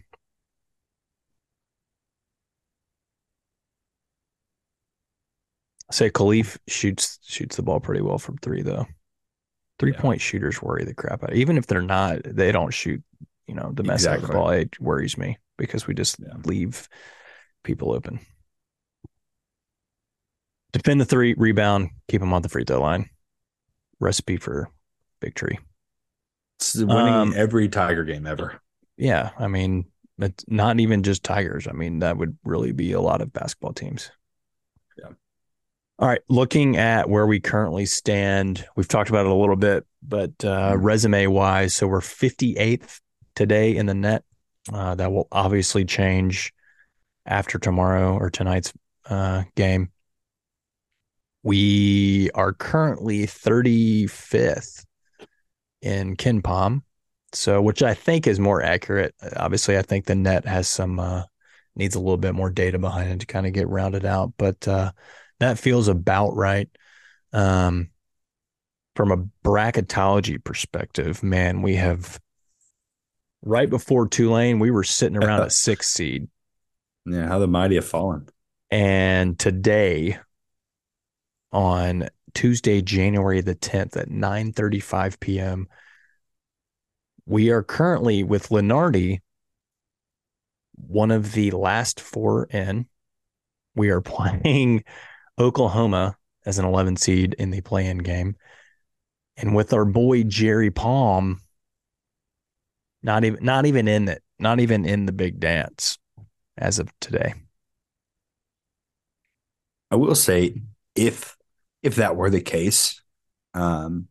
I 5.90 5.94
say 5.94 6.10
Khalif 6.10 6.58
shoots 6.66 7.18
shoots 7.22 7.56
the 7.56 7.62
ball 7.62 7.80
pretty 7.80 8.02
well 8.02 8.18
from 8.18 8.38
three 8.38 8.62
though. 8.62 8.86
Three 9.78 9.92
Yeah. 9.92 10.00
point 10.00 10.20
shooters 10.20 10.60
worry 10.62 10.84
the 10.84 10.94
crap 10.94 11.22
out. 11.22 11.30
of 11.30 11.36
Even 11.36 11.56
if 11.56 11.66
they're 11.66 11.82
not, 11.82 12.20
they 12.24 12.52
don't 12.52 12.72
shoot. 12.74 13.02
You 13.46 13.54
know 13.54 13.70
the 13.72 13.82
mess 13.82 14.06
out 14.06 14.16
of 14.16 14.26
the 14.26 14.32
ball. 14.32 14.50
It 14.50 14.78
worries 14.80 15.16
me 15.16 15.38
because 15.56 15.86
we 15.86 15.94
just 15.94 16.18
Yeah. 16.20 16.34
leave 16.44 16.88
people 17.64 17.92
open. 17.92 18.20
Defend 20.72 21.00
the 21.00 21.06
three, 21.06 21.34
rebound, 21.34 21.90
keep 22.08 22.20
them 22.20 22.32
on 22.32 22.42
the 22.42 22.48
free 22.48 22.64
throw 22.64 22.80
line. 22.80 23.08
Recipe 24.00 24.36
for 24.36 24.68
victory. 25.22 25.58
It's 26.60 26.74
winning 26.76 27.14
Um, 27.14 27.32
every 27.34 27.68
Tiger 27.68 28.04
game 28.04 28.26
ever. 28.26 28.60
Yeah, 28.96 29.30
I 29.38 29.46
mean, 29.48 29.86
it's 30.18 30.44
not 30.48 30.78
even 30.80 31.02
just 31.02 31.24
Tigers. 31.24 31.66
I 31.66 31.72
mean, 31.72 32.00
that 32.00 32.16
would 32.18 32.36
really 32.44 32.72
be 32.72 32.92
a 32.92 33.00
lot 33.00 33.20
of 33.22 33.32
basketball 33.32 33.72
teams. 33.72 34.10
All 36.00 36.06
right, 36.06 36.20
looking 36.28 36.76
at 36.76 37.08
where 37.10 37.26
we 37.26 37.40
currently 37.40 37.84
stand, 37.84 38.64
we've 38.76 38.86
talked 38.86 39.10
about 39.10 39.26
it 39.26 39.32
a 39.32 39.34
little 39.34 39.56
bit, 39.56 39.84
but 40.00 40.30
uh, 40.44 40.74
Mhm. 40.74 40.84
resume 40.84 41.26
wise, 41.26 41.74
so 41.74 41.88
we're 41.88 42.00
58th 42.00 43.00
today 43.34 43.74
in 43.76 43.86
the 43.86 43.94
net. 43.94 44.24
Uh, 44.72 44.94
that 44.94 45.10
will 45.10 45.26
obviously 45.32 45.84
change 45.84 46.52
after 47.26 47.58
tomorrow 47.58 48.16
or 48.16 48.30
tonight's 48.30 48.72
uh, 49.06 49.42
game. 49.56 49.90
We 51.42 52.30
are 52.34 52.52
currently 52.52 53.26
35th 53.26 54.84
in 55.82 56.16
KenPom. 56.16 56.82
So, 57.32 57.60
which 57.60 57.82
I 57.82 57.94
think 57.94 58.26
is 58.26 58.40
more 58.40 58.62
accurate. 58.62 59.14
Obviously, 59.36 59.76
I 59.76 59.82
think 59.82 60.06
the 60.06 60.14
net 60.14 60.46
has 60.46 60.68
some 60.68 60.98
uh, 60.98 61.24
needs 61.76 61.94
a 61.94 62.00
little 62.00 62.16
bit 62.16 62.34
more 62.34 62.50
data 62.50 62.78
behind 62.78 63.10
it 63.10 63.20
to 63.20 63.26
kind 63.26 63.46
of 63.46 63.52
get 63.52 63.68
rounded 63.68 64.04
out, 64.06 64.32
but 64.38 64.66
uh, 64.66 64.92
that 65.40 65.58
feels 65.58 65.88
about 65.88 66.34
right. 66.36 66.68
Um, 67.32 67.90
from 68.96 69.12
a 69.12 69.24
bracketology 69.46 70.42
perspective, 70.42 71.22
man, 71.22 71.62
we 71.62 71.76
have 71.76 72.18
right 73.42 73.70
before 73.70 74.08
Tulane, 74.08 74.58
we 74.58 74.70
were 74.70 74.84
sitting 74.84 75.16
around 75.22 75.42
a 75.42 75.50
six 75.50 75.88
seed, 75.88 76.28
Yeah, 77.06 77.28
how 77.28 77.38
the 77.38 77.46
mighty 77.46 77.76
have 77.76 77.84
fallen. 77.86 78.28
and 78.70 79.38
today 79.38 80.18
on 81.52 82.08
Tuesday, 82.34 82.82
January 82.82 83.40
the 83.40 83.54
10th 83.54 83.96
at 83.96 84.08
9:35 84.08 85.20
p.m. 85.20 85.68
We 87.26 87.50
are 87.50 87.62
currently 87.62 88.22
with 88.24 88.48
Lunardi, 88.48 89.20
one 90.74 91.10
of 91.10 91.32
the 91.32 91.50
last 91.52 92.00
four 92.00 92.44
in. 92.44 92.86
We 93.74 93.90
are 93.90 94.00
playing 94.02 94.84
Oklahoma 95.38 96.16
as 96.44 96.58
an 96.58 96.64
11 96.64 96.96
seed 96.96 97.34
in 97.34 97.50
the 97.50 97.60
play-in 97.60 97.98
game. 97.98 98.36
And 99.36 99.54
with 99.54 99.72
our 99.72 99.84
boy 99.84 100.24
Jerry 100.24 100.70
Palm, 100.70 101.40
not 103.02 103.24
even 103.24 103.44
not 103.44 103.66
even 103.66 103.86
in 103.86 104.08
it, 104.08 104.22
not 104.38 104.58
even 104.60 104.84
in 104.84 105.06
the 105.06 105.12
big 105.12 105.38
dance 105.38 105.98
as 106.56 106.78
of 106.78 106.90
today. 107.00 107.34
I 109.90 109.96
will 109.96 110.14
say 110.14 110.60
if 110.94 111.36
if 111.82 111.96
that 111.96 112.16
were 112.16 112.30
the 112.30 112.40
case, 112.40 113.00
um, 113.54 114.08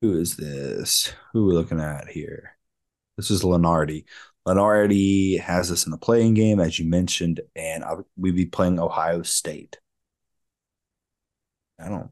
who 0.00 0.18
is 0.18 0.36
this? 0.36 1.12
Who 1.32 1.44
are 1.44 1.48
we 1.48 1.54
looking 1.54 1.80
at 1.80 2.08
here? 2.08 2.56
This 3.16 3.30
is 3.30 3.42
Lunardi. 3.42 4.04
Lunardi 4.46 5.38
has 5.40 5.70
us 5.70 5.84
in 5.84 5.92
the 5.92 5.98
play-in 5.98 6.34
game, 6.34 6.60
as 6.60 6.78
you 6.78 6.88
mentioned, 6.88 7.40
and 7.54 7.84
we'd 8.16 8.36
be 8.36 8.46
playing 8.46 8.80
Ohio 8.80 9.22
State. 9.22 9.78
I 11.82 11.88
don't, 11.88 12.10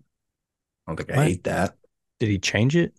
I 0.86 0.88
don't 0.88 0.96
think 0.96 1.10
what? 1.10 1.18
I 1.18 1.24
hate 1.24 1.44
that. 1.44 1.76
Did 2.18 2.28
he 2.28 2.38
change 2.38 2.76
it? 2.76 2.94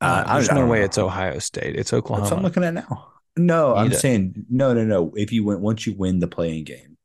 Uh, 0.00 0.34
There's 0.34 0.50
no 0.50 0.66
way 0.66 0.78
know. 0.78 0.84
it's 0.86 0.98
Ohio 0.98 1.38
State. 1.38 1.76
It's 1.76 1.92
Oklahoma. 1.92 2.22
That's 2.22 2.30
what 2.30 2.38
I'm 2.38 2.44
looking 2.44 2.64
at 2.64 2.74
now. 2.74 3.08
No, 3.36 3.74
I'm 3.74 3.92
saying 3.92 4.46
no, 4.50 4.74
no, 4.74 4.84
no. 4.84 5.12
If 5.16 5.32
you 5.32 5.44
win, 5.44 5.60
once 5.60 5.86
you 5.86 5.94
win 5.94 6.18
the 6.18 6.28
play-in 6.28 6.64
game, 6.64 6.96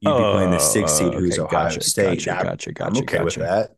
you'd 0.00 0.10
oh, 0.10 0.18
be 0.18 0.36
playing 0.36 0.50
the 0.50 0.58
six 0.58 0.92
seed, 0.92 1.08
okay. 1.08 1.18
who's 1.18 1.38
Ohio 1.38 1.68
gotcha, 1.68 1.80
State. 1.82 2.24
Gotcha, 2.24 2.44
gotcha, 2.44 2.72
gotcha. 2.72 2.90
I'm 2.90 2.96
okay 3.02 3.18
gotcha. 3.18 3.24
with 3.24 3.34
that. 3.48 3.76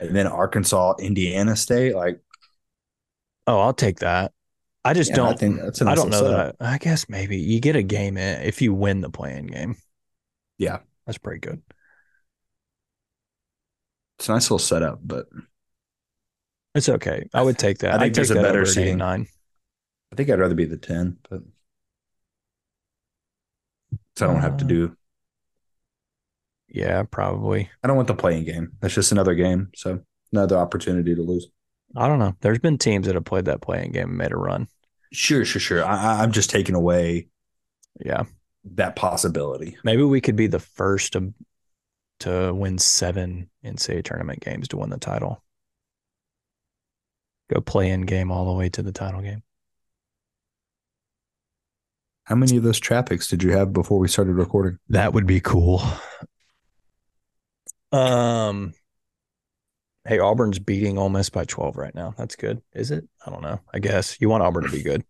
And 0.00 0.14
then 0.14 0.26
Arkansas, 0.26 0.94
Indiana 0.98 1.56
State, 1.56 1.94
like. 1.94 2.20
Oh, 3.46 3.58
I'll 3.58 3.74
take 3.74 4.00
that. 4.00 4.32
I 4.84 4.94
just 4.94 5.10
yeah, 5.10 5.16
don't. 5.16 5.34
I, 5.34 5.36
think 5.36 5.60
that's 5.60 5.82
I 5.82 5.94
don't 5.94 6.10
know 6.10 6.22
setup. 6.22 6.58
that. 6.58 6.66
I, 6.66 6.74
I 6.74 6.78
guess 6.78 7.08
maybe 7.08 7.38
you 7.38 7.60
get 7.60 7.76
a 7.76 7.82
game 7.82 8.16
in 8.16 8.42
if 8.42 8.62
you 8.62 8.74
win 8.74 9.00
the 9.00 9.10
play-in 9.10 9.46
game. 9.46 9.76
Yeah, 10.58 10.78
that's 11.06 11.18
pretty 11.18 11.40
good. 11.40 11.62
It's 14.22 14.28
a 14.28 14.32
nice 14.34 14.44
little 14.44 14.60
setup, 14.60 15.00
but 15.02 15.26
it's 16.76 16.88
okay. 16.88 17.28
I 17.34 17.42
would 17.42 17.58
take 17.58 17.78
that. 17.78 17.96
I 17.96 17.98
think 17.98 18.14
there's 18.14 18.30
a 18.30 18.36
better 18.36 18.64
seating. 18.64 18.98
Nine. 18.98 19.26
I 20.12 20.14
think 20.14 20.30
I'd 20.30 20.38
rather 20.38 20.54
be 20.54 20.64
the 20.64 20.76
ten, 20.76 21.18
but 21.28 21.42
so 24.14 24.26
I 24.26 24.32
don't 24.32 24.36
uh, 24.36 24.42
have 24.42 24.58
to 24.58 24.64
uh, 24.64 24.68
do. 24.68 24.96
Yeah, 26.68 27.02
probably. 27.02 27.68
I 27.82 27.88
don't 27.88 27.96
want 27.96 28.06
the 28.06 28.14
play-in 28.14 28.44
game. 28.44 28.74
That's 28.78 28.94
just 28.94 29.10
another 29.10 29.34
game. 29.34 29.72
So 29.74 29.98
another 30.32 30.56
opportunity 30.56 31.16
to 31.16 31.22
lose. 31.22 31.48
I 31.96 32.06
don't 32.06 32.20
know. 32.20 32.36
There's 32.42 32.60
been 32.60 32.78
teams 32.78 33.08
that 33.08 33.16
have 33.16 33.24
played 33.24 33.46
that 33.46 33.60
play-in 33.60 33.90
game 33.90 34.10
and 34.10 34.18
made 34.18 34.30
a 34.30 34.36
run. 34.36 34.68
Sure, 35.12 35.44
sure, 35.44 35.58
sure. 35.58 35.84
I, 35.84 36.22
I'm 36.22 36.30
just 36.30 36.48
taking 36.48 36.76
away. 36.76 37.26
Yeah. 37.98 38.22
That 38.76 38.94
possibility. 38.94 39.78
Maybe 39.82 40.04
we 40.04 40.20
could 40.20 40.36
be 40.36 40.46
the 40.46 40.60
first 40.60 41.14
to 41.14 41.34
to 42.22 42.52
win 42.54 42.78
seven 42.78 43.50
NCAA 43.64 44.04
tournament 44.04 44.40
games 44.40 44.68
to 44.68 44.76
win 44.76 44.90
the 44.90 44.98
title. 44.98 45.42
Go 47.52 47.60
play 47.60 47.90
in 47.90 48.02
game 48.02 48.30
all 48.30 48.46
the 48.46 48.58
way 48.58 48.68
to 48.70 48.82
the 48.82 48.92
title 48.92 49.20
game. 49.20 49.42
How 52.24 52.36
many 52.36 52.56
of 52.56 52.62
those 52.62 52.78
traffics 52.78 53.26
did 53.28 53.42
you 53.42 53.52
have 53.52 53.72
before 53.72 53.98
we 53.98 54.08
started 54.08 54.34
recording? 54.34 54.78
That 54.88 55.12
would 55.12 55.26
be 55.26 55.40
cool. 55.40 55.82
Um, 57.90 58.72
hey, 60.06 60.18
Auburn's 60.18 60.58
beating 60.58 60.96
Ole 60.96 61.10
Miss 61.10 61.28
by 61.28 61.44
12 61.44 61.76
right 61.76 61.94
now. 61.94 62.14
That's 62.16 62.36
good. 62.36 62.62
Is 62.72 62.90
it? 62.90 63.06
I 63.26 63.30
don't 63.30 63.42
know. 63.42 63.60
I 63.74 63.80
guess 63.80 64.18
you 64.18 64.30
want 64.30 64.42
Auburn 64.42 64.64
to 64.64 64.70
be 64.70 64.82
good. 64.82 65.04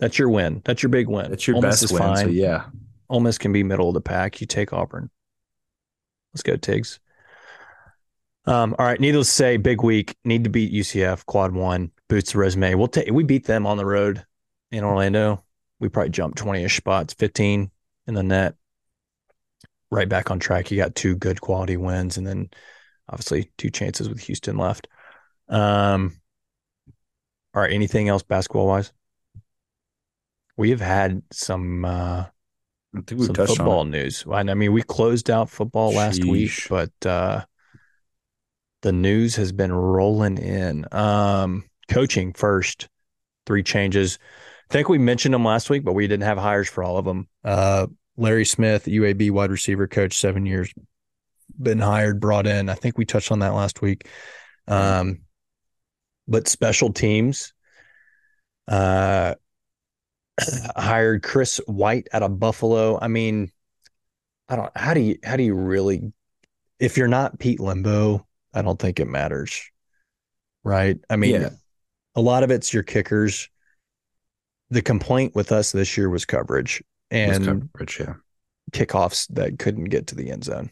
That's 0.00 0.18
your 0.18 0.28
win. 0.28 0.60
That's 0.64 0.82
your 0.82 0.90
big 0.90 1.08
win. 1.08 1.30
That's 1.30 1.46
your 1.46 1.56
Ole 1.56 1.62
best 1.62 1.90
win. 1.90 2.02
Fine. 2.02 2.16
So 2.16 2.26
yeah. 2.26 2.66
Ole 3.08 3.20
Miss 3.20 3.38
can 3.38 3.52
be 3.52 3.62
middle 3.62 3.88
of 3.88 3.94
the 3.94 4.00
pack. 4.00 4.40
You 4.40 4.46
take 4.46 4.72
Auburn. 4.72 5.10
Let's 6.32 6.42
go, 6.42 6.56
Tigs. 6.56 7.00
Um, 8.46 8.74
all 8.78 8.86
right. 8.86 9.00
Needless 9.00 9.28
to 9.28 9.34
say, 9.34 9.56
big 9.56 9.82
week. 9.82 10.16
Need 10.24 10.44
to 10.44 10.50
beat 10.50 10.72
UCF. 10.72 11.26
Quad 11.26 11.52
one 11.52 11.90
boots 12.08 12.32
the 12.32 12.38
resume. 12.38 12.74
We'll 12.74 12.88
take. 12.88 13.10
We 13.10 13.22
beat 13.24 13.46
them 13.46 13.66
on 13.66 13.76
the 13.76 13.86
road 13.86 14.24
in 14.70 14.84
Orlando 14.84 15.44
we 15.80 15.88
probably 15.88 16.10
jumped 16.10 16.38
20 16.38 16.62
ish 16.62 16.76
spots, 16.76 17.14
15 17.14 17.70
in 18.06 18.14
the 18.14 18.22
net. 18.22 18.54
Right 19.90 20.08
back 20.08 20.30
on 20.30 20.38
track. 20.38 20.70
You 20.70 20.76
got 20.76 20.94
two 20.94 21.16
good 21.16 21.40
quality 21.40 21.76
wins 21.76 22.16
and 22.16 22.24
then 22.24 22.50
obviously 23.08 23.50
two 23.58 23.70
chances 23.70 24.08
with 24.08 24.20
Houston 24.20 24.56
left. 24.56 24.86
Um, 25.48 26.20
all 27.52 27.62
right. 27.62 27.72
Anything 27.72 28.08
else 28.08 28.22
basketball 28.22 28.68
wise? 28.68 28.92
We 30.56 30.70
have 30.70 30.80
had 30.80 31.22
some 31.32 31.84
uh, 31.84 32.26
I 32.96 33.00
think 33.02 33.22
some 33.22 33.34
football 33.34 33.84
news. 33.84 34.24
I 34.30 34.42
mean, 34.42 34.72
we 34.72 34.82
closed 34.82 35.30
out 35.30 35.48
football 35.48 35.92
last 35.92 36.20
Sheesh. 36.20 36.30
week, 36.30 36.66
but 36.68 37.08
uh, 37.08 37.44
the 38.82 38.92
news 38.92 39.36
has 39.36 39.52
been 39.52 39.72
rolling 39.72 40.38
in. 40.38 40.86
Um, 40.92 41.64
coaching 41.88 42.32
first, 42.32 42.88
three 43.46 43.62
changes. 43.62 44.18
I 44.70 44.72
think 44.72 44.88
we 44.88 44.98
mentioned 44.98 45.34
them 45.34 45.44
last 45.44 45.70
week, 45.70 45.84
but 45.84 45.92
we 45.92 46.06
didn't 46.06 46.24
have 46.24 46.38
hires 46.38 46.68
for 46.68 46.82
all 46.82 46.96
of 46.96 47.04
them. 47.04 47.28
Uh, 47.44 47.86
Larry 48.16 48.44
Smith, 48.44 48.84
UAB 48.84 49.30
wide 49.30 49.50
receiver 49.50 49.86
coach, 49.86 50.18
seven 50.18 50.46
years, 50.46 50.72
been 51.60 51.78
hired, 51.78 52.20
brought 52.20 52.46
in. 52.46 52.68
I 52.68 52.74
think 52.74 52.98
we 52.98 53.04
touched 53.04 53.32
on 53.32 53.40
that 53.40 53.54
last 53.54 53.82
week. 53.82 54.08
Um, 54.68 55.20
but 56.28 56.46
special 56.48 56.92
teams, 56.92 57.52
uh, 58.68 59.34
hired 60.76 61.22
Chris 61.22 61.60
White 61.66 62.08
out 62.12 62.22
of 62.22 62.38
Buffalo. 62.38 62.98
I 63.00 63.08
mean, 63.08 63.50
I 64.48 64.56
don't. 64.56 64.76
How 64.76 64.94
do 64.94 65.00
you 65.00 65.18
how 65.24 65.36
do 65.36 65.42
you 65.42 65.54
really? 65.54 66.12
If 66.78 66.96
you're 66.96 67.08
not 67.08 67.38
Pete 67.38 67.58
Lembo, 67.58 68.24
I 68.54 68.62
don't 68.62 68.78
think 68.78 69.00
it 69.00 69.06
matters, 69.06 69.62
right? 70.64 70.98
I 71.10 71.16
mean, 71.16 71.42
yeah. 71.42 71.50
a 72.14 72.20
lot 72.20 72.42
of 72.42 72.50
it's 72.50 72.72
your 72.72 72.82
kickers 72.82 73.48
the 74.70 74.82
complaint 74.82 75.34
with 75.34 75.52
us 75.52 75.72
this 75.72 75.96
year 75.96 76.08
was 76.08 76.24
coverage 76.24 76.82
and 77.10 77.44
coverage, 77.44 78.00
yeah. 78.00 78.14
kickoffs 78.70 79.26
that 79.34 79.58
couldn't 79.58 79.84
get 79.84 80.06
to 80.08 80.14
the 80.14 80.30
end 80.30 80.44
zone 80.44 80.70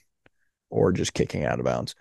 or 0.71 0.93
just 0.93 1.15
kicking 1.15 1.45
out 1.45 1.59
of 1.59 1.65
bounds. 1.65 1.95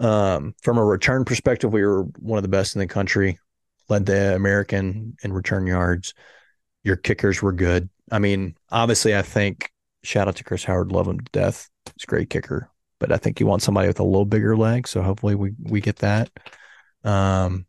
Um, 0.00 0.54
from 0.62 0.76
a 0.76 0.84
return 0.84 1.24
perspective, 1.24 1.72
we 1.72 1.84
were 1.84 2.02
one 2.18 2.36
of 2.36 2.42
the 2.42 2.48
best 2.48 2.76
in 2.76 2.80
the 2.80 2.86
country, 2.86 3.38
led 3.88 4.06
the 4.06 4.34
American 4.34 5.16
in 5.22 5.32
return 5.32 5.66
yards. 5.66 6.14
Your 6.84 6.96
kickers 6.96 7.42
were 7.42 7.52
good. 7.52 7.88
I 8.12 8.18
mean, 8.18 8.56
obviously, 8.70 9.16
I 9.16 9.22
think 9.22 9.72
shout 10.02 10.28
out 10.28 10.36
to 10.36 10.44
Chris 10.44 10.64
Howard, 10.64 10.92
love 10.92 11.08
him 11.08 11.18
to 11.18 11.32
death. 11.32 11.68
He's 11.86 12.04
a 12.04 12.06
great 12.06 12.30
kicker, 12.30 12.70
but 13.00 13.10
I 13.10 13.16
think 13.16 13.40
you 13.40 13.46
want 13.46 13.62
somebody 13.62 13.88
with 13.88 14.00
a 14.00 14.04
little 14.04 14.26
bigger 14.26 14.56
leg. 14.56 14.86
So 14.86 15.02
hopefully 15.02 15.34
we 15.34 15.52
we 15.62 15.80
get 15.80 15.96
that. 15.96 16.30
Um, 17.02 17.66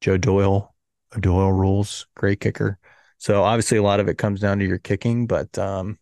Joe 0.00 0.16
Doyle, 0.18 0.74
Doyle 1.18 1.52
rules, 1.52 2.06
great 2.14 2.40
kicker. 2.40 2.78
So 3.18 3.42
obviously 3.42 3.78
a 3.78 3.82
lot 3.82 4.00
of 4.00 4.08
it 4.08 4.18
comes 4.18 4.40
down 4.40 4.58
to 4.60 4.66
your 4.66 4.78
kicking, 4.78 5.26
but 5.26 5.56
um, 5.58 5.98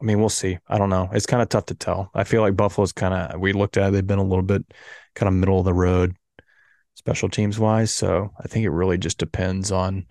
I 0.00 0.04
mean, 0.04 0.20
we'll 0.20 0.28
see. 0.28 0.58
I 0.68 0.78
don't 0.78 0.90
know. 0.90 1.08
It's 1.12 1.26
kind 1.26 1.42
of 1.42 1.48
tough 1.48 1.66
to 1.66 1.74
tell. 1.74 2.10
I 2.14 2.24
feel 2.24 2.42
like 2.42 2.56
Buffalo's 2.56 2.92
kind 2.92 3.14
of 3.14 3.40
we 3.40 3.52
looked 3.52 3.76
at 3.76 3.88
it, 3.88 3.92
they've 3.92 4.06
been 4.06 4.18
a 4.18 4.22
little 4.22 4.42
bit 4.42 4.64
kind 5.14 5.28
of 5.28 5.34
middle 5.34 5.58
of 5.58 5.64
the 5.64 5.74
road 5.74 6.16
special 6.94 7.28
teams 7.28 7.58
wise. 7.58 7.92
So 7.92 8.32
I 8.38 8.48
think 8.48 8.64
it 8.64 8.70
really 8.70 8.98
just 8.98 9.18
depends 9.18 9.70
on 9.70 10.06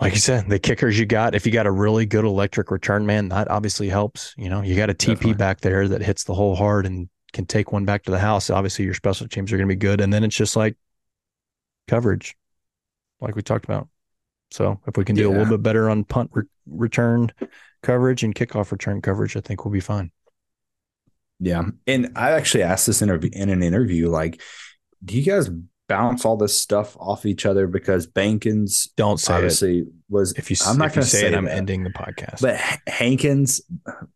like 0.00 0.12
you 0.12 0.20
said, 0.20 0.48
the 0.48 0.58
kickers 0.58 0.98
you 0.98 1.06
got. 1.06 1.34
If 1.34 1.46
you 1.46 1.52
got 1.52 1.66
a 1.66 1.70
really 1.70 2.04
good 2.04 2.24
electric 2.24 2.70
return 2.70 3.06
man, 3.06 3.28
that 3.30 3.50
obviously 3.50 3.88
helps. 3.88 4.34
You 4.36 4.50
know, 4.50 4.62
you 4.62 4.76
got 4.76 4.90
a 4.90 4.94
TP 4.94 5.14
Definitely. 5.14 5.34
back 5.34 5.60
there 5.60 5.88
that 5.88 6.02
hits 6.02 6.24
the 6.24 6.34
hole 6.34 6.54
hard 6.54 6.86
and 6.86 7.08
can 7.32 7.46
take 7.46 7.72
one 7.72 7.84
back 7.84 8.02
to 8.04 8.10
the 8.10 8.18
house. 8.18 8.50
Obviously, 8.50 8.84
your 8.84 8.94
special 8.94 9.26
teams 9.26 9.52
are 9.52 9.56
going 9.56 9.68
to 9.68 9.74
be 9.74 9.78
good. 9.78 10.00
And 10.00 10.12
then 10.12 10.22
it's 10.22 10.36
just 10.36 10.56
like 10.56 10.76
coverage 11.88 12.36
like 13.20 13.34
we 13.34 13.42
talked 13.42 13.64
about. 13.64 13.88
So 14.50 14.80
if 14.86 14.96
we 14.96 15.04
can 15.04 15.16
do 15.16 15.22
yeah. 15.22 15.28
a 15.28 15.30
little 15.30 15.46
bit 15.56 15.62
better 15.62 15.90
on 15.90 16.04
punt 16.04 16.30
re- 16.32 16.44
return 16.66 17.32
coverage 17.82 18.22
and 18.22 18.34
kickoff 18.34 18.70
return 18.70 19.02
coverage, 19.02 19.36
I 19.36 19.40
think 19.40 19.64
we'll 19.64 19.72
be 19.72 19.80
fine. 19.80 20.10
Yeah, 21.38 21.64
and 21.86 22.12
I 22.16 22.30
actually 22.30 22.62
asked 22.62 22.86
this 22.86 23.02
interview 23.02 23.28
in 23.32 23.50
an 23.50 23.62
interview, 23.62 24.08
like, 24.08 24.40
do 25.04 25.18
you 25.18 25.22
guys 25.22 25.50
bounce 25.88 26.24
all 26.24 26.36
this 26.36 26.58
stuff 26.58 26.96
off 26.98 27.26
each 27.26 27.46
other? 27.46 27.66
Because 27.66 28.06
Bankins 28.06 28.88
don't 28.96 29.18
say 29.18 29.34
obviously 29.34 29.78
it. 29.80 29.88
was 30.08 30.32
if 30.32 30.50
you 30.50 30.56
I'm 30.66 30.78
not 30.78 30.94
going 30.94 31.04
to 31.04 31.10
say, 31.10 31.26
it, 31.26 31.34
I'm 31.34 31.48
ending 31.48 31.84
the 31.84 31.90
podcast. 31.90 32.40
But 32.40 32.56
Hankins, 32.92 33.62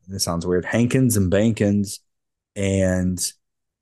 this 0.09 0.25
sounds 0.25 0.47
weird. 0.47 0.65
Hankins 0.65 1.17
and 1.17 1.31
Bankins 1.31 2.01
and 2.57 3.21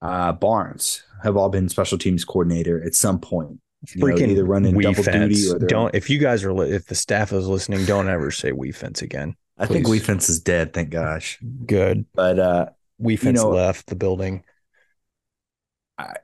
uh, 0.03 0.33
Barnes 0.33 1.03
have 1.23 1.37
all 1.37 1.49
been 1.49 1.69
special 1.69 1.99
teams 1.99 2.25
coordinator 2.25 2.83
at 2.85 2.95
some 2.95 3.19
point 3.19 3.61
freaking 3.87 4.21
know, 4.21 4.27
either 4.27 4.45
running 4.45 4.79
double 4.79 5.03
fence. 5.03 5.37
duty 5.37 5.65
or 5.65 5.67
don't. 5.67 5.95
If 5.95 6.11
you 6.11 6.19
guys 6.19 6.45
are, 6.45 6.65
if 6.65 6.87
the 6.87 6.95
staff 6.95 7.33
is 7.33 7.47
listening, 7.47 7.85
don't 7.85 8.09
ever 8.09 8.31
say 8.31 8.53
we 8.53 8.73
fence 8.73 9.03
again. 9.03 9.37
Please. 9.57 9.65
I 9.65 9.67
think 9.67 9.89
we 9.89 9.99
fence 9.99 10.29
is 10.29 10.41
dead. 10.41 10.73
Thank 10.73 10.91
gosh. 10.91 11.39
Good, 11.67 12.07
but 12.15 12.39
uh, 12.39 12.67
Weefence 13.01 13.35
know- 13.35 13.51
left 13.51 13.87
the 13.87 13.97
building. 13.97 14.45
I 15.97 16.15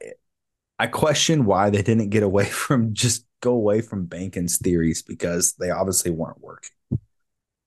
I 0.78 0.86
question 0.86 1.44
why 1.44 1.70
they 1.70 1.82
didn't 1.82 2.10
get 2.10 2.22
away 2.22 2.46
from 2.50 2.94
just 2.94 3.26
go 3.40 3.52
away 3.52 3.80
from 3.80 4.06
Bankin's 4.06 4.58
theories 4.58 5.02
because 5.02 5.54
they 5.54 5.70
obviously 5.70 6.10
weren't 6.10 6.40
working. 6.40 6.70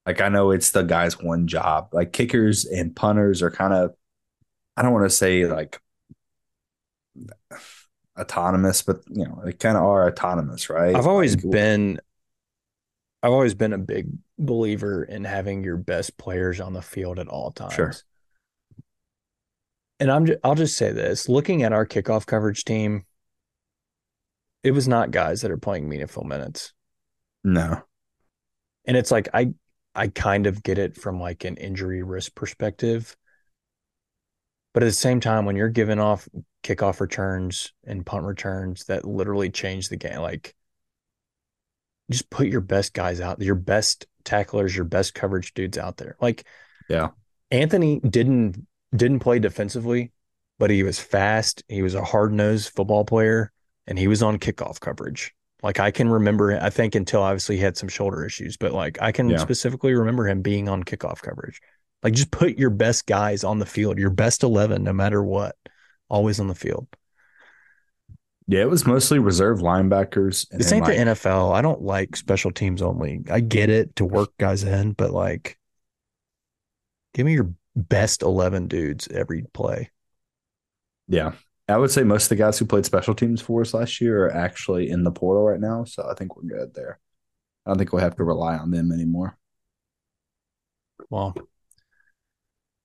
Like 0.06 0.22
I 0.22 0.30
know 0.30 0.52
it's 0.52 0.72
the 0.72 0.84
guy's 0.84 1.20
one 1.20 1.48
job. 1.48 1.90
Like 1.94 2.14
kickers 2.14 2.66
and 2.66 2.96
punters 2.96 3.42
are 3.42 3.52
kind 3.52 3.74
of 3.74 3.96
I 4.78 4.84
don't 4.84 4.94
want 4.94 5.06
to 5.06 5.16
say 5.16 5.46
like 5.48 5.82
autonomous, 8.20 8.82
but 8.82 9.02
you 9.10 9.26
know, 9.26 9.42
they 9.44 9.54
kind 9.54 9.78
of 9.78 9.84
are 9.84 10.08
autonomous, 10.08 10.70
right? 10.70 10.94
I've 10.94 11.08
always 11.08 11.36
Like, 11.36 11.44
been 11.50 12.00
I've 13.24 13.32
always 13.32 13.54
been 13.56 13.74
a 13.74 13.78
big 13.78 14.10
believer 14.38 15.04
in 15.04 15.24
having 15.24 15.64
your 15.64 15.78
best 15.78 16.18
players 16.18 16.60
on 16.60 16.74
the 16.74 16.82
field 16.82 17.20
at 17.20 17.28
all 17.28 17.52
times. 17.52 17.72
Sure. 17.72 18.04
And 20.00 20.12
I'm 20.12 20.28
I'll 20.44 20.56
just 20.56 20.78
say 20.78 20.92
this, 20.92 21.28
looking 21.28 21.64
at 21.64 21.74
our 21.74 21.86
kickoff 21.86 22.26
coverage 22.26 22.64
team, 22.64 23.06
it 24.64 24.72
was 24.72 24.88
not 24.88 25.12
guys 25.12 25.42
that 25.42 25.52
are 25.52 25.58
playing 25.58 25.90
meaningful 25.90 26.24
minutes. 26.24 26.74
no. 27.44 27.82
And 28.86 28.96
it's 28.96 29.12
like 29.12 29.28
I 29.34 29.54
I 29.96 30.08
kind 30.08 30.48
of 30.48 30.64
get 30.64 30.78
it 30.78 30.96
from 30.96 31.20
like 31.20 31.44
an 31.44 31.58
injury 31.58 32.04
risk 32.04 32.36
perspective. 32.36 33.18
But 34.74 34.84
at 34.84 34.86
the 34.86 34.92
same 34.92 35.20
time, 35.20 35.46
when 35.46 35.56
you're 35.56 35.70
giving 35.70 36.00
off 36.00 36.28
kickoff 36.64 37.00
returns 37.00 37.74
and 37.84 38.06
punt 38.06 38.26
returns 38.26 38.86
that 38.86 39.06
literally 39.06 39.50
change 39.50 39.90
the 39.90 39.98
game, 39.98 40.20
like 40.20 40.56
just 42.12 42.30
put 42.30 42.48
your 42.48 42.62
best 42.62 42.94
guys 42.94 43.20
out, 43.20 43.42
your 43.42 43.56
best 43.56 44.06
tacklers, 44.24 44.76
your 44.76 44.86
best 44.86 45.14
coverage 45.14 45.54
dudes 45.54 45.78
out 45.78 45.98
there. 45.98 46.16
Like 46.22 46.46
Yeah. 46.88 47.10
Anthony 47.50 48.00
didn't 48.00 48.68
didn't 48.96 49.20
play 49.20 49.40
defensively, 49.40 50.12
but 50.60 50.70
he 50.70 50.84
was 50.84 51.00
fast. 51.00 51.64
He 51.68 51.82
was 51.82 51.96
a 51.96 52.04
hard-nosed 52.04 52.70
football 52.70 53.06
player 53.06 53.52
and 53.86 53.98
he 53.98 54.08
was 54.08 54.24
on 54.24 54.38
kickoff 54.40 54.80
coverage. 54.80 55.34
Like 55.64 55.80
I 55.80 55.92
can 55.92 56.10
remember, 56.10 56.58
I 56.62 56.70
think 56.70 56.96
until 56.96 57.22
obviously 57.24 57.58
he 57.58 57.64
had 57.64 57.78
some 57.78 57.90
shoulder 57.90 58.26
issues, 58.26 58.58
but 58.58 58.74
like 58.74 58.98
I 59.02 59.12
can 59.12 59.30
Yeah. 59.30 59.38
specifically 59.38 59.94
remember 59.94 60.28
him 60.28 60.42
being 60.42 60.70
on 60.70 60.84
kickoff 60.84 61.22
coverage. 61.22 61.60
Like 62.04 62.14
just 62.14 62.32
put 62.32 62.58
your 62.58 62.70
best 62.70 63.08
guys 63.08 63.44
on 63.44 63.60
the 63.60 63.66
field, 63.66 63.98
your 63.98 64.12
best 64.12 64.44
11, 64.44 64.84
no 64.84 64.94
matter 64.94 65.24
what, 65.24 65.56
always 66.10 66.40
on 66.40 66.48
the 66.48 66.56
field. 66.56 66.88
Yeah, 68.48 68.62
it 68.62 68.70
was 68.70 68.86
mostly 68.86 69.20
reserve 69.20 69.60
linebackers. 69.60 70.50
and 70.52 70.60
This 70.60 70.72
ain't 70.72 70.86
like, 70.86 70.96
the 70.96 71.04
NFL. 71.04 71.54
I 71.54 71.62
don't 71.62 71.82
like 71.82 72.16
special 72.16 72.52
teams 72.52 72.82
only. 72.82 73.22
I 73.30 73.42
get 73.42 73.70
it 73.70 73.96
to 73.98 74.06
work 74.06 74.30
guys 74.38 74.64
in, 74.64 74.94
but 74.94 75.12
like 75.12 75.58
give 77.14 77.26
me 77.26 77.34
your 77.34 77.52
best 77.78 78.24
11 78.24 78.68
dudes 78.68 79.08
every 79.08 79.44
play. 79.54 79.92
Yeah. 81.08 81.34
I 81.70 81.78
would 81.78 81.92
say 81.92 82.04
most 82.04 82.24
of 82.24 82.30
the 82.30 82.36
guys 82.36 82.58
who 82.58 82.66
played 82.66 82.86
special 82.86 83.14
teams 83.14 83.42
for 83.42 83.62
us 83.62 83.74
last 83.74 84.00
year 84.02 84.26
are 84.26 84.34
actually 84.34 84.90
in 84.90 85.04
the 85.04 85.12
portal 85.12 85.44
right 85.44 85.60
now. 85.60 85.84
So 85.84 86.08
I 86.10 86.14
think 86.14 86.36
we're 86.36 86.44
good 86.58 86.74
there. 86.74 87.00
I 87.66 87.70
don't 87.70 87.78
think 87.78 87.92
we'll 87.92 88.02
have 88.02 88.16
to 88.16 88.24
rely 88.24 88.58
on 88.58 88.72
them 88.72 88.92
anymore. 88.92 89.38
Well, 91.10 91.36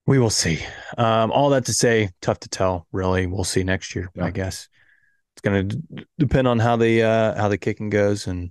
we 0.07 0.19
will 0.19 0.31
see. 0.31 0.59
Um, 0.99 1.31
all 1.31 1.51
that 1.51 1.67
to 1.67 1.73
say, 1.73 2.11
tough 2.21 2.41
to 2.41 2.49
tell. 2.49 2.87
Really, 2.91 3.27
we'll 3.27 3.45
see 3.45 3.63
next 3.63 3.95
year. 3.95 4.11
Yeah. 4.15 4.25
I 4.25 4.31
guess 4.31 4.69
it's 5.35 5.41
going 5.41 5.69
to 5.69 5.77
d- 5.77 6.07
depend 6.19 6.49
on 6.49 6.59
how 6.59 6.77
the 6.77 7.03
uh, 7.03 7.41
how 7.41 7.49
the 7.49 7.59
kicking 7.59 7.89
goes 7.89 8.27
and 8.27 8.51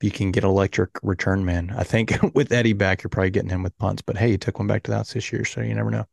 you 0.00 0.10
can 0.10 0.30
get 0.30 0.44
electric 0.44 0.90
return 1.02 1.44
man. 1.44 1.74
I 1.76 1.84
think 1.84 2.16
with 2.34 2.52
Eddie 2.52 2.72
back, 2.72 3.02
you're 3.02 3.08
probably 3.08 3.30
getting 3.30 3.50
him 3.50 3.62
with 3.62 3.76
punts. 3.78 4.02
But 4.02 4.16
hey, 4.16 4.30
you 4.30 4.38
took 4.38 4.58
one 4.58 4.68
back 4.68 4.82
to 4.84 4.90
the 4.90 4.98
house 4.98 5.12
this 5.12 5.32
year, 5.32 5.44
so 5.44 5.60
you 5.60 5.74
never 5.74 5.90
know. 5.90 6.06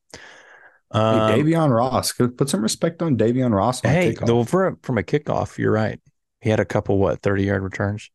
Um, 0.91 1.31
hey, 1.31 1.41
Davion 1.41 1.75
Ross, 1.75 2.13
put 2.13 2.49
some 2.49 2.61
respect 2.61 3.01
on 3.01 3.17
Davion 3.17 3.51
Ross. 3.51 3.83
On 3.83 3.91
hey, 3.91 4.13
kickoff. 4.13 4.27
though 4.27 4.43
for, 4.43 4.77
from 4.83 4.97
a 4.97 5.03
kickoff, 5.03 5.57
you're 5.57 5.71
right. 5.71 5.99
He 6.39 6.49
had 6.49 6.59
a 6.59 6.65
couple 6.65 6.97
what 6.97 7.21
thirty 7.21 7.43
yard 7.43 7.63
returns. 7.63 8.11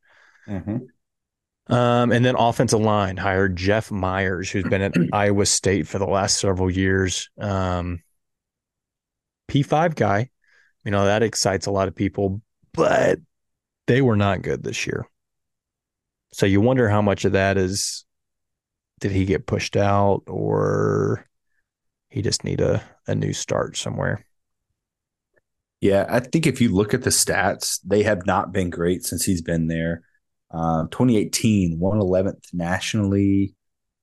Mhm. 0.48 0.86
Um, 1.68 2.12
and 2.12 2.24
then 2.24 2.34
offensive 2.34 2.80
line 2.80 3.18
hired 3.18 3.56
Jeff 3.56 3.90
Myers, 3.90 4.50
who's 4.50 4.64
been 4.64 4.80
at 4.80 4.94
Iowa 5.12 5.44
State 5.44 5.86
for 5.86 5.98
the 5.98 6.06
last 6.06 6.38
several 6.38 6.70
years. 6.70 7.28
Um, 7.38 8.02
P5 9.48 9.94
guy, 9.94 10.30
you 10.84 10.90
know, 10.90 11.04
that 11.04 11.22
excites 11.22 11.66
a 11.66 11.70
lot 11.70 11.88
of 11.88 11.94
people, 11.94 12.40
but 12.72 13.18
they 13.86 14.00
were 14.00 14.16
not 14.16 14.42
good 14.42 14.62
this 14.62 14.86
year. 14.86 15.06
So 16.32 16.46
you 16.46 16.60
wonder 16.60 16.88
how 16.88 17.02
much 17.02 17.24
of 17.24 17.32
that 17.32 17.56
is 17.56 18.04
did 19.00 19.12
he 19.12 19.24
get 19.24 19.46
pushed 19.46 19.76
out 19.76 20.22
or 20.26 21.26
he 22.10 22.22
just 22.22 22.44
need 22.44 22.60
a, 22.60 22.82
a 23.06 23.14
new 23.14 23.32
start 23.32 23.76
somewhere? 23.76 24.24
Yeah, 25.80 26.06
I 26.08 26.20
think 26.20 26.46
if 26.46 26.60
you 26.60 26.74
look 26.74 26.92
at 26.92 27.02
the 27.02 27.10
stats, 27.10 27.78
they 27.84 28.02
have 28.02 28.26
not 28.26 28.52
been 28.52 28.70
great 28.70 29.04
since 29.04 29.24
he's 29.24 29.42
been 29.42 29.68
there. 29.68 30.02
Uh, 30.50 30.84
2018, 30.90 31.78
111th 31.78 32.52
nationally. 32.52 33.54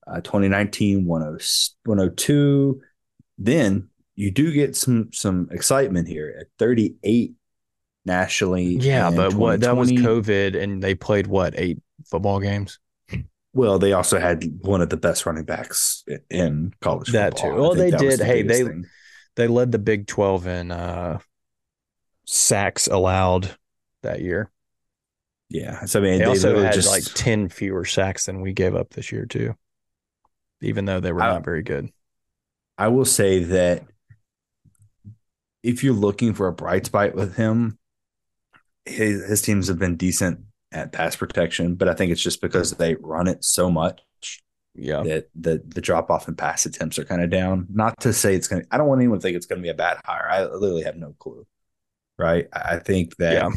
Uh, 0.06 0.20
2019, 0.20 1.04
102. 1.04 2.80
Then 3.38 3.88
you 4.14 4.30
do 4.30 4.52
get 4.52 4.76
some 4.76 5.10
some 5.12 5.48
excitement 5.50 6.08
here 6.08 6.34
at 6.40 6.46
38 6.58 7.34
nationally. 8.06 8.76
Yeah, 8.76 9.10
but 9.10 9.34
what 9.34 9.60
that 9.60 9.76
was 9.76 9.92
COVID 9.92 10.60
and 10.60 10.82
they 10.82 10.94
played 10.94 11.26
what, 11.26 11.54
eight 11.56 11.80
football 12.10 12.40
games? 12.40 12.78
Well, 13.52 13.78
they 13.78 13.92
also 13.94 14.18
had 14.18 14.44
one 14.60 14.82
of 14.82 14.90
the 14.90 14.96
best 14.98 15.24
running 15.24 15.44
backs 15.44 16.04
in 16.28 16.74
college 16.82 17.12
That 17.12 17.32
football. 17.38 17.50
too. 17.56 17.60
Well, 17.60 17.74
they 17.74 17.90
did. 17.90 18.18
the 18.20 18.24
Hey, 18.24 18.42
they- 18.42 18.64
thing. 18.64 18.84
They 19.36 19.48
led 19.48 19.70
the 19.72 19.78
Big 19.78 20.06
12 20.06 20.46
in 20.46 20.70
uh, 20.70 21.18
sacks 22.26 22.86
allowed 22.86 23.50
that 24.02 24.20
year. 24.22 24.50
yeah. 25.50 25.84
So 25.84 26.00
I 26.00 26.02
mean, 26.02 26.18
They, 26.20 26.24
also 26.24 26.48
literally 26.48 26.66
had 26.66 26.74
just 26.74 26.88
like 26.90 27.04
10 27.14 27.48
fewer 27.50 27.84
sacks 27.84 28.26
than 28.26 28.40
we 28.40 28.52
gave 28.54 28.74
up 28.74 28.90
this 28.90 29.12
year, 29.12 29.26
too, 29.26 29.54
even 30.62 30.86
though 30.86 31.00
they 31.00 31.12
were 31.12 31.20
I- 31.22 31.32
not 31.34 31.44
very 31.44 31.62
good. 31.62 31.90
I 32.78 32.88
will 32.88 33.04
say 33.06 33.42
that 33.44 33.84
if 35.62 35.82
you're 35.82 35.94
looking 35.94 36.34
for 36.34 36.46
a 36.46 36.52
bright 36.52 36.86
spot 36.86 37.14
with 37.14 37.36
him, 37.36 37.78
his, 38.84 39.26
his 39.26 39.42
teams 39.42 39.68
have 39.68 39.78
been 39.78 39.96
decent 39.96 40.40
at 40.72 40.92
pass 40.92 41.16
protection, 41.16 41.74
but 41.76 41.88
I 41.88 41.94
think 41.94 42.12
it's 42.12 42.22
just 42.22 42.40
because 42.40 42.72
they 42.72 42.94
run 42.96 43.28
it 43.28 43.44
so 43.44 43.70
much 43.70 44.00
Yeah. 44.74 45.02
that 45.04 45.28
the 45.34 45.62
the 45.66 45.80
drop 45.80 46.10
off 46.10 46.28
in 46.28 46.34
pass 46.36 46.66
attempts 46.66 46.98
are 46.98 47.04
kind 47.04 47.22
of 47.22 47.30
down. 47.30 47.66
Not 47.70 48.00
to 48.00 48.12
say 48.12 48.34
it's 48.34 48.48
gonna. 48.48 48.64
I 48.70 48.76
don't 48.78 48.88
want 48.88 49.00
anyone 49.00 49.18
to 49.18 49.22
think 49.22 49.36
it's 49.36 49.46
gonna 49.46 49.62
be 49.62 49.68
a 49.68 49.74
bad 49.74 49.98
hire. 50.04 50.28
I 50.28 50.44
literally 50.44 50.82
have 50.82 50.96
no 50.96 51.14
clue. 51.18 51.46
Right. 52.18 52.48
I 52.52 52.78
think 52.78 53.16
that 53.16 53.32
Yeah. 53.34 53.50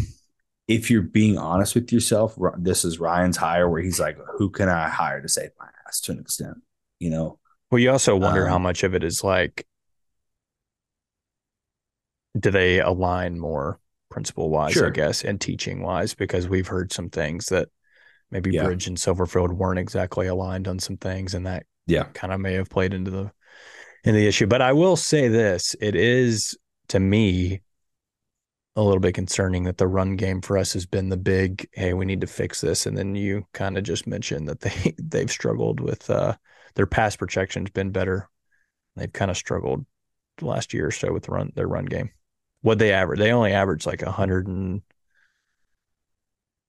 if 0.68 0.92
you're 0.92 1.02
being 1.02 1.38
honest 1.38 1.76
with 1.76 1.92
yourself, 1.92 2.38
this 2.58 2.86
is 2.86 3.00
Ryan's 3.00 3.38
hire 3.38 3.70
where 3.70 3.82
he's 3.82 4.00
like, 4.00 4.18
"Who 4.38 4.50
can 4.50 4.70
I 4.70 4.88
hire 4.90 5.22
to 5.22 5.28
save 5.30 5.52
my 5.60 5.68
ass?" 5.88 6.00
To 6.02 6.12
an 6.12 6.20
extent, 6.20 6.58
you 7.00 7.10
know. 7.10 7.40
Well, 7.72 7.80
you 7.80 7.90
also 7.92 8.16
wonder 8.16 8.48
how 8.48 8.56
Um, 8.58 8.64
much 8.64 8.84
of 8.84 8.94
it 8.96 9.04
is 9.04 9.24
like, 9.24 9.66
do 12.40 12.52
they 12.52 12.80
align 12.80 13.40
more 13.40 13.80
principle 14.20 14.50
wise, 14.50 14.82
I 14.82 14.90
guess, 14.90 15.24
and 15.24 15.40
teaching 15.40 15.82
wise? 15.82 16.14
Because 16.14 16.50
we've 16.50 16.68
heard 16.68 16.92
some 16.92 17.10
things 17.10 17.46
that 17.46 17.70
maybe 18.32 18.52
Yeah. 18.52 18.66
Bridge 18.66 18.86
and 18.86 18.98
Silverfield 18.98 19.54
weren't 19.54 19.80
exactly 19.80 20.28
aligned 20.28 20.68
on 20.68 20.78
some 20.78 20.98
things, 20.98 21.34
and 21.34 21.46
that 21.46 21.66
Yeah. 21.88 22.04
kind 22.14 22.34
of 22.34 22.42
may 22.42 22.56
have 22.56 22.70
played 22.70 22.94
into 22.94 23.12
the 23.12 23.32
in 24.04 24.16
the 24.16 24.28
issue. 24.28 24.46
But 24.46 24.62
I 24.62 24.74
will 24.74 24.98
say 24.98 25.30
this: 25.30 25.74
it 25.80 25.96
is 25.96 26.58
to 26.90 27.00
me 27.00 27.62
a 28.76 28.84
little 28.84 29.00
bit 29.00 29.16
concerning 29.16 29.64
that 29.64 29.78
the 29.78 29.88
run 29.88 30.18
game 30.18 30.42
for 30.42 30.58
us 30.58 30.74
has 30.74 30.86
been 30.86 31.08
the 31.10 31.18
big 31.18 31.68
hey 31.74 31.94
we 31.94 32.06
need 32.06 32.22
to 32.22 32.28
fix 32.28 32.62
this 32.62 32.86
and 32.86 32.98
then 32.98 33.16
you 33.16 33.46
kind 33.54 33.78
of 33.78 33.84
just 33.84 34.08
mentioned 34.08 34.48
that 34.48 34.62
they 34.62 34.94
they've 35.04 35.32
struggled 35.32 35.80
with 35.80 36.10
uh 36.10 36.34
their 36.76 36.86
pass 36.86 37.16
protection's 37.16 37.72
been 37.72 37.90
better 37.92 38.30
they've 38.96 39.12
kind 39.12 39.32
of 39.32 39.36
struggled 39.36 39.86
the 40.38 40.46
last 40.46 40.74
year 40.74 40.88
or 40.88 40.92
so 40.92 41.12
with 41.12 41.28
run 41.28 41.52
their 41.56 41.68
run 41.68 41.86
game 41.86 42.10
what 42.62 42.80
they 42.80 42.92
average 42.94 43.20
they 43.20 43.32
only 43.32 43.54
average 43.54 43.86
like 43.86 44.02
a 44.02 44.12
hundred 44.12 44.48
and 44.48 44.82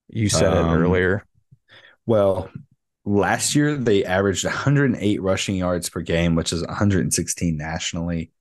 you 0.09 0.29
said 0.29 0.53
Um, 0.53 0.71
it 0.71 0.81
earlier 0.81 1.25
Well, 2.07 2.51
last 3.05 3.55
year 3.55 3.77
they 3.77 4.05
averaged 4.05 4.45
108 4.45 5.23
rushing 5.23 5.57
yards 5.57 5.89
per 5.89 6.01
game, 6.01 6.35
which 6.35 6.53
is 6.53 6.67
116 6.67 7.57
nationally. 7.57 8.33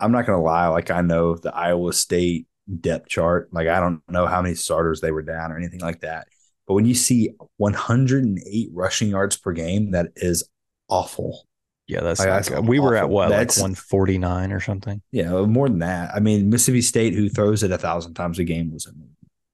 I'm 0.00 0.12
not 0.12 0.26
to 0.38 0.44
lie. 0.44 0.68
Like, 0.68 0.90
I 0.90 1.00
know 1.00 1.34
the 1.36 1.54
Iowa 1.54 1.92
State 1.92 2.46
depth 2.80 3.08
chart. 3.08 3.48
Like, 3.52 3.66
I 3.68 3.80
don't 3.80 4.02
know 4.08 4.26
how 4.26 4.42
many 4.42 4.54
starters 4.54 5.00
they 5.00 5.10
were 5.10 5.22
down 5.22 5.50
or 5.50 5.56
anything 5.56 5.80
like 5.80 6.00
that. 6.00 6.28
But 6.66 6.74
when 6.74 6.84
you 6.84 6.94
see 6.94 7.30
108 7.56 8.70
rushing 8.72 9.08
yards 9.08 9.36
per 9.36 9.52
game, 9.52 9.92
that 9.92 10.08
is 10.16 10.48
awful. 10.88 11.47
Yeah 11.88 12.00
that's 12.00 12.20
Like, 12.20 12.28
not 12.28 12.34
that's 12.36 12.48
good. 12.50 12.68
we 12.68 12.78
were 12.78 12.94
at 12.94 13.08
what 13.08 13.30
That's- 13.30 13.56
like 13.58 13.62
149 13.64 14.52
or 14.52 14.60
something 14.60 15.02
Yeah, 15.10 15.30
more 15.42 15.68
than 15.68 15.80
that. 15.80 16.14
I 16.14 16.20
mean, 16.20 16.48
Mississippi 16.50 16.82
State, 16.82 17.14
who 17.14 17.28
throws 17.28 17.62
it 17.64 17.72
a 17.72 17.78
thousand 17.78 18.14
times 18.14 18.38
a 18.38 18.44
game, 18.44 18.70
was. 18.72 18.86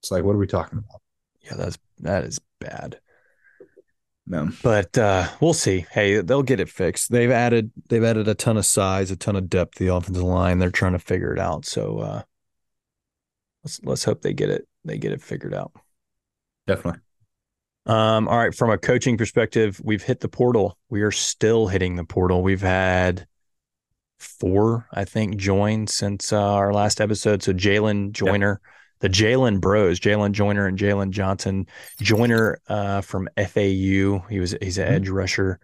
It's 0.00 0.10
like, 0.10 0.22
what 0.24 0.34
are 0.34 0.38
we 0.38 0.46
talking 0.46 0.78
about? 0.78 1.00
yeah 1.40 1.54
that's 1.56 1.78
that 2.00 2.24
is 2.24 2.40
bad 2.60 2.98
No. 4.26 4.48
But 4.62 4.96
uh, 4.96 5.28
we'll 5.40 5.52
see. 5.52 5.84
Hey, 5.90 6.20
they'll 6.22 6.42
get 6.42 6.58
it 6.60 6.70
fixed. 6.70 7.10
They've 7.12 7.30
added 7.30 7.70
they've 7.90 8.02
added 8.04 8.26
a 8.28 8.34
ton 8.34 8.56
of 8.56 8.64
size, 8.66 9.10
a 9.10 9.16
ton 9.16 9.36
of 9.36 9.48
depth 9.50 9.76
the 9.78 9.88
offensive 9.88 10.22
line. 10.22 10.58
They're 10.58 10.70
trying 10.70 10.92
to 10.94 10.98
figure 10.98 11.32
it 11.34 11.38
out. 11.38 11.66
So 11.66 11.98
uh, 11.98 12.22
let's 13.62 13.80
let's 13.84 14.04
hope 14.04 14.22
they 14.22 14.32
get 14.32 14.48
it 14.50 14.66
they 14.84 14.96
get 14.98 15.12
it 15.12 15.20
figured 15.22 15.52
out. 15.54 15.72
Definitely. 16.66 17.00
Um, 17.86 18.28
all 18.28 18.38
right, 18.38 18.54
from 18.54 18.70
a 18.70 18.78
coaching 18.78 19.18
perspective, 19.18 19.80
we've 19.84 20.02
hit 20.02 20.20
the 20.20 20.28
portal. 20.28 20.78
We 20.88 21.02
are 21.02 21.10
still 21.10 21.66
hitting 21.66 21.96
the 21.96 22.04
portal. 22.04 22.42
We've 22.42 22.62
had 22.62 23.26
four, 24.18 24.86
I 24.92 25.04
think, 25.04 25.36
join 25.36 25.86
since 25.86 26.32
uh, 26.32 26.40
our 26.40 26.72
last 26.72 27.00
episode. 27.00 27.42
So 27.42 27.52
Jalen 27.52 28.12
Joyner, 28.12 28.60
the 29.00 29.08
Jalen 29.10 29.60
Bros, 29.60 30.00
Jalen 30.00 30.32
Joyner 30.32 30.66
and 30.66 30.78
Jalen 30.78 31.10
Johnson. 31.10 31.66
Joyner 32.00 32.58
uh, 32.68 33.02
from 33.02 33.28
FAU. 33.36 34.24
He 34.30 34.40
was 34.40 34.56
he's 34.62 34.78
an 34.78 34.88
Mhm. 34.88 34.92
edge 34.92 35.08
rusher. 35.10 35.58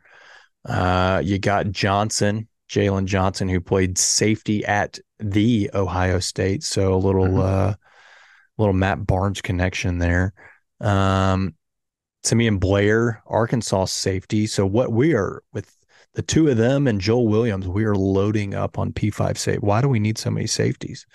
Uh, 0.67 1.23
you 1.25 1.39
got 1.39 1.71
Johnson, 1.71 2.49
Jalen 2.69 3.07
Johnson, 3.07 3.49
who 3.49 3.63
played 3.63 3.97
safety 3.97 4.63
at 4.67 4.99
the 5.19 5.71
Ohio 5.73 6.19
State. 6.19 6.63
So 6.65 6.93
a 6.93 6.97
little 6.97 7.29
Mhm. 7.29 7.43
uh, 7.71 7.75
little 8.59 8.75
Matt 8.75 9.07
Barnes 9.07 9.41
connection 9.41 9.99
there. 9.99 10.35
Um, 10.83 11.55
Simeon 12.23 12.59
Blair, 12.59 13.23
Arkansas 13.27 13.87
safety. 13.87 14.47
So 14.47 14.67
what 14.67 14.93
we 14.93 15.15
are 15.15 15.43
with 15.53 15.75
the 16.15 16.23
two 16.23 16.49
of 16.49 16.57
them 16.57 16.87
and 16.87 17.01
Joel 17.01 17.29
Williams, 17.29 17.67
we 17.67 17.85
are 17.85 17.95
loading 17.95 18.55
up 18.55 18.79
on 18.79 18.93
P5 18.93 19.39
safe. 19.39 19.61
Why 19.61 19.81
do 19.81 19.89
we 19.89 20.01
need 20.01 20.19
so 20.19 20.31
many 20.31 20.47
safeties? 20.47 21.07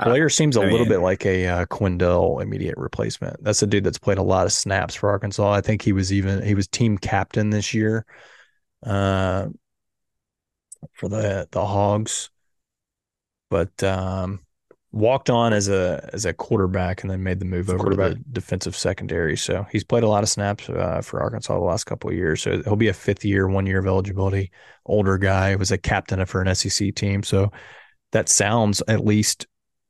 Uh, 0.00 0.04
Blair 0.04 0.28
seems 0.28 0.56
a 0.56 0.60
I 0.60 0.64
little 0.64 0.80
mean- 0.80 0.88
bit 0.88 0.98
like 1.00 1.24
a 1.26 1.46
uh, 1.46 1.66
Quindell 1.66 2.40
immediate 2.42 2.76
replacement. 2.76 3.42
That's 3.42 3.62
a 3.62 3.66
dude 3.66 3.84
that's 3.84 3.98
played 3.98 4.18
a 4.18 4.22
lot 4.22 4.46
of 4.46 4.52
snaps 4.52 4.94
for 4.94 5.10
Arkansas. 5.10 5.50
I 5.52 5.60
think 5.60 5.82
he 5.82 5.92
was 5.92 6.12
even 6.12 6.42
he 6.44 6.54
was 6.54 6.68
team 6.68 6.98
captain 6.98 7.50
this 7.50 7.74
year, 7.74 8.04
uh, 8.84 9.48
for 10.92 11.08
the 11.08 11.48
the 11.50 11.64
Hogs, 11.66 12.30
but 13.50 13.82
um, 13.82 14.38
walked 14.90 15.28
on 15.28 15.52
as 15.52 15.68
a 15.68 16.08
as 16.12 16.24
a 16.24 16.32
quarterback 16.32 17.02
and 17.02 17.10
then 17.10 17.22
made 17.22 17.38
the 17.38 17.44
move 17.44 17.68
over 17.68 17.90
to 17.90 17.96
the 17.96 18.20
defensive 18.32 18.74
secondary. 18.74 19.36
So 19.36 19.66
he's 19.70 19.84
played 19.84 20.02
a 20.02 20.08
lot 20.08 20.22
of 20.22 20.28
snaps 20.28 20.68
uh, 20.68 21.02
for 21.02 21.20
Arkansas 21.20 21.54
the 21.54 21.60
last 21.60 21.84
couple 21.84 22.10
of 22.10 22.16
years. 22.16 22.42
So 22.42 22.62
he'll 22.62 22.76
be 22.76 22.88
a 22.88 22.94
fifth 22.94 23.24
year, 23.24 23.48
one 23.48 23.66
year 23.66 23.78
of 23.78 23.86
eligibility. 23.86 24.50
Older 24.86 25.18
guy 25.18 25.56
was 25.56 25.70
a 25.70 25.78
captain 25.78 26.24
for 26.24 26.40
an 26.40 26.54
SEC 26.54 26.94
team. 26.94 27.22
So 27.22 27.52
that 28.12 28.28
sounds 28.28 28.82
at 28.88 29.04
least 29.04 29.46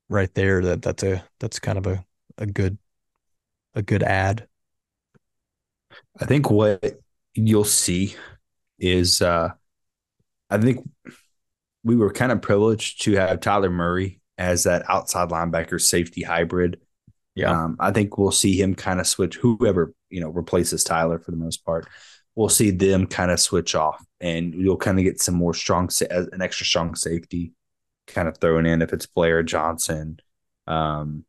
right 0.08 0.32
there 0.34 0.62
that 0.62 0.82
that's 0.82 1.02
a 1.02 1.24
that's 1.38 1.58
kind 1.58 1.78
of 1.78 1.86
a 1.86 2.04
a 2.36 2.46
good 2.46 2.78
a 3.74 3.82
good 3.82 4.02
ad. 4.02 4.48
I 6.20 6.24
think 6.24 6.50
what 6.50 7.00
you'll 7.34 7.64
see 7.64 8.16
is 8.80 9.22
uh 9.22 9.50
I 10.50 10.58
think 10.58 10.88
we 11.84 11.94
were 11.94 12.12
kind 12.12 12.32
of 12.32 12.42
privileged 12.42 13.02
to 13.02 13.12
have 13.12 13.40
Tyler 13.40 13.70
Murray 13.70 14.20
as 14.38 14.62
that 14.62 14.88
outside 14.88 15.28
linebacker 15.28 15.80
safety 15.80 16.22
hybrid. 16.22 16.80
Yeah. 17.34 17.50
Um, 17.50 17.76
I 17.78 17.90
think 17.90 18.16
we'll 18.16 18.32
see 18.32 18.60
him 18.60 18.74
kind 18.74 19.00
of 19.00 19.06
switch 19.06 19.36
whoever, 19.36 19.92
you 20.08 20.20
know, 20.20 20.30
replaces 20.30 20.84
Tyler 20.84 21.18
for 21.18 21.30
the 21.30 21.36
most 21.36 21.64
part. 21.64 21.86
We'll 22.34 22.48
see 22.48 22.70
them 22.70 23.06
kind 23.06 23.30
of 23.30 23.40
switch 23.40 23.74
off 23.74 24.04
and 24.20 24.54
you'll 24.54 24.76
kind 24.76 24.98
of 24.98 25.04
get 25.04 25.20
some 25.20 25.34
more 25.34 25.54
strong 25.54 25.90
an 26.10 26.40
extra 26.40 26.66
strong 26.66 26.94
safety 26.94 27.52
kind 28.06 28.28
of 28.28 28.38
thrown 28.38 28.66
in 28.66 28.82
if 28.82 28.92
it's 28.92 29.06
Blair 29.06 29.42
Johnson 29.42 30.18
um 30.66 31.24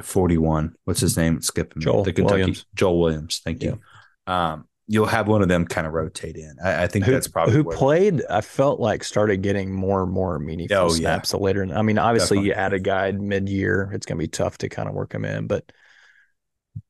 41 0.00 0.76
what's 0.84 1.00
his 1.00 1.16
name 1.16 1.38
it's 1.38 1.48
skipping 1.48 1.80
me. 1.80 1.84
Joel 1.84 2.04
the 2.04 2.12
Kentucky 2.12 2.40
Williams. 2.40 2.66
Joel 2.74 3.00
Williams 3.00 3.40
thank 3.44 3.62
you 3.62 3.80
um 4.26 4.67
you'll 4.88 5.06
have 5.06 5.28
one 5.28 5.42
of 5.42 5.48
them 5.48 5.64
kind 5.66 5.86
of 5.86 5.92
rotate 5.92 6.36
in 6.36 6.56
I, 6.62 6.84
I 6.84 6.86
think 6.86 7.04
who, 7.04 7.12
that's 7.12 7.28
probably 7.28 7.54
who 7.54 7.64
played 7.64 8.22
I 8.28 8.40
felt 8.40 8.80
like 8.80 9.04
started 9.04 9.42
getting 9.42 9.72
more 9.72 10.02
and 10.02 10.12
more 10.12 10.38
meaningful 10.38 10.76
Oh, 10.76 10.88
yeah. 10.88 10.96
snaps 10.96 11.30
the 11.30 11.38
later 11.38 11.66
I 11.72 11.82
mean 11.82 11.98
obviously 11.98 12.40
you 12.40 12.52
add 12.52 12.72
a 12.72 12.78
guy 12.80 13.12
mid 13.12 13.48
year 13.48 13.90
it's 13.92 14.06
gonna 14.06 14.18
be 14.18 14.28
tough 14.28 14.58
to 14.58 14.68
kind 14.68 14.88
of 14.88 14.94
work 14.94 15.14
him 15.14 15.24
in 15.24 15.46
but 15.46 15.70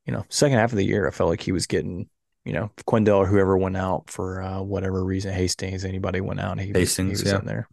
you 0.07 0.13
know 0.13 0.25
second 0.29 0.59
half 0.59 0.73
of 0.73 0.79
the 0.79 0.85
year 0.85 1.07
I 1.07 1.11
felt 1.11 1.31
like 1.31 1.43
he 1.43 1.53
was 1.53 1.67
getting 1.67 2.09
you 2.45 2.53
know 2.53 2.71
Quindell 2.87 3.19
or 3.19 3.27
whoever 3.27 3.59
went 3.59 3.77
out 3.77 4.09
for 4.11 4.43
uh, 4.43 4.63
whatever 4.63 5.05
reason 5.05 5.35
Hastings 5.35 5.85
anybody 5.85 6.21
went 6.21 6.41
out 6.41 6.59
he 6.61 6.73
Hastings, 6.73 7.21
he 7.21 7.25
was 7.25 7.33
yeah. 7.33 7.41
in 7.41 7.47
there 7.47 7.69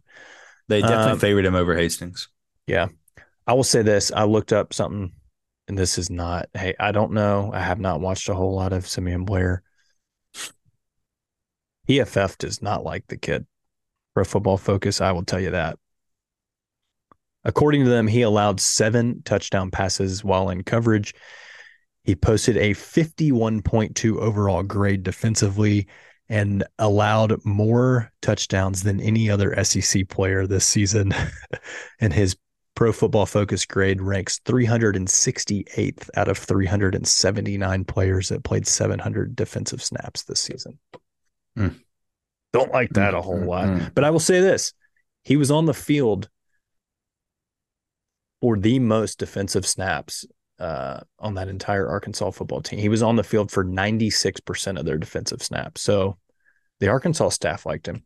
they 0.68 0.80
definitely 0.80 1.12
um, 1.12 1.18
favored 1.18 1.44
him 1.44 1.54
over 1.54 1.74
Hastings 1.76 2.28
Yeah. 2.66 2.88
I 3.46 3.52
will 3.52 3.62
say 3.64 3.82
this. 3.82 4.10
I 4.10 4.24
looked 4.24 4.52
up 4.52 4.74
something, 4.74 5.12
and 5.68 5.78
this 5.78 5.98
is 5.98 6.10
not, 6.10 6.48
hey, 6.52 6.74
I 6.80 6.90
don't 6.90 7.12
know. 7.12 7.52
I 7.54 7.60
have 7.60 7.78
not 7.78 8.00
watched 8.00 8.28
a 8.28 8.34
whole 8.34 8.56
lot 8.56 8.72
of 8.72 8.88
Simeon 8.88 9.24
Blair. 9.24 9.62
PFF 11.88 12.38
does 12.38 12.62
not 12.62 12.84
like 12.84 13.06
the 13.06 13.16
kid. 13.16 13.46
Pro 14.14 14.24
football 14.24 14.56
focus, 14.56 15.00
I 15.00 15.12
will 15.12 15.24
tell 15.24 15.40
you 15.40 15.50
that. 15.50 15.78
According 17.44 17.84
to 17.84 17.90
them, 17.90 18.08
he 18.08 18.22
allowed 18.22 18.60
seven 18.60 19.22
touchdown 19.24 19.70
passes 19.70 20.24
while 20.24 20.50
in 20.50 20.64
coverage. 20.64 21.14
He 22.02 22.16
posted 22.16 22.56
a 22.56 22.70
51.2 22.70 24.18
overall 24.18 24.62
grade 24.62 25.02
defensively 25.02 25.86
and 26.28 26.64
allowed 26.78 27.44
more 27.44 28.10
touchdowns 28.20 28.82
than 28.82 29.00
any 29.00 29.30
other 29.30 29.62
SEC 29.64 30.08
player 30.08 30.46
this 30.46 30.64
season. 30.64 31.14
and 32.00 32.12
his 32.12 32.36
Pro 32.74 32.92
Football 32.92 33.26
Focus 33.26 33.64
grade 33.64 34.02
ranks 34.02 34.40
368th 34.44 36.10
out 36.16 36.28
of 36.28 36.36
379 36.36 37.84
players 37.84 38.28
that 38.28 38.44
played 38.44 38.66
700 38.66 39.34
defensive 39.34 39.82
snaps 39.82 40.24
this 40.24 40.40
season. 40.40 40.78
Mm. 41.56 41.74
Don't 42.52 42.72
like 42.72 42.90
that 42.94 43.14
a 43.14 43.20
whole 43.20 43.38
Mm, 43.38 43.46
lot. 43.46 43.64
mm, 43.68 43.94
But 43.94 44.04
I 44.04 44.10
will 44.10 44.20
say 44.20 44.40
this 44.40 44.72
he 45.22 45.36
was 45.36 45.50
on 45.50 45.66
the 45.66 45.74
field 45.74 46.28
for 48.40 48.56
the 48.56 48.78
most 48.78 49.18
defensive 49.18 49.66
snaps 49.66 50.24
uh, 50.58 51.00
on 51.18 51.34
that 51.34 51.48
entire 51.48 51.88
Arkansas 51.88 52.30
football 52.30 52.62
team. 52.62 52.78
He 52.78 52.88
was 52.88 53.02
on 53.02 53.16
the 53.16 53.24
field 53.24 53.50
for 53.50 53.64
96% 53.64 54.78
of 54.78 54.84
their 54.84 54.98
defensive 54.98 55.42
snaps. 55.42 55.80
So 55.82 56.16
the 56.80 56.88
Arkansas 56.88 57.30
staff 57.30 57.66
liked 57.66 57.88
him. 57.88 58.04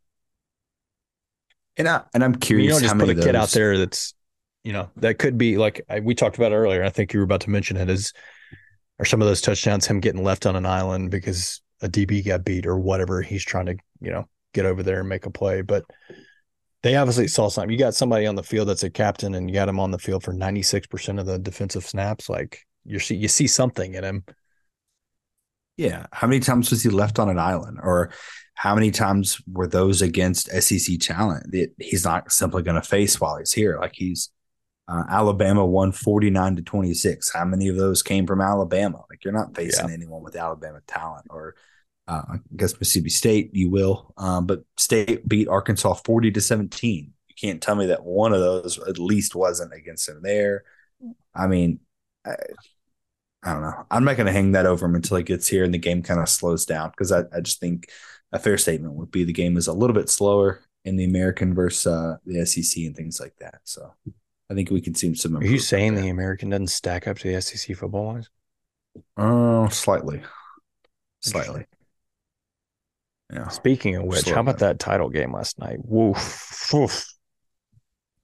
and 1.76 1.88
I 1.88 2.02
and 2.14 2.24
I'm 2.24 2.34
curious 2.34 2.66
you 2.66 2.70
don't 2.70 2.80
how 2.80 2.86
just 2.88 2.98
put 2.98 3.08
many 3.08 3.20
a 3.20 3.24
kid 3.24 3.36
out 3.36 3.50
there 3.50 3.78
that's, 3.78 4.14
you 4.64 4.72
know, 4.72 4.90
that 4.96 5.18
could 5.18 5.38
be 5.38 5.56
like 5.58 5.82
I, 5.88 6.00
we 6.00 6.14
talked 6.14 6.36
about 6.36 6.52
earlier. 6.52 6.82
I 6.84 6.90
think 6.90 7.12
you 7.12 7.20
were 7.20 7.24
about 7.24 7.42
to 7.42 7.50
mention 7.50 7.76
it 7.76 7.88
is, 7.88 8.12
are 8.98 9.04
some 9.04 9.22
of 9.22 9.28
those 9.28 9.40
touchdowns 9.40 9.86
him 9.86 10.00
getting 10.00 10.22
left 10.22 10.46
on 10.46 10.56
an 10.56 10.66
island 10.66 11.10
because 11.10 11.60
a 11.82 11.88
DB 11.88 12.24
got 12.24 12.44
beat 12.44 12.66
or 12.66 12.78
whatever. 12.78 13.22
He's 13.22 13.44
trying 13.44 13.66
to, 13.66 13.76
you 14.00 14.10
know, 14.10 14.28
get 14.52 14.66
over 14.66 14.82
there 14.82 15.00
and 15.00 15.08
make 15.08 15.26
a 15.26 15.30
play. 15.30 15.62
But 15.62 15.84
they 16.82 16.96
obviously 16.96 17.28
saw 17.28 17.48
something. 17.48 17.70
You 17.70 17.78
got 17.78 17.94
somebody 17.94 18.26
on 18.26 18.34
the 18.34 18.42
field 18.42 18.68
that's 18.68 18.82
a 18.82 18.90
captain 18.90 19.34
and 19.34 19.48
you 19.48 19.54
got 19.54 19.68
him 19.68 19.80
on 19.80 19.90
the 19.90 19.98
field 19.98 20.22
for 20.22 20.32
96% 20.32 21.20
of 21.20 21.26
the 21.26 21.38
defensive 21.38 21.84
snaps. 21.84 22.28
Like 22.28 22.66
you 22.84 22.98
see, 22.98 23.16
you 23.16 23.28
see 23.28 23.46
something 23.46 23.94
in 23.94 24.04
him. 24.04 24.24
Yeah. 25.76 26.06
How 26.12 26.26
many 26.26 26.40
times 26.40 26.70
was 26.70 26.82
he 26.82 26.90
left 26.90 27.18
on 27.18 27.30
an 27.30 27.38
island? 27.38 27.78
Or 27.82 28.12
how 28.54 28.74
many 28.74 28.90
times 28.90 29.40
were 29.50 29.66
those 29.66 30.02
against 30.02 30.50
SEC 30.50 30.98
talent 31.00 31.52
that 31.52 31.70
he's 31.78 32.04
not 32.04 32.30
simply 32.30 32.62
going 32.62 32.80
to 32.80 32.86
face 32.86 33.20
while 33.20 33.38
he's 33.38 33.52
here? 33.52 33.78
Like 33.80 33.94
he's 33.94 34.30
uh, 34.90 35.04
Alabama 35.08 35.64
won 35.64 35.92
49 35.92 36.56
to 36.56 36.62
26. 36.62 37.32
How 37.32 37.44
many 37.44 37.68
of 37.68 37.76
those 37.76 38.02
came 38.02 38.26
from 38.26 38.40
Alabama? 38.40 39.04
Like 39.08 39.24
you're 39.24 39.32
not 39.32 39.54
facing 39.54 39.90
anyone 39.90 40.22
with 40.22 40.34
Alabama 40.34 40.80
talent 40.86 41.26
or 41.30 41.54
uh, 42.08 42.22
I 42.28 42.36
guess 42.56 42.78
Mississippi 42.80 43.10
State, 43.10 43.50
you 43.52 43.70
will. 43.70 44.12
Um, 44.16 44.46
but 44.46 44.64
State 44.76 45.28
beat 45.28 45.46
Arkansas 45.46 45.94
40 45.94 46.32
to 46.32 46.40
17. 46.40 47.12
You 47.28 47.34
can't 47.40 47.62
tell 47.62 47.76
me 47.76 47.86
that 47.86 48.04
one 48.04 48.32
of 48.32 48.40
those 48.40 48.80
at 48.80 48.98
least 48.98 49.36
wasn't 49.36 49.72
against 49.72 50.08
him 50.08 50.22
there. 50.22 50.64
I 51.32 51.46
mean, 51.46 51.78
I, 52.26 52.34
I 53.44 53.52
don't 53.52 53.62
know. 53.62 53.86
I'm 53.92 54.02
not 54.02 54.16
going 54.16 54.26
to 54.26 54.32
hang 54.32 54.52
that 54.52 54.66
over 54.66 54.86
him 54.86 54.96
until 54.96 55.18
he 55.18 55.22
gets 55.22 55.46
here 55.46 55.62
and 55.62 55.72
the 55.72 55.78
game 55.78 56.02
kind 56.02 56.18
of 56.18 56.28
slows 56.28 56.66
down 56.66 56.90
because 56.90 57.12
I, 57.12 57.22
I 57.32 57.40
just 57.40 57.60
think 57.60 57.88
a 58.32 58.40
fair 58.40 58.58
statement 58.58 58.94
would 58.94 59.12
be 59.12 59.22
the 59.22 59.32
game 59.32 59.56
is 59.56 59.68
a 59.68 59.72
little 59.72 59.94
bit 59.94 60.10
slower 60.10 60.62
in 60.84 60.96
the 60.96 61.04
American 61.04 61.54
versus 61.54 61.86
uh, 61.86 62.16
the 62.26 62.44
SEC 62.44 62.82
and 62.84 62.96
things 62.96 63.20
like 63.20 63.36
that. 63.38 63.60
So 63.62 63.94
I 64.50 64.54
think 64.54 64.70
we 64.70 64.80
can 64.80 64.94
see 64.94 65.14
some. 65.14 65.36
Are 65.36 65.44
you 65.44 65.60
saying 65.60 65.94
the 65.94 66.08
American 66.08 66.50
doesn't 66.50 66.68
stack 66.68 67.06
up 67.06 67.18
to 67.18 67.32
the 67.32 67.40
SEC 67.40 67.76
football 67.76 68.14
wise? 68.14 68.28
Oh, 69.16 69.64
uh, 69.64 69.68
slightly, 69.68 70.22
slightly. 71.20 71.66
Yeah, 73.32 73.46
Speaking 73.46 73.94
of 73.94 74.04
which, 74.04 74.22
Slow 74.22 74.34
how 74.34 74.40
about 74.40 74.58
that 74.58 74.80
title 74.80 75.08
game 75.08 75.32
last 75.32 75.60
night? 75.60 75.78
Woof. 75.84 76.68
Woof. 76.72 77.06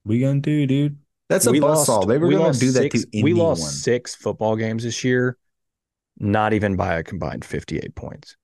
we 0.03 0.19
gonna 0.19 0.41
do, 0.41 0.67
dude. 0.67 0.97
That's 1.29 1.47
a 1.47 1.51
We 1.51 1.61
buzzsaw. 1.61 2.05
They 2.05 2.17
were 2.17 2.27
we 2.27 2.33
gonna 2.33 2.47
lost 2.47 2.59
do 2.59 2.71
that 2.71 2.81
six, 2.81 3.01
to 3.03 3.07
anyone. 3.13 3.23
We 3.23 3.39
lost 3.39 3.83
six 3.83 4.13
football 4.13 4.57
games 4.57 4.83
this 4.83 5.05
year, 5.05 5.37
not 6.19 6.51
even 6.51 6.75
by 6.75 6.95
a 6.95 7.03
combined 7.03 7.45
58 7.45 7.95
points. 7.95 8.35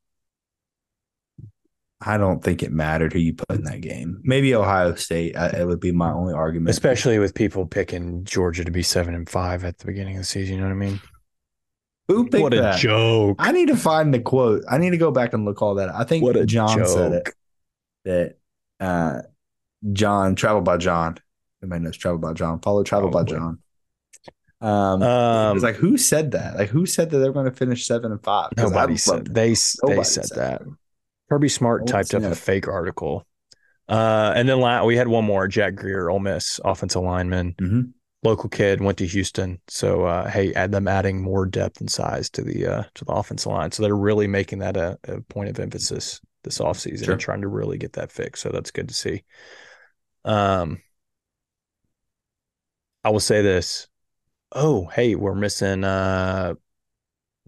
I 2.06 2.18
don't 2.18 2.44
think 2.44 2.64
it 2.64 2.72
mattered 2.72 3.14
who 3.14 3.20
you 3.20 3.34
put 3.34 3.52
in 3.52 3.64
that 3.64 3.82
game. 3.82 4.20
Maybe 4.24 4.54
Ohio 4.56 4.96
State. 4.96 5.38
I, 5.38 5.48
it 5.62 5.68
would 5.68 5.80
be 5.80 5.92
my 5.92 6.12
only 6.12 6.34
argument. 6.34 6.70
Especially 6.70 7.20
with 7.20 7.34
people 7.34 7.66
picking 7.66 8.24
Georgia 8.26 8.66
to 8.66 8.72
be 8.72 8.84
seven 8.84 9.16
and 9.16 9.30
five 9.30 9.64
at 9.64 9.78
the 9.78 9.86
beginning 9.86 10.16
of 10.18 10.22
the 10.22 10.26
season. 10.26 10.56
You 10.56 10.62
know 10.62 10.68
what 10.68 10.74
I 10.74 10.78
mean? 10.78 11.02
Who 12.10 12.28
picked 12.28 12.44
what 12.44 12.54
a 12.54 12.62
that? 12.62 12.80
joke! 12.80 13.38
I 13.40 13.54
need 13.54 13.70
to 13.70 13.78
find 13.78 14.14
the 14.14 14.20
quote. 14.20 14.64
I 14.70 14.78
need 14.78 14.90
to 14.90 14.98
go 14.98 15.12
back 15.12 15.34
and 15.34 15.46
look 15.46 15.62
all 15.62 15.76
that. 15.76 15.90
I 15.90 16.04
think 16.04 16.24
What 16.24 16.36
a 16.36 16.46
John 16.46 16.86
said 16.86 17.14
it 17.14 17.30
that 18.04 18.38
uh 18.86 19.22
John 19.94 20.36
travel 20.36 20.62
by 20.62 20.78
John. 20.78 21.18
Everybody 21.62 21.86
knows 21.86 21.96
travel 21.98 22.20
by 22.20 22.34
John. 22.34 22.60
Follow 22.60 22.84
travel 22.84 23.10
by 23.10 23.24
Probably. 23.24 23.38
John. 23.38 23.60
Um, 24.60 25.02
it 25.02 25.06
Um, 25.08 25.54
was 25.56 25.64
like 25.64 25.76
who 25.76 25.98
said 25.98 26.32
that? 26.32 26.56
Like 26.58 26.70
who 26.70 26.86
said 26.86 27.10
that 27.10 27.20
they're 27.20 27.34
going 27.34 27.50
to 27.50 27.56
finish 27.56 27.86
seven 27.86 28.12
and 28.12 28.22
five? 28.24 28.50
Nobody 28.58 28.94
love 28.94 29.00
said 29.00 29.26
they 29.34 29.52
s- 29.52 29.78
they 29.88 30.04
said 30.04 30.26
said 30.26 30.38
that. 30.38 30.60
that. 30.62 30.68
Kirby 31.30 31.50
Smart 31.50 31.84
I 31.84 31.86
typed 31.92 32.14
up 32.14 32.24
a 32.24 32.36
fake 32.36 32.68
article. 32.68 33.26
Uh, 33.90 34.32
and 34.36 34.48
then 34.48 34.60
la- 34.60 34.84
we 34.86 34.96
had 34.96 35.08
one 35.08 35.26
more. 35.26 35.48
Jack 35.48 35.76
Greer, 35.76 36.10
Ole 36.10 36.20
Miss 36.20 36.60
offensive 36.64 37.02
lineman, 37.04 37.54
Mhm. 37.60 37.92
local 38.24 38.50
kid, 38.50 38.82
went 38.82 38.98
to 39.00 39.06
Houston. 39.08 39.60
So 39.68 40.06
uh, 40.06 40.30
hey, 40.30 40.54
add 40.54 40.72
them 40.72 40.88
adding 40.88 41.22
more 41.22 41.46
depth 41.46 41.82
and 41.82 41.92
size 41.92 42.30
to 42.32 42.42
the 42.44 42.66
uh, 42.66 42.84
to 42.96 43.06
the 43.06 43.12
offensive 43.12 43.52
line. 43.52 43.72
So 43.72 43.84
they're 43.84 43.96
really 43.96 44.28
making 44.28 44.60
that 44.60 44.78
a, 44.78 44.98
a 45.06 45.22
point 45.22 45.50
of 45.50 45.60
emphasis 45.60 46.22
this 46.44 46.60
offseason 46.60 47.04
Sure. 47.06 47.14
and 47.14 47.22
trying 47.22 47.42
to 47.42 47.48
really 47.48 47.78
get 47.78 47.94
that 47.94 48.12
fixed. 48.12 48.42
So 48.44 48.50
that's 48.50 48.72
good 48.72 48.88
to 48.90 48.94
see. 48.94 49.24
Um, 50.26 50.82
I 53.04 53.10
will 53.10 53.20
say 53.20 53.42
this. 53.42 53.88
Oh, 54.54 54.86
hey, 54.88 55.16
we're 55.16 55.36
missing 55.36 55.84
uh 55.84 56.54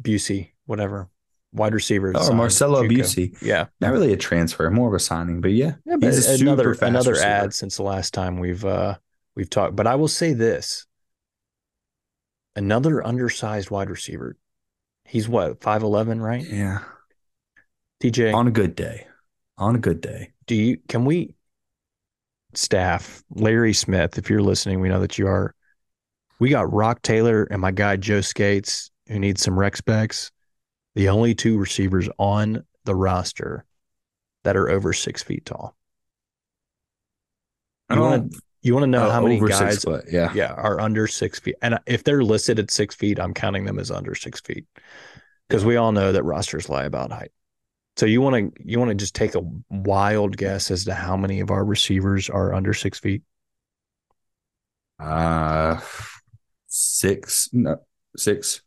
Busey, 0.01 0.51
whatever. 0.65 1.09
Wide 1.55 1.73
receivers. 1.73 2.15
Oh, 2.19 2.23
signed, 2.23 2.37
Marcelo. 2.37 2.83
Busey. 2.83 3.35
Yeah. 3.41 3.67
Not 3.79 3.93
really 3.93 4.11
a 4.13 4.17
transfer, 4.17 4.69
more 4.69 4.89
of 4.89 4.93
a 4.93 4.99
signing, 4.99 5.39
but 5.41 5.51
yeah, 5.51 5.75
Yeah, 5.85 5.95
but 5.97 6.13
he's 6.13 6.41
another 6.41 6.73
another 6.81 7.11
receiver. 7.11 7.27
ad 7.27 7.53
since 7.53 7.77
the 7.77 7.83
last 7.83 8.13
time 8.13 8.39
we've 8.39 8.63
uh 8.65 8.95
we've 9.35 9.49
talked. 9.49 9.75
But 9.75 9.87
I 9.87 9.95
will 9.95 10.07
say 10.09 10.33
this: 10.33 10.85
another 12.55 13.05
undersized 13.05 13.71
wide 13.71 13.89
receiver. 13.89 14.35
He's 15.05 15.29
what 15.29 15.61
five 15.61 15.83
eleven, 15.83 16.21
right? 16.21 16.43
Yeah, 16.43 16.79
TJ, 18.03 18.33
on 18.33 18.47
a 18.47 18.51
good 18.51 18.75
day, 18.75 19.07
on 19.57 19.75
a 19.75 19.79
good 19.79 20.01
day. 20.01 20.33
do 20.47 20.55
you 20.55 20.77
can 20.87 21.05
we 21.05 21.35
staff 22.53 23.23
Larry 23.29 23.73
Smith? 23.73 24.17
If 24.17 24.29
you're 24.29 24.41
listening, 24.41 24.79
we 24.81 24.89
know 24.89 24.99
that 24.99 25.17
you 25.17 25.27
are. 25.27 25.53
We 26.39 26.49
got 26.49 26.71
Rock 26.73 27.01
Taylor 27.01 27.43
and 27.43 27.61
my 27.61 27.71
guy 27.71 27.95
Joe 27.95 28.19
Scates, 28.21 28.91
who 29.07 29.19
needs 29.19 29.41
some 29.41 29.57
rec 29.57 29.77
specs. 29.77 30.31
The 30.95 31.09
only 31.09 31.35
two 31.35 31.57
receivers 31.57 32.09
on 32.17 32.65
the 32.85 32.95
roster 32.95 33.65
that 34.43 34.55
are 34.55 34.69
over 34.69 34.93
six 34.93 35.23
feet 35.23 35.45
tall. 35.45 35.75
I 37.89 37.95
You 37.95 37.99
don't 38.01 38.09
want 38.09 38.31
to 38.31 38.41
you 38.61 38.73
want 38.73 38.83
to 38.83 38.87
know 38.87 39.07
oh, 39.07 39.11
how 39.11 39.21
many 39.21 39.39
guys 39.39 39.83
foot. 39.83 40.05
Yeah, 40.11 40.33
yeah, 40.33 40.53
are 40.53 40.79
under 40.81 41.05
six 41.07 41.39
feet. 41.39 41.55
And 41.61 41.79
if 41.85 42.03
they're 42.03 42.23
listed 42.23 42.57
at 42.57 42.71
six 42.71 42.95
feet, 42.95 43.19
I'm 43.19 43.33
counting 43.33 43.65
them 43.65 43.77
as 43.77 43.91
under 43.91 44.15
six 44.15 44.41
feet 44.41 44.65
because 45.47 45.63
we 45.63 45.75
all 45.75 45.91
know 45.91 46.11
that 46.11 46.23
rosters 46.23 46.67
lie 46.67 46.85
about 46.85 47.11
height. 47.11 47.31
So 47.97 48.05
you 48.05 48.21
want 48.21 48.55
to 48.55 48.63
you 48.63 48.79
want 48.79 48.89
to 48.89 48.95
just 48.95 49.15
take 49.15 49.35
a 49.35 49.41
wild 49.69 50.35
guess 50.37 50.71
as 50.71 50.85
to 50.85 50.93
how 50.93 51.15
many 51.15 51.39
of 51.41 51.51
our 51.51 51.63
receivers 51.63 52.29
are 52.29 52.53
under 52.53 52.73
six 52.73 52.99
feet? 52.99 53.21
uh, 54.99 55.79
six, 56.67 57.49
no, 57.53 57.77
six. 58.15 58.61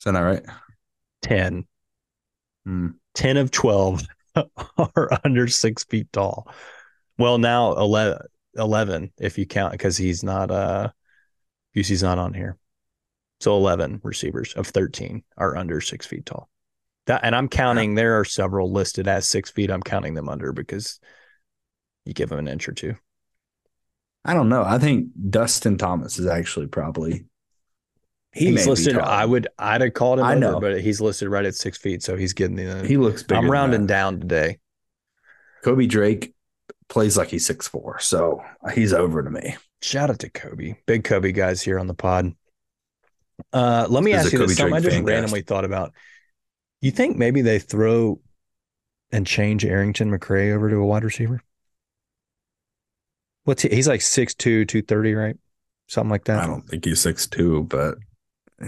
Is 0.00 0.04
that 0.04 0.12
not 0.12 0.20
right? 0.20 0.44
10. 1.22 1.66
Hmm. 2.64 2.88
10 3.14 3.36
of 3.36 3.50
12 3.50 4.02
are 4.96 5.10
under 5.24 5.46
six 5.46 5.84
feet 5.84 6.10
tall. 6.12 6.48
Well, 7.18 7.36
now 7.36 7.74
11, 7.74 8.18
11 8.56 9.12
if 9.18 9.36
you 9.36 9.44
count 9.44 9.72
because 9.72 9.98
he's 9.98 10.24
not, 10.24 10.50
uh, 10.50 10.88
UC's 11.76 12.02
not 12.02 12.18
on 12.18 12.32
here. 12.32 12.56
So 13.40 13.56
11 13.56 14.00
receivers 14.02 14.54
of 14.54 14.66
13 14.68 15.22
are 15.36 15.56
under 15.56 15.80
six 15.82 16.06
feet 16.06 16.24
tall. 16.24 16.48
That, 17.06 17.20
and 17.22 17.36
I'm 17.36 17.48
counting, 17.48 17.94
there 17.94 18.18
are 18.20 18.24
several 18.24 18.72
listed 18.72 19.06
as 19.06 19.28
six 19.28 19.50
feet. 19.50 19.70
I'm 19.70 19.82
counting 19.82 20.14
them 20.14 20.28
under 20.28 20.52
because 20.52 20.98
you 22.06 22.14
give 22.14 22.30
them 22.30 22.38
an 22.38 22.48
inch 22.48 22.68
or 22.68 22.72
two. 22.72 22.94
I 24.24 24.32
don't 24.34 24.48
know. 24.48 24.62
I 24.62 24.78
think 24.78 25.08
Dustin 25.28 25.76
Thomas 25.78 26.18
is 26.18 26.26
actually 26.26 26.66
probably 26.68 27.24
he 28.32 28.46
he's 28.50 28.66
listed. 28.66 28.96
I 28.96 29.24
would, 29.24 29.48
I'd 29.58 29.80
have 29.80 29.94
called 29.94 30.20
him 30.20 30.24
I 30.24 30.32
over, 30.32 30.40
know. 30.40 30.60
but 30.60 30.80
he's 30.80 31.00
listed 31.00 31.28
right 31.28 31.44
at 31.44 31.54
six 31.54 31.78
feet. 31.78 32.02
So 32.02 32.16
he's 32.16 32.32
getting 32.32 32.56
the, 32.56 32.86
He 32.86 32.96
looks 32.96 33.22
bigger. 33.22 33.40
I'm 33.40 33.50
rounding 33.50 33.86
down 33.86 34.20
today. 34.20 34.58
Kobe 35.62 35.86
Drake 35.86 36.32
plays 36.88 37.16
like 37.16 37.28
he's 37.28 37.44
six 37.44 37.68
four, 37.68 37.98
so 37.98 38.42
he's 38.74 38.92
over 38.92 39.22
to 39.22 39.30
me. 39.30 39.56
Shout 39.82 40.10
out 40.10 40.18
to 40.20 40.30
Kobe. 40.30 40.74
Big 40.86 41.04
Kobe 41.04 41.32
guys 41.32 41.62
here 41.62 41.78
on 41.78 41.86
the 41.86 41.94
pod. 41.94 42.34
Uh, 43.52 43.86
let 43.88 44.04
me 44.04 44.12
This 44.12 44.26
ask 44.26 44.32
you 44.32 44.38
this. 44.38 44.56
Something 44.56 44.74
I 44.74 44.80
just 44.80 45.00
randomly 45.02 45.42
thought 45.42 45.64
about. 45.64 45.92
You 46.80 46.90
think 46.90 47.16
maybe 47.16 47.42
they 47.42 47.58
throw 47.58 48.20
and 49.12 49.26
change 49.26 49.64
Arrington 49.64 50.10
McCray 50.10 50.54
over 50.54 50.70
to 50.70 50.76
a 50.76 50.86
wide 50.86 51.04
receiver? 51.04 51.42
What's 53.44 53.62
he? 53.62 53.70
He's 53.70 53.88
like 53.88 54.00
6'2, 54.00 54.36
230, 54.68 55.14
right? 55.14 55.36
Something 55.88 56.10
like 56.10 56.24
that. 56.24 56.40
I 56.40 56.46
don't 56.46 56.62
think 56.68 56.84
he's 56.84 57.00
six 57.00 57.26
two, 57.26 57.64
but 57.64 57.98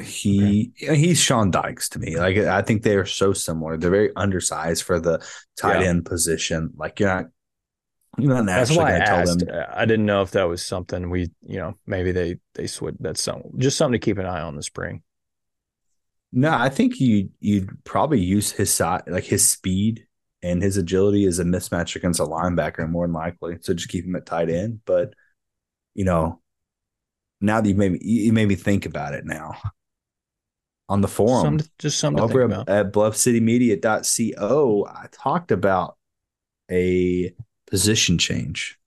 he 0.01 0.73
he's 0.77 1.21
Sean 1.21 1.51
Dykes 1.51 1.91
to 1.91 1.99
me. 1.99 2.17
Like 2.17 2.37
I 2.39 2.63
think 2.63 2.83
they 2.83 2.97
are 2.97 3.05
so 3.07 3.33
similar. 3.33 3.77
They're 3.77 3.91
very 3.91 4.11
undersized 4.17 4.85
for 4.85 4.99
the 5.01 5.25
tight 5.57 5.81
Yeah. 5.83 5.89
end 5.89 6.07
position. 6.07 6.73
Like 6.77 6.99
you're 7.01 7.09
not 7.15 7.27
you're 8.19 8.35
not 8.35 8.47
That's 8.47 8.71
why 8.75 8.95
I 8.97 8.99
going 8.99 9.01
to 9.01 9.07
tell 9.07 9.19
asked. 9.21 9.39
them. 9.41 9.65
I 9.73 9.85
didn't 9.85 10.07
know 10.07 10.23
if 10.23 10.33
that 10.33 10.45
was 10.45 10.65
something 10.65 11.11
we, 11.11 11.31
you 11.47 11.59
know, 11.59 11.79
maybe 11.87 12.13
they 12.13 12.39
they 12.55 12.67
switch. 12.67 12.95
That's 13.01 13.23
some 13.23 13.43
just 13.59 13.77
something 13.77 13.99
to 14.01 14.05
keep 14.05 14.19
an 14.19 14.27
eye 14.27 14.43
on 14.43 14.57
the 14.57 14.63
spring. 14.63 15.03
No, 16.33 16.51
I 16.53 16.69
think 16.71 16.99
you 17.01 17.31
you'd 17.41 17.85
probably 17.85 18.21
use 18.21 18.51
his 18.53 18.73
size, 18.73 19.03
like 19.07 19.25
his 19.25 19.47
speed 19.49 20.07
and 20.43 20.63
his 20.63 20.77
agility 20.79 21.25
is 21.27 21.39
a 21.39 21.45
mismatch 21.45 21.95
against 21.97 22.21
a 22.21 22.25
linebacker 22.25 22.89
more 22.89 23.07
than 23.07 23.15
likely. 23.15 23.59
So 23.61 23.75
just 23.75 23.89
keep 23.91 24.05
him 24.07 24.17
at 24.17 24.25
tight 24.27 24.49
end. 24.51 24.81
But 24.87 25.13
you 25.95 26.05
know, 26.07 26.41
now 27.41 27.61
that 27.61 27.69
you 27.69 27.75
made 27.75 27.93
me 27.93 27.99
you 28.03 28.33
made 28.33 28.49
me 28.49 28.55
think 28.57 28.87
about 28.87 29.15
it 29.15 29.25
now. 29.27 29.53
On 30.89 31.01
the 31.01 31.09
forum 31.09 31.43
Something, 31.59 31.69
just 31.79 31.99
something 31.99 32.23
to 32.23 32.29
think 32.29 32.41
at, 32.41 32.45
about. 32.45 32.69
at 32.69 32.93
bluffcitymedia.co, 32.93 34.87
I 34.87 35.07
talked 35.13 35.51
about 35.53 35.97
a 36.71 37.33
position 37.67 38.19
change, 38.19 38.79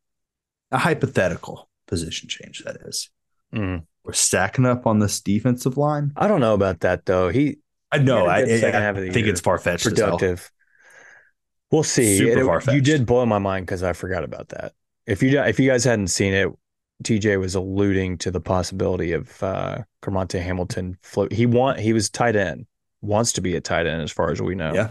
a 0.72 0.78
hypothetical 0.78 1.70
position 1.88 2.30
change. 2.30 2.64
That 2.66 2.78
is, 2.86 3.10
Mm. 3.54 3.84
we're 4.04 4.14
stacking 4.14 4.66
up 4.66 4.86
on 4.86 5.00
this 5.00 5.22
defensive 5.22 5.78
line. 5.78 6.12
I 6.18 6.28
don't 6.28 6.42
know 6.42 6.54
about 6.54 6.82
that 6.82 7.06
though. 7.06 7.30
He 7.30 7.58
I 7.92 8.00
know. 8.00 8.26
He 8.26 8.30
I, 8.30 8.40
had 8.40 8.50
I, 8.50 8.60
second 8.60 8.82
half 8.82 8.96
of 8.98 9.02
the 9.04 9.12
think 9.12 9.26
year. 9.26 9.32
it's 9.34 9.42
far 9.42 9.58
fetched. 9.58 9.86
productive. 9.86 10.52
We'll 11.72 11.84
see. 11.84 12.18
Super 12.18 12.58
It- 12.70 12.74
you 12.74 12.82
did 12.82 13.06
blow 13.06 13.26
my 13.26 13.40
mind 13.40 13.66
because 13.66 13.84
I 13.84 13.94
forgot 13.94 14.24
about 14.24 14.50
that. 14.50 14.74
If 15.08 15.24
you 15.24 15.40
if 15.42 15.60
you 15.60 15.70
guys 15.70 15.84
hadn't 15.84 16.08
seen 16.08 16.34
it, 16.34 16.50
TJ 17.04 17.40
was 17.40 17.56
alluding 17.56 18.18
to 18.20 18.32
the 18.32 18.40
possibility 18.40 19.12
of 19.12 19.42
uh 19.44 19.80
Kermonte 20.02 20.42
Hamilton 20.42 20.98
float. 21.02 21.32
He 21.32 21.46
want 21.46 21.80
he 21.80 21.94
was 21.94 22.10
tight 22.10 22.36
end, 22.36 22.66
wants 23.02 23.34
to 23.34 23.42
be 23.42 23.56
a 23.56 23.62
tight 23.62 23.86
end 23.86 24.02
as 24.02 24.12
far 24.12 24.32
as 24.32 24.42
we 24.42 24.56
know. 24.56 24.74
Yeah. 24.74 24.90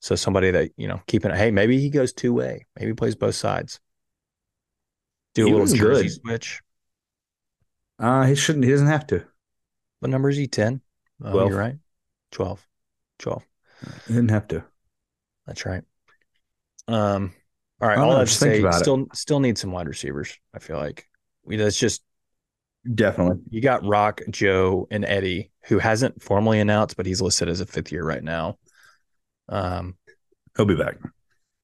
So 0.00 0.14
somebody 0.14 0.50
that 0.50 0.70
you 0.76 0.88
know 0.88 1.00
keeping 1.06 1.30
hey 1.32 1.50
maybe 1.50 1.80
he 1.80 1.90
goes 1.90 2.12
two 2.12 2.32
way, 2.32 2.66
maybe 2.76 2.90
he 2.90 2.94
plays 2.94 3.14
both 3.14 3.34
sides. 3.34 3.80
Do 5.34 5.46
a 5.46 5.50
little 5.50 5.66
jersey 5.66 6.04
good. 6.04 6.12
switch. 6.12 6.62
Uh, 7.98 8.24
he 8.24 8.34
shouldn't. 8.34 8.64
He 8.64 8.70
doesn't 8.70 8.86
have 8.86 9.06
to. 9.08 9.24
What 10.00 10.10
number 10.10 10.28
is 10.30 10.36
he? 10.36 10.46
Ten. 10.46 10.80
Oh, 11.22 11.32
Twelve. 11.32 11.50
you're 11.50 11.58
right. 11.58 11.76
12. 12.30 12.66
12. 13.18 13.42
He 14.06 14.14
didn't 14.14 14.30
have 14.30 14.48
to. 14.48 14.64
That's 15.46 15.66
right. 15.66 15.82
Um, 16.86 17.32
all 17.80 17.88
right. 17.88 17.98
All 17.98 18.12
I 18.12 18.18
have 18.20 18.28
to 18.28 18.30
just 18.30 18.40
say, 18.40 18.60
about 18.60 18.74
it. 18.74 18.78
still, 18.78 19.06
still 19.14 19.40
need 19.40 19.58
some 19.58 19.72
wide 19.72 19.88
receivers. 19.88 20.38
I 20.54 20.58
feel 20.58 20.76
like. 20.76 21.06
That's 21.56 21.78
just 21.78 22.02
Definitely. 22.94 23.42
you 23.50 23.60
got 23.60 23.84
Rock, 23.84 24.20
Joe, 24.30 24.86
and 24.90 25.04
Eddie, 25.04 25.50
who 25.64 25.78
hasn't 25.78 26.22
formally 26.22 26.60
announced, 26.60 26.96
but 26.96 27.06
he's 27.06 27.20
listed 27.20 27.48
as 27.48 27.60
a 27.60 27.66
fifth 27.66 27.92
year 27.92 28.04
right 28.04 28.22
now. 28.22 28.58
Um, 29.48 29.96
He'll 30.56 30.66
be 30.66 30.76
back. 30.76 30.96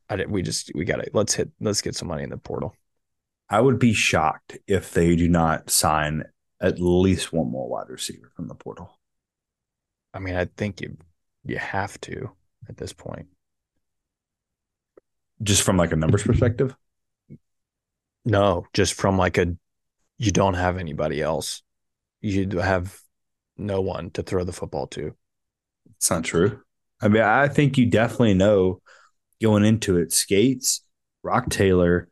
I 0.09 0.17
did, 0.17 0.31
we 0.31 0.43
just 0.43 0.71
we 0.75 0.85
got 0.85 1.01
it. 1.01 1.11
let's 1.15 1.35
hit 1.35 1.51
let's 1.61 1.81
get 1.81 1.95
some 1.97 2.09
money 2.09 2.23
in 2.23 2.31
the 2.31 2.37
portal. 2.37 2.75
I 3.49 3.61
would 3.61 3.79
be 3.79 3.93
shocked 3.93 4.59
if 4.67 4.93
they 4.93 5.17
do 5.17 5.29
not 5.29 5.71
sign 5.71 6.25
at 6.61 6.81
least 6.81 7.33
one 7.33 7.51
more 7.51 7.69
wide 7.69 7.89
receiver 7.89 8.31
from 8.37 8.49
the 8.49 8.55
portal. 8.55 8.99
I 10.13 10.19
mean, 10.19 10.37
I 10.37 10.45
think 10.45 10.81
you 10.81 10.97
you 11.45 11.59
have 11.59 12.01
to 12.03 12.31
at 12.69 12.77
this 12.77 12.93
point. 12.93 13.27
Just 15.43 15.63
from 15.63 15.77
like 15.77 15.93
a 15.93 15.97
numbers 15.97 16.23
perspective. 16.23 16.75
No, 18.25 18.67
just 18.73 18.95
from 18.95 19.19
like 19.19 19.37
a 19.39 19.57
you 20.19 20.31
don't 20.33 20.55
have 20.55 20.79
anybody 20.79 21.21
else. 21.21 21.63
You 22.21 22.49
have 22.59 22.99
no 23.57 23.81
one 23.81 24.11
to 24.13 24.23
throw 24.23 24.45
the 24.45 24.53
football 24.53 24.87
to. 24.89 25.15
It's 25.97 26.11
not 26.11 26.25
true. 26.25 26.61
I 27.01 27.09
mean, 27.09 27.23
I 27.23 27.49
think 27.49 27.77
you 27.77 27.87
definitely 27.87 28.35
know 28.35 28.81
going 29.43 29.65
into 29.65 29.99
it. 29.99 30.13
Scates, 30.13 30.83
Rock 31.23 31.51
Taylor, 31.51 32.09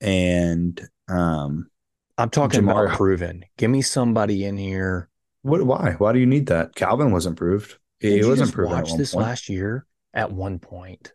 and 0.00 0.80
um, 1.08 1.68
I'm 2.16 2.30
talking 2.30 2.62
Jamar- 2.62 2.86
about 2.86 2.96
proven. 2.96 3.44
Give 3.56 3.70
me 3.70 3.82
somebody 3.82 4.44
in 4.44 4.56
here 4.56 5.08
What? 5.42 5.62
Why? 5.64 5.94
Why 5.98 6.12
do 6.12 6.18
you 6.18 6.26
need 6.26 6.46
that? 6.46 6.74
Calvin 6.74 7.10
wasn't 7.12 7.38
Did 7.38 8.12
He 8.12 8.16
you 8.18 8.28
wasn't 8.28 8.48
just 8.48 8.54
proven 8.54 8.76
at 8.76 8.84
watch 8.84 8.96
this 8.96 9.12
point. 9.14 9.26
last 9.26 9.48
year 9.48 9.86
at 10.14 10.30
one 10.32 10.58
point. 10.58 11.12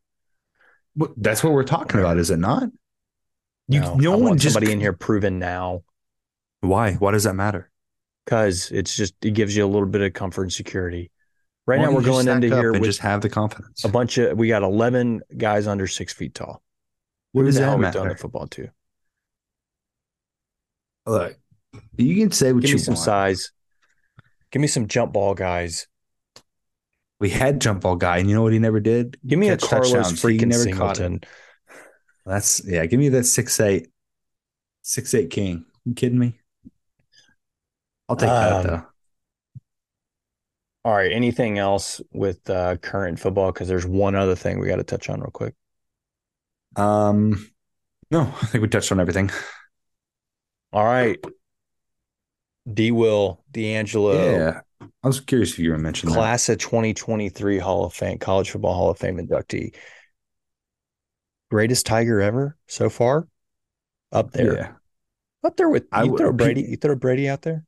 What- 0.96 1.14
That's 1.16 1.44
what 1.44 1.54
we're 1.54 1.64
talking 1.64 2.00
about, 2.00 2.18
is 2.18 2.32
it 2.32 2.40
not? 2.40 2.70
You, 3.68 3.80
no, 3.82 3.96
no 3.96 4.12
I 4.12 4.16
one 4.16 4.24
want 4.26 4.42
just 4.42 4.54
somebody 4.54 4.72
in 4.72 4.80
here 4.80 4.94
proven 4.94 5.40
now 5.40 5.84
Why? 6.66 6.94
Why 6.96 7.12
does 7.12 7.24
that 7.24 7.36
matter? 7.36 7.70
because 8.26 8.72
it's 8.72 8.96
just 8.96 9.14
it 9.24 9.32
gives 9.36 9.56
you 9.56 9.64
a 9.64 9.68
little 9.68 9.88
bit 9.88 10.02
of 10.02 10.14
comfort 10.14 10.44
and 10.44 10.54
security. 10.54 11.12
Right 11.68 11.80
Why 11.80 11.86
now 11.86 11.92
we're 11.92 12.02
going 12.02 12.28
into 12.28 12.48
here 12.48 12.72
and 12.72 12.82
with 12.82 12.90
just 12.90 13.00
have 13.02 13.22
the 13.22 13.30
confidence. 13.30 13.84
a 13.86 13.90
bunch 13.90 14.18
of 14.18 14.38
we 14.38 14.48
got 14.48 14.64
eleven 14.64 15.22
guys 15.38 15.68
under 15.68 15.86
six 15.88 16.12
feet 16.14 16.34
tall. 16.34 16.64
What 17.34 17.42
Who 17.42 17.46
does 17.48 17.56
that 17.56 17.66
hell 17.66 17.78
we've 17.78 17.92
done 17.92 18.04
matter? 18.04 18.16
the 18.16 18.20
football 18.20 18.48
to? 18.48 18.70
Look, 21.06 21.38
you 21.98 22.16
can 22.16 22.32
say 22.32 22.52
what 22.54 22.62
Give 22.62 22.70
you 22.72 22.76
me 22.78 22.82
some 22.82 22.94
want. 22.96 23.06
size. 23.06 23.52
Give 24.52 24.62
me 24.62 24.68
some 24.68 24.88
jump 24.88 25.14
ball 25.14 25.34
guys. 25.36 25.88
We 27.20 27.30
had 27.30 27.62
jump 27.62 27.82
ball 27.82 27.96
guy, 27.96 28.18
and 28.18 28.30
you 28.30 28.36
know 28.36 28.42
what 28.44 28.54
he 28.54 28.60
never 28.60 28.80
did? 28.80 29.18
Give 29.26 29.38
me 29.40 29.48
Catch 29.48 29.64
a 29.64 29.68
Carlos 29.68 29.92
touchdowns. 29.92 30.22
He 30.22 30.28
freaking 30.28 30.48
never 30.48 30.66
caught 30.66 30.98
Singleton. 30.98 31.14
it. 31.16 31.26
That's 32.26 32.62
yeah. 32.66 32.86
Give 32.88 33.00
me 33.00 33.10
that 33.10 33.26
six 33.26 33.60
eight, 33.60 33.88
six 34.82 35.14
eight 35.14 35.30
king. 35.30 35.66
You 35.86 35.94
kidding 35.94 36.18
me? 36.20 36.40
I'll 38.10 38.16
take 38.16 38.30
Um, 38.30 38.36
that 38.64 38.64
though. 38.68 38.84
All 40.84 40.94
right. 40.96 41.12
Anything 41.12 41.58
else 41.58 42.00
with 42.12 42.48
uh, 42.50 42.78
current 42.78 43.20
football? 43.20 43.52
Because 43.52 43.68
there's 43.68 43.88
one 43.88 44.14
other 44.16 44.36
thing 44.36 44.60
we 44.60 44.68
got 44.68 44.76
to 44.76 44.84
touch 44.84 45.10
on 45.10 45.20
real 45.20 45.32
quick. 45.32 45.56
Um, 46.76 47.52
no, 48.12 48.22
I 48.22 48.46
think 48.46 48.62
we 48.62 48.68
touched 48.68 48.92
on 48.92 49.00
everything. 49.00 49.32
All 50.72 50.84
right. 50.86 51.18
D. 52.72 52.92
Will 52.92 53.44
DeAngelo, 53.52 54.14
Yeah, 54.38 54.62
I 55.04 55.08
was 55.08 55.20
curious 55.22 55.52
if 55.54 55.60
you 55.60 55.72
were 55.72 55.78
mentioning 55.78 56.14
that. 56.14 56.20
class 56.20 56.50
of 56.50 56.58
2023 56.60 57.60
Hall 57.60 57.86
of 57.86 57.94
Fame, 57.94 58.18
College 58.20 58.50
Football 58.52 58.74
Hall 58.74 58.90
of 58.90 58.98
Fame 58.98 59.18
inductee. 59.18 59.76
Greatest 61.52 61.86
Tiger 61.86 62.22
ever 62.22 62.58
so 62.68 62.90
far. 62.90 63.28
Up 64.12 64.32
there. 64.32 64.56
Yeah. 64.56 64.72
Up 65.44 65.56
there 65.58 65.70
with 65.70 65.86
I 65.92 66.04
you 66.04 66.12
would- 66.12 66.18
throw 66.20 66.32
Brady. 66.34 66.62
You 66.64 66.78
throw 66.78 66.96
Brady 66.96 67.30
out 67.30 67.42
there? 67.44 67.66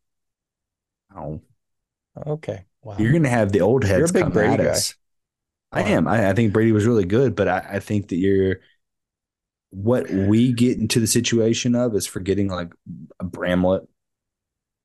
Oh, 1.18 1.42
Okay. 2.26 2.66
Wow. 2.84 2.96
you're 3.00 3.12
gonna 3.12 3.30
have 3.30 3.52
the 3.52 3.62
old 3.62 3.84
heads 3.84 4.00
You're 4.00 4.10
a 4.10 4.14
big 4.14 4.24
come 4.24 4.32
Brady 4.32 4.54
at 4.54 4.60
guy. 4.60 4.66
us. 4.70 4.96
I 5.72 5.82
Wow. 5.82 5.88
am. 5.88 6.08
I, 6.08 6.30
I 6.30 6.34
think 6.34 6.54
Brady 6.54 6.72
was 6.72 6.86
really 6.86 7.06
good, 7.06 7.36
but 7.36 7.48
I, 7.48 7.58
I 7.74 7.80
think 7.80 8.08
that 8.10 8.16
you're 8.16 8.58
what 9.72 10.10
we 10.10 10.54
get 10.54 10.78
into 10.78 11.00
the 11.02 11.08
situation 11.08 11.76
of 11.76 11.94
is 11.96 12.08
forgetting 12.08 12.48
like 12.48 12.72
a 13.20 13.26
Bramlett, 13.26 13.84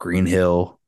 Greenhill, 0.01 0.81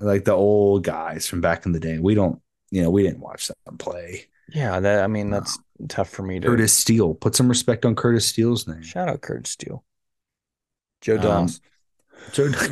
like 0.00 0.24
the 0.24 0.32
old 0.32 0.82
guys 0.84 1.26
from 1.28 1.40
back 1.40 1.64
in 1.64 1.72
the 1.72 1.78
day. 1.80 1.98
We 2.00 2.14
don't, 2.16 2.40
you 2.70 2.82
know, 2.82 2.90
we 2.90 3.04
didn't 3.04 3.20
watch 3.20 3.46
them 3.66 3.78
play. 3.78 4.26
Yeah, 4.52 4.80
that 4.80 5.04
I 5.04 5.06
mean 5.06 5.30
that's 5.30 5.58
tough 5.88 6.08
for 6.10 6.22
me 6.22 6.40
to 6.40 6.46
Curtis 6.48 6.72
Steele, 6.72 7.14
put 7.14 7.36
some 7.36 7.48
respect 7.48 7.84
on 7.86 7.94
Curtis 7.94 8.26
Steele's 8.26 8.66
name. 8.66 8.82
shout 8.82 9.08
out 9.08 9.20
Curtis 9.20 9.52
Steele. 9.52 9.84
Joe 11.00 11.14
Um, 11.16 11.22
Doss. 11.22 11.60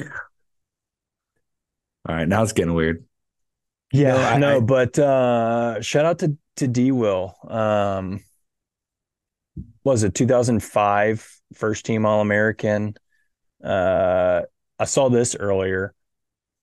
So, 2.07 2.13
all 2.13 2.17
right, 2.17 2.29
now 2.29 2.43
it's 2.43 2.53
getting 2.53 2.75
weird. 2.75 3.05
Yeah, 3.93 4.13
no, 4.13 4.19
I- 4.23 4.39
no, 4.39 4.57
I- 4.57 4.61
but 4.61 4.99
uh 4.99 5.81
shout 5.81 6.05
out 6.05 6.19
to 6.21 6.37
to 6.57 6.69
D 6.69 6.93
Will. 6.93 7.35
Um 7.49 8.23
was 9.85 10.03
it 10.03 10.15
2005 10.15 11.41
first 11.55 11.85
team 11.87 12.05
All 12.07 12.21
American? 12.21 12.95
Uh 13.63 14.43
I 14.79 14.85
saw 14.85 15.09
this 15.09 15.35
earlier. 15.35 15.95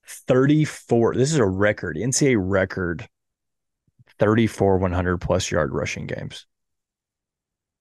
34. 0.05 1.15
This 1.15 1.31
is 1.31 1.37
a 1.37 1.45
record, 1.45 1.95
NCAA 1.95 2.35
record. 2.37 3.07
34 4.19 4.77
100 4.77 5.17
plus 5.19 5.49
yard 5.49 5.73
rushing 5.73 6.05
games. 6.05 6.45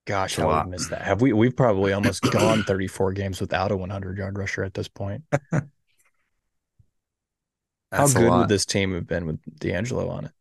Gosh, 0.07 0.37
That's 0.37 0.47
a 0.47 0.49
I 0.51 0.63
would 0.63 0.71
miss 0.71 0.89
that. 0.89 1.03
Have 1.03 1.21
we? 1.21 1.33
We've 1.33 1.55
probably 1.55 1.93
almost 1.93 2.23
gone 2.23 2.63
34 2.63 3.13
games 3.13 3.41
without 3.41 3.71
a 3.71 3.77
100 3.77 4.17
yard 4.19 4.39
rusher 4.39 4.65
at 4.65 4.75
this 4.75 4.89
point. 4.89 5.23
How 7.93 8.07
That's 8.07 8.14
a 8.14 8.20
good 8.20 8.30
would 8.30 8.49
this 8.49 8.64
team 8.64 8.95
have 8.95 9.07
been 9.07 9.26
with 9.26 9.40
DeAngelo 9.61 10.09
on 10.09 10.24
it? 10.24 10.32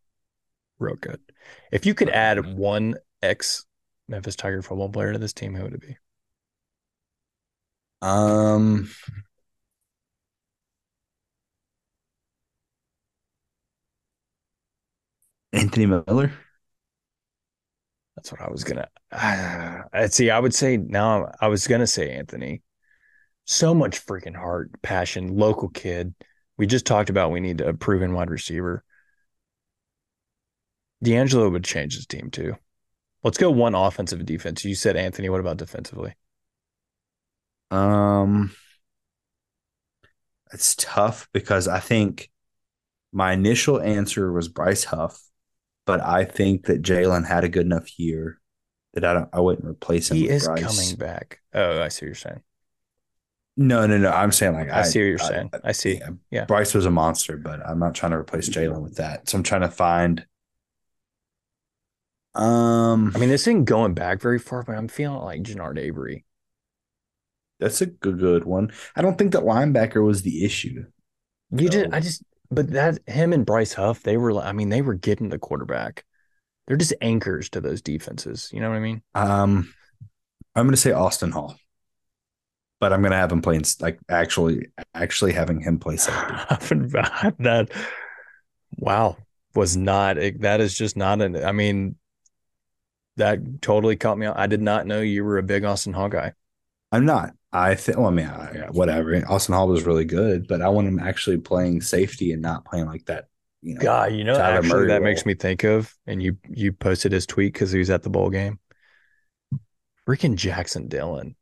Real 0.80 0.96
good. 0.96 1.20
If 1.72 1.86
you 1.86 1.94
could 1.94 2.10
add 2.10 2.56
one 2.56 2.96
ex 3.22 3.66
Memphis 4.08 4.38
Tiger 4.38 4.62
football 4.62 4.88
player 4.88 5.12
to 5.12 5.20
this 5.20 5.34
team, 5.34 5.54
who 5.54 5.64
would 5.64 5.74
it 5.74 5.82
be? 5.82 5.98
Um, 8.02 8.90
Anthony 15.52 15.86
Miller. 15.86 16.32
That's 18.16 18.32
what 18.32 18.42
I 18.42 18.50
was 18.50 18.64
gonna. 18.64 18.88
Uh, 19.94 20.08
see, 20.08 20.30
I 20.30 20.40
would 20.40 20.56
say 20.56 20.78
now. 20.78 21.30
I 21.42 21.50
was 21.50 21.68
gonna 21.68 21.86
say 21.86 22.12
Anthony. 22.12 22.62
So 23.46 23.74
much 23.74 24.06
freaking 24.06 24.36
heart, 24.36 24.72
passion, 24.82 25.36
local 25.36 25.68
kid. 25.68 26.16
We 26.62 26.68
just 26.68 26.86
talked 26.86 27.10
about 27.10 27.32
we 27.32 27.40
need 27.40 27.60
a 27.60 27.74
proven 27.74 28.14
wide 28.14 28.30
receiver. 28.30 28.84
DeAngelo 31.04 31.52
would 31.52 31.64
change 31.64 31.96
his 31.96 32.06
team 32.06 32.30
too. 32.30 32.56
Let's 33.24 33.40
go 33.40 33.50
one 33.50 33.74
offensive 33.74 34.20
and 34.20 34.28
defense. 34.28 34.64
You 34.64 34.76
said 34.76 34.96
Anthony. 34.96 35.28
What 35.30 35.40
about 35.40 35.58
defensively? 35.58 36.14
Um, 37.72 38.52
it's 40.54 40.76
tough 40.76 41.30
because 41.34 41.68
I 41.68 41.80
think 41.80 42.30
my 43.12 43.34
initial 43.34 43.82
answer 43.82 44.32
was 44.32 44.48
Bryce 44.48 44.84
Huff, 44.84 45.20
but 45.88 46.00
I 46.00 46.26
think 46.26 46.68
that 46.68 46.84
Jalen 46.84 47.26
had 47.26 47.44
a 47.44 47.50
good 47.50 47.66
enough 47.66 47.98
year 47.98 48.40
that 48.94 49.04
I 49.04 49.14
don't. 49.14 49.30
I 49.34 49.40
wouldn't 49.40 49.68
replace 49.68 50.12
him. 50.12 50.18
He 50.18 50.28
with 50.28 50.34
is 50.34 50.46
Bryce. 50.46 50.62
coming 50.62 50.96
back. 50.96 51.42
Oh, 51.56 51.82
I 51.82 51.88
see 51.88 52.06
what 52.06 52.10
you're 52.10 52.14
saying. 52.14 52.44
No, 53.58 53.86
no, 53.86 53.98
no. 53.98 54.10
I'm 54.10 54.32
saying 54.32 54.54
like 54.54 54.70
I, 54.70 54.84
see 54.84 55.00
what 55.00 55.06
you're 55.06 55.18
saying. 55.18 55.52
I 55.64 55.72
see. 55.74 55.98
yeah, 55.98 56.10
Yeah. 56.32 56.46
Bryce 56.46 56.74
was 56.74 56.86
a 56.86 56.92
monster, 56.92 57.38
but 57.38 57.66
I'm 57.68 57.80
not 57.80 57.94
trying 57.94 58.12
to 58.12 58.18
replace 58.18 58.50
Jalen 58.50 58.82
with 58.82 58.96
that. 58.96 59.30
So 59.30 59.38
I'm 59.38 59.44
trying 59.44 59.62
to 59.62 59.70
find. 59.70 60.26
Um, 62.34 63.12
I 63.14 63.20
mean, 63.20 63.30
this 63.30 63.42
isn't 63.42 63.66
going 63.66 63.94
back 63.94 64.22
very 64.22 64.40
far, 64.40 64.64
but 64.64 64.76
I'm 64.76 64.88
feeling 64.88 65.22
like 65.22 65.44
Genard 65.44 65.78
Avery. 65.78 66.24
that's 67.60 67.82
a 67.82 67.88
good, 67.88 68.20
good 68.20 68.46
one. 68.46 68.72
I 68.96 69.02
don't 69.02 69.18
think 69.18 69.34
that 69.34 69.44
linebacker 69.44 70.04
was 70.04 70.22
the 70.22 70.46
issue. 70.46 70.86
You 71.52 71.70
did. 71.70 71.92
No. 71.92 71.98
I 71.98 72.00
just, 72.00 72.24
but 72.50 72.70
that 72.72 73.00
him 73.06 73.34
and 73.34 73.46
Bryce 73.46 73.74
Huff, 73.74 74.02
they 74.04 74.16
were. 74.18 74.40
I 74.40 74.54
mean, 74.54 74.70
they 74.70 74.82
were 74.82 74.94
getting 74.94 75.30
the 75.30 75.40
quarterback. 75.40 76.06
They're 76.68 76.78
just 76.78 76.94
anchors 77.02 77.50
to 77.50 77.62
those 77.62 77.82
defenses. 77.82 78.50
You 78.54 78.62
know 78.62 78.70
what 78.70 78.78
I 78.78 78.82
mean? 78.82 79.02
Um, 79.14 79.74
I'm 80.56 80.66
going 80.66 80.72
to 80.72 80.78
say 80.78 80.92
Austin 80.92 81.32
Hall, 81.32 81.56
but 82.82 82.92
I'm 82.92 83.02
going 83.02 83.12
to 83.12 83.18
have 83.18 83.32
him 83.32 83.44
playing 83.44 83.64
like 83.80 84.00
actually, 84.10 84.68
actually 84.96 85.32
having 85.32 85.62
him 85.62 85.80
play 85.80 85.96
safety. 85.98 86.76
that 87.40 87.70
wow 88.78 89.16
was 89.56 89.78
not. 89.78 90.18
Eh, 90.18 90.32
that 90.40 90.60
is 90.60 90.76
just 90.76 90.98
not 90.98 91.22
an. 91.22 91.42
I 91.42 91.52
mean, 91.52 91.96
that 93.18 93.62
totally 93.62 93.96
caught 93.96 94.18
me. 94.18 94.26
out. 94.26 94.38
I 94.38 94.48
did 94.48 94.62
not 94.62 94.88
know 94.88 95.00
you 95.00 95.24
were 95.24 95.38
a 95.38 95.44
big 95.44 95.64
Austin 95.64 95.94
Hall 95.94 96.10
guy. 96.10 96.34
I'm 96.92 97.06
not. 97.06 97.34
I 97.54 97.76
think. 97.76 98.00
Well, 98.00 98.08
I 98.08 98.12
mean, 98.12 98.26
I, 98.26 98.68
whatever. 98.72 99.16
Austin 99.30 99.54
Hall 99.54 99.68
was 99.68 99.84
really 99.84 100.06
good, 100.06 100.48
but 100.48 100.62
I 100.62 100.70
want 100.70 100.88
him 100.88 101.00
actually 101.00 101.38
playing 101.38 101.82
safety 101.82 102.34
and 102.34 102.42
not 102.42 102.66
playing 102.66 102.88
like 102.88 103.06
that. 103.06 103.26
You 103.62 103.76
know, 103.76 103.82
God, 103.82 104.14
you 104.14 104.24
know, 104.24 104.34
Tyler 104.34 104.58
actually, 104.58 104.70
Murray 104.70 104.88
that 104.88 105.02
role. 105.02 105.04
makes 105.04 105.24
me 105.24 105.36
think 105.36 105.64
of, 105.64 105.94
and 106.08 106.24
you 106.24 106.38
you 106.50 106.74
posted 106.74 107.12
his 107.12 107.28
tweet 107.28 107.54
because 107.54 107.72
he 107.72 107.78
was 107.78 107.92
at 107.92 108.02
the 108.02 108.10
bowl 108.10 108.32
game. 108.32 108.60
Freaking 110.08 110.36
Jackson 110.36 110.88
Dillon. 110.88 111.36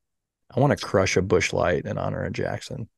I 0.55 0.59
want 0.59 0.77
to 0.77 0.85
crush 0.85 1.15
a 1.15 1.21
Busch 1.21 1.53
Light 1.53 1.85
in 1.85 1.97
honor 1.97 2.23
of 2.25 2.33
Jackson. 2.33 2.89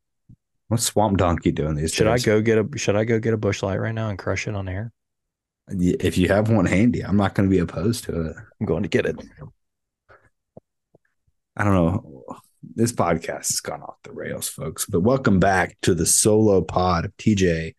what's 0.69 0.85
Swamp 0.85 1.17
Donkey 1.17 1.51
doing 1.51 1.75
these 1.75 1.93
Should 1.93 2.07
I 2.07 2.17
go 2.17 2.41
get 2.41 2.57
a 2.57 2.77
Should 2.77 2.95
I 2.95 3.03
go 3.03 3.19
get 3.19 3.33
a 3.33 3.37
Busch 3.37 3.61
Light 3.61 3.79
right 3.79 3.93
now 3.93 4.09
and 4.09 4.17
crush 4.17 4.47
it 4.47 4.55
on 4.55 4.69
air? 4.69 4.93
If 5.67 6.17
you 6.17 6.27
have 6.29 6.49
one 6.49 6.65
handy, 6.65 7.03
I'm 7.03 7.17
not 7.17 7.35
going 7.35 7.49
to 7.49 7.53
be 7.53 7.59
opposed 7.59 8.05
to 8.05 8.21
it. 8.27 8.35
I'm 8.59 8.65
going 8.65 8.83
to 8.83 8.89
get 8.89 9.05
it. 9.05 9.15
I 11.55 11.63
don't 11.63 11.73
know. 11.73 12.23
This 12.75 12.91
podcast 12.91 13.51
has 13.51 13.59
gone 13.59 13.81
off 13.81 13.95
the 14.03 14.11
rails, 14.11 14.47
folks. 14.47 14.85
But 14.85 15.01
welcome 15.01 15.39
back 15.39 15.77
to 15.81 15.93
the 15.93 16.05
solo 16.05 16.61
pod 16.61 17.05
of 17.05 17.15
TJ. 17.17 17.75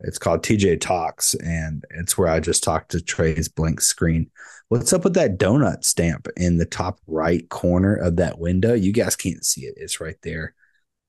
It's 0.00 0.18
called 0.18 0.42
TJ 0.42 0.80
Talks, 0.80 1.34
and 1.34 1.84
it's 1.90 2.18
where 2.18 2.28
I 2.28 2.40
just 2.40 2.64
talk 2.64 2.88
to 2.88 3.00
Trey's 3.00 3.48
blank 3.48 3.80
screen. 3.80 4.30
What's 4.72 4.94
up 4.94 5.04
with 5.04 5.12
that 5.16 5.36
donut 5.36 5.84
stamp 5.84 6.28
in 6.34 6.56
the 6.56 6.64
top 6.64 6.98
right 7.06 7.46
corner 7.50 7.94
of 7.94 8.16
that 8.16 8.38
window? 8.38 8.72
You 8.72 8.90
guys 8.90 9.14
can't 9.14 9.44
see 9.44 9.66
it. 9.66 9.74
It's 9.76 10.00
right 10.00 10.16
there. 10.22 10.54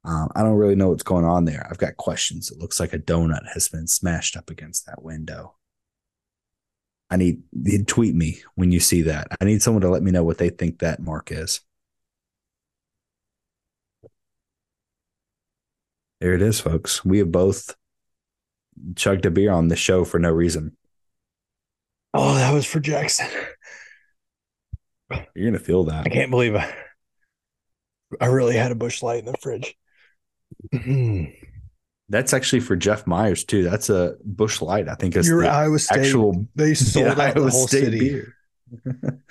Um, 0.04 0.28
I 0.36 0.44
don't 0.44 0.58
really 0.58 0.76
know 0.76 0.90
what's 0.90 1.02
going 1.02 1.24
on 1.24 1.46
there. 1.46 1.66
I've 1.70 1.78
got 1.78 1.96
questions. 1.96 2.52
It 2.52 2.58
looks 2.58 2.78
like 2.78 2.92
a 2.92 3.00
donut 3.00 3.48
has 3.54 3.70
been 3.70 3.88
smashed 3.88 4.36
up 4.36 4.50
against 4.50 4.86
that 4.86 5.02
window. 5.02 5.56
I 7.10 7.16
need 7.16 7.44
tweet 7.88 8.14
me 8.14 8.42
when 8.56 8.74
you 8.74 8.82
see 8.82 9.04
that. 9.04 9.30
I 9.40 9.46
need 9.46 9.62
someone 9.62 9.84
to 9.84 9.90
let 9.90 10.04
me 10.04 10.12
know 10.12 10.26
what 10.26 10.40
they 10.40 10.50
think 10.50 10.80
that 10.80 11.00
mark 11.00 11.32
is. 11.32 11.62
There 16.20 16.34
it 16.34 16.42
is, 16.42 16.60
folks. 16.60 17.06
We 17.06 17.20
have 17.20 17.32
both 17.32 17.78
chugged 18.98 19.26
a 19.26 19.32
beer 19.32 19.54
on 19.54 19.70
the 19.70 19.78
show 19.78 20.04
for 20.04 20.20
no 20.20 20.32
reason. 20.32 20.76
Oh, 22.14 22.36
that 22.36 22.54
was 22.54 22.66
for 22.66 22.80
Jackson. 22.80 23.28
You're 25.36 25.46
gonna 25.52 25.60
feel 25.60 25.84
that. 25.86 26.06
I 26.06 26.10
can't 26.10 26.32
believe 26.32 26.56
I, 26.56 26.74
I 28.20 28.28
really 28.28 28.56
had 28.56 28.72
a 28.72 28.76
Busch 28.76 29.02
Light 29.04 29.20
in 29.20 29.26
the 29.26 29.38
fridge. 29.38 29.76
That's 32.10 32.34
actually 32.34 32.60
for 32.60 32.76
Jeff 32.76 33.08
Myers 33.08 33.44
too. 33.44 33.64
That's 33.64 33.90
a 33.90 34.16
Busch 34.24 34.62
Light. 34.62 34.88
I 34.90 34.96
think 34.96 35.16
it's 35.16 35.28
You're 35.28 35.44
the 35.44 35.50
Iowa 35.50 35.80
State. 35.80 36.00
actual 36.00 36.46
they 36.56 36.74
sold 36.76 37.18
yeah, 37.18 37.28
out 37.28 37.36
the 37.36 37.50
whole 37.50 37.68
State 37.68 37.86
city. 37.86 38.00
beer. 38.00 38.36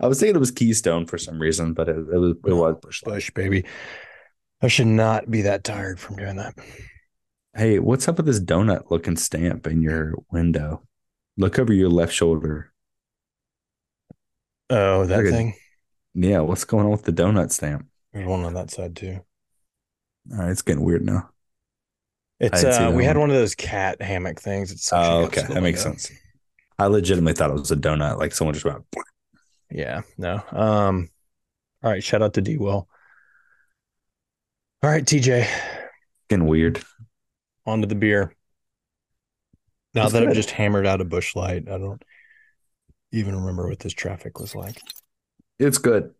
I 0.00 0.06
was 0.06 0.18
thinking 0.20 0.36
it 0.36 0.40
was 0.40 0.50
Keystone 0.50 1.06
for 1.06 1.18
some 1.18 1.38
reason, 1.40 1.74
but 1.74 1.88
it, 1.88 1.96
it 1.96 2.18
was 2.18 2.36
it 2.46 2.52
was 2.52 2.76
Busch 2.80 3.02
Light. 3.04 3.14
Bush, 3.14 3.30
baby. 3.32 3.64
I 4.60 4.68
should 4.68 4.86
not 4.86 5.30
be 5.30 5.42
that 5.42 5.64
tired 5.64 5.98
from 5.98 6.16
doing 6.16 6.36
that. 6.36 6.54
Hey, 7.54 7.78
what's 7.78 8.08
up 8.08 8.16
with 8.16 8.26
this 8.26 8.40
donut 8.40 8.90
looking 8.90 9.16
stamp 9.16 9.66
in 9.66 9.82
your 9.82 10.14
window? 10.30 10.82
Look 11.36 11.58
over 11.58 11.72
your 11.72 11.88
left 11.88 12.12
shoulder. 12.12 12.72
Oh, 14.70 15.06
that 15.06 15.16
Look 15.18 15.26
at- 15.26 15.32
thing. 15.32 15.54
Yeah, 16.14 16.40
what's 16.40 16.64
going 16.64 16.84
on 16.84 16.90
with 16.92 17.04
the 17.04 17.12
donut 17.12 17.50
stamp? 17.52 17.86
There's 18.12 18.26
one 18.26 18.44
on 18.44 18.52
that 18.54 18.70
side 18.70 18.94
too. 18.96 19.20
All 20.30 20.38
right, 20.38 20.50
it's 20.50 20.60
getting 20.62 20.84
weird 20.84 21.04
now. 21.04 21.30
It's 22.38 22.60
didn't 22.60 22.74
see 22.74 22.82
uh, 22.84 22.90
that 22.90 22.96
we 22.96 23.04
had 23.04 23.16
one. 23.16 23.30
of 23.30 23.36
those 23.36 23.54
cat 23.54 24.02
hammock 24.02 24.38
things. 24.40 24.70
It's 24.72 24.92
Oh, 24.92 25.22
okay, 25.24 25.42
that 25.48 25.62
makes 25.62 25.82
sense. 25.82 26.10
I 26.78 26.86
legitimately 26.86 27.32
thought 27.34 27.50
it 27.50 27.54
was 27.54 27.70
a 27.70 27.76
donut, 27.76 28.18
like 28.18 28.32
someone 28.32 28.52
just 28.54 28.64
went. 28.66 28.84
Yeah, 29.70 30.02
no. 30.18 30.42
Um, 30.50 31.08
all 31.82 31.90
right. 31.90 32.04
Shout 32.04 32.20
out 32.22 32.34
to 32.34 32.42
D 32.42 32.58
Will. 32.58 32.88
All 34.82 34.90
right, 34.90 35.04
TJ, 35.04 35.48
Getting 36.28 36.46
weird. 36.46 36.82
on 37.64 37.80
to 37.80 37.86
the 37.86 37.94
beer. 37.94 38.34
Now 39.94 40.08
that 40.08 40.26
I've 40.26 40.34
just 40.34 40.50
hammered 40.50 40.86
out 40.86 41.00
a 41.00 41.04
Busch 41.04 41.36
Light, 41.36 41.68
I 41.68 41.78
don't 41.78 42.02
even 43.12 43.36
remember 43.36 43.68
what 43.68 43.80
this 43.80 43.92
traffic 43.92 44.40
was 44.40 44.54
like. 44.54 44.80
It's 45.58 45.78
good. 45.78 46.14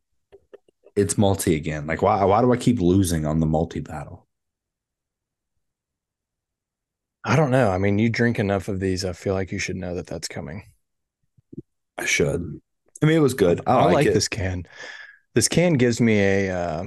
It's 0.95 1.17
multi 1.17 1.57
again. 1.57 1.87
Like 1.87 2.03
why? 2.03 2.23
Why 2.25 2.43
do 2.43 2.53
I 2.53 2.57
keep 2.57 2.81
losing 2.81 3.25
on 3.25 3.41
the 3.41 3.47
multi 3.47 3.81
battle? 3.81 4.27
I 7.25 7.37
don't 7.37 7.51
know. 7.51 7.71
I 7.71 7.79
mean, 7.79 7.99
you 7.99 8.09
drink 8.11 8.39
enough 8.39 8.69
of 8.69 8.81
these, 8.81 9.05
I 9.05 9.13
feel 9.13 9.35
like 9.35 9.53
you 9.53 9.59
should 9.59 9.77
know 9.77 9.95
that 9.95 10.07
that's 10.07 10.29
coming. 10.29 10.65
I 11.97 12.05
should. 12.05 12.61
I 13.03 13.07
mean, 13.07 13.17
it 13.17 13.21
was 13.21 13.35
good. 13.35 13.61
I, 13.67 13.75
I, 13.75 13.85
like, 13.85 13.95
like 13.95 14.13
this 14.13 14.29
can. 14.29 14.65
This 15.35 15.49
can 15.49 15.75
gives 15.75 16.01
me 16.01 16.19
a 16.21 16.51
uh 16.51 16.85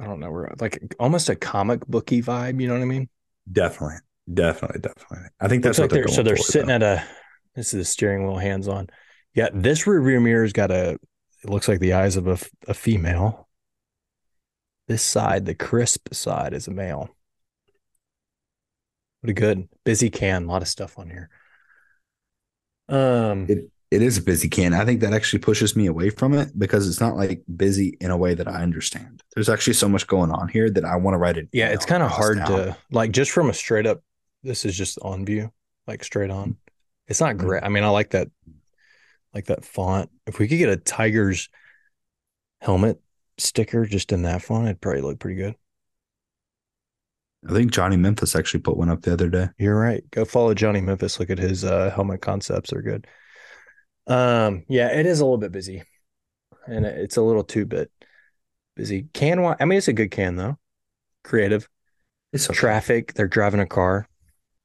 I 0.00 0.04
don't 0.04 0.20
know, 0.20 0.30
we're 0.30 0.52
like 0.60 0.94
almost 0.98 1.28
a 1.28 1.36
comic 1.36 1.86
booky 1.86 2.22
vibe, 2.22 2.60
you 2.60 2.68
know 2.68 2.74
what 2.74 2.82
I 2.82 2.86
mean? 2.86 3.08
Definitely, 3.50 3.98
definitely, 4.32 4.80
definitely. 4.80 5.28
I 5.40 5.48
think 5.48 5.62
that's 5.62 5.78
like 5.78 5.90
they're 5.90 6.04
they're 6.04 6.08
so 6.08 6.22
they're 6.22 6.36
sitting 6.36 6.68
though. 6.68 6.74
at 6.74 6.82
a 6.82 7.04
this 7.54 7.74
is 7.74 7.78
the 7.78 7.84
steering 7.84 8.24
wheel 8.24 8.36
hands 8.36 8.68
on. 8.68 8.88
Yeah, 9.34 9.48
this 9.52 9.86
rear 9.86 10.02
view 10.02 10.20
mirror's 10.20 10.52
got 10.52 10.70
a 10.70 10.98
it 11.42 11.50
looks 11.50 11.68
like 11.68 11.80
the 11.80 11.94
eyes 11.94 12.16
of 12.16 12.26
a, 12.26 12.38
a 12.66 12.74
female. 12.74 13.48
This 14.86 15.02
side, 15.02 15.44
the 15.46 15.54
crisp 15.54 16.12
side, 16.14 16.54
is 16.54 16.66
a 16.66 16.70
male. 16.70 17.10
Pretty 19.22 19.34
good. 19.34 19.68
Busy 19.84 20.10
can, 20.10 20.44
a 20.44 20.46
lot 20.46 20.62
of 20.62 20.68
stuff 20.68 20.98
on 20.98 21.10
here. 21.10 21.28
Um 22.88 23.46
It 23.48 23.70
it 23.90 24.02
is 24.02 24.18
a 24.18 24.22
busy 24.22 24.48
can. 24.48 24.74
I 24.74 24.84
think 24.84 25.00
that 25.00 25.14
actually 25.14 25.38
pushes 25.38 25.74
me 25.74 25.86
away 25.86 26.10
from 26.10 26.34
it 26.34 26.58
because 26.58 26.88
it's 26.88 27.00
not 27.00 27.16
like 27.16 27.42
busy 27.56 27.96
in 28.00 28.10
a 28.10 28.16
way 28.16 28.34
that 28.34 28.46
I 28.46 28.62
understand. 28.62 29.22
There's 29.34 29.48
actually 29.48 29.74
so 29.74 29.88
much 29.88 30.06
going 30.06 30.30
on 30.30 30.48
here 30.48 30.68
that 30.70 30.84
I 30.84 30.96
want 30.96 31.14
to 31.14 31.18
write 31.18 31.38
it. 31.38 31.48
Yeah, 31.52 31.68
it's 31.68 31.86
kind 31.86 32.02
of 32.02 32.10
hard 32.10 32.38
to 32.46 32.76
like 32.90 33.12
just 33.12 33.30
from 33.30 33.48
a 33.48 33.54
straight 33.54 33.86
up. 33.86 34.02
This 34.42 34.64
is 34.64 34.76
just 34.76 34.98
on 35.00 35.24
view, 35.24 35.50
like 35.86 36.04
straight 36.04 36.30
on. 36.30 36.56
It's 37.06 37.20
not 37.20 37.38
great. 37.38 37.62
I 37.62 37.70
mean, 37.70 37.82
I 37.82 37.88
like 37.88 38.10
that, 38.10 38.28
like 39.34 39.46
that 39.46 39.64
font. 39.64 40.10
If 40.26 40.38
we 40.38 40.48
could 40.48 40.58
get 40.58 40.68
a 40.68 40.76
Tigers 40.76 41.48
helmet 42.60 43.00
sticker 43.38 43.86
just 43.86 44.12
in 44.12 44.22
that 44.22 44.42
font, 44.42 44.66
it'd 44.66 44.80
probably 44.80 45.00
look 45.00 45.18
pretty 45.18 45.40
good. 45.40 45.54
I 47.48 47.52
think 47.52 47.72
Johnny 47.72 47.96
Memphis 47.96 48.36
actually 48.36 48.60
put 48.60 48.76
one 48.76 48.90
up 48.90 49.02
the 49.02 49.12
other 49.12 49.30
day. 49.30 49.48
You're 49.58 49.78
right. 49.78 50.02
Go 50.10 50.24
follow 50.24 50.52
Johnny 50.54 50.80
Memphis. 50.80 51.18
Look 51.18 51.30
at 51.30 51.38
his 51.38 51.64
uh, 51.64 51.90
helmet 51.94 52.20
concepts; 52.20 52.70
they're 52.70 52.82
good. 52.82 53.06
Um, 54.08 54.64
yeah, 54.68 54.88
it 54.98 55.06
is 55.06 55.20
a 55.20 55.24
little 55.24 55.38
bit 55.38 55.52
busy, 55.52 55.82
and 56.66 56.86
it's 56.86 57.16
a 57.16 57.22
little 57.22 57.44
too 57.44 57.66
bit 57.66 57.90
busy. 58.74 59.08
Can 59.12 59.38
I 59.60 59.64
mean, 59.64 59.78
it's 59.78 59.88
a 59.88 59.92
good 59.92 60.10
can 60.10 60.36
though. 60.36 60.58
Creative. 61.24 61.68
It's 62.32 62.48
okay. 62.48 62.58
Traffic. 62.58 63.14
They're 63.14 63.28
driving 63.28 63.60
a 63.60 63.66
car. 63.66 64.08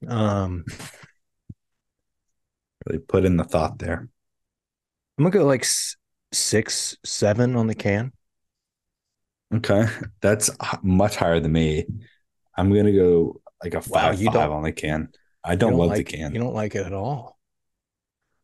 Um. 0.07 0.65
Really 2.85 2.99
put 2.99 3.23
in 3.25 3.37
the 3.37 3.43
thought 3.45 3.79
there. 3.79 4.09
I'm 5.17 5.23
gonna 5.23 5.29
go 5.29 5.45
like 5.45 5.65
six, 6.33 6.97
seven 7.05 7.55
on 7.55 7.67
the 7.67 7.75
can. 7.75 8.11
Okay, 9.53 9.85
that's 10.19 10.49
much 10.81 11.15
higher 11.15 11.39
than 11.39 11.51
me. 11.51 11.85
I'm 12.57 12.73
gonna 12.73 12.91
go 12.91 13.41
like 13.63 13.75
a 13.75 13.81
five, 13.81 14.15
Wow, 14.15 14.19
you 14.19 14.25
five 14.27 14.33
don't- 14.33 14.51
on 14.51 14.63
the 14.63 14.71
can. 14.71 15.09
I 15.43 15.51
You 15.53 15.57
don't, 15.57 15.75
love 15.75 15.89
like, 15.89 15.97
the 15.97 16.17
can. 16.17 16.33
You 16.33 16.39
don't 16.39 16.53
like 16.53 16.75
it 16.75 16.85
at 16.85 16.93
all. 16.93 17.32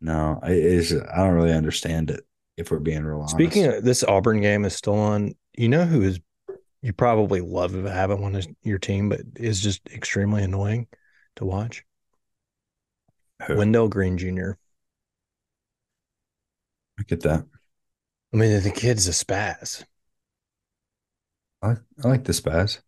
No, 0.02 0.39
it 0.43 0.52
is. 0.52 0.93
I 0.93 1.18
don't 1.18 1.34
really 1.34 1.54
understand 1.54 2.12
it. 2.12 2.22
If 2.58 2.72
we're 2.72 2.80
being 2.80 3.06
real 3.06 3.20
honest. 3.20 3.36
Speaking 3.36 3.68
of 3.68 3.84
this 3.86 4.04
Auburn 4.04 4.41
game 4.41 4.66
is 4.66 4.76
still 4.76 4.95
on. 4.95 5.34
You 5.56 5.70
know 5.70 5.86
who 5.86 6.02
is 6.02 6.20
you 6.82 6.93
probably 6.93 7.41
love 7.41 7.74
having 7.86 8.22
one 8.22 8.36
as 8.36 8.47
your 8.64 8.80
team, 8.80 9.10
but 9.10 9.22
is 9.36 9.62
just 9.62 9.82
extremely 9.89 10.43
annoying 10.43 10.88
to 11.36 11.45
watch. 11.45 11.84
Who? 13.45 13.58
Wendell 13.58 13.89
Green 13.89 14.18
Jr. 14.18 14.52
I 17.00 17.04
get 17.08 17.22
that. 17.22 17.45
I 18.34 18.38
mean, 18.38 18.62
the 18.62 18.72
kid's 18.72 19.08
a 19.08 19.12
spaz. 19.12 19.86
I, 21.62 21.76
I 22.04 22.08
like 22.08 22.24
the 22.24 22.34
spaz. 22.34 22.80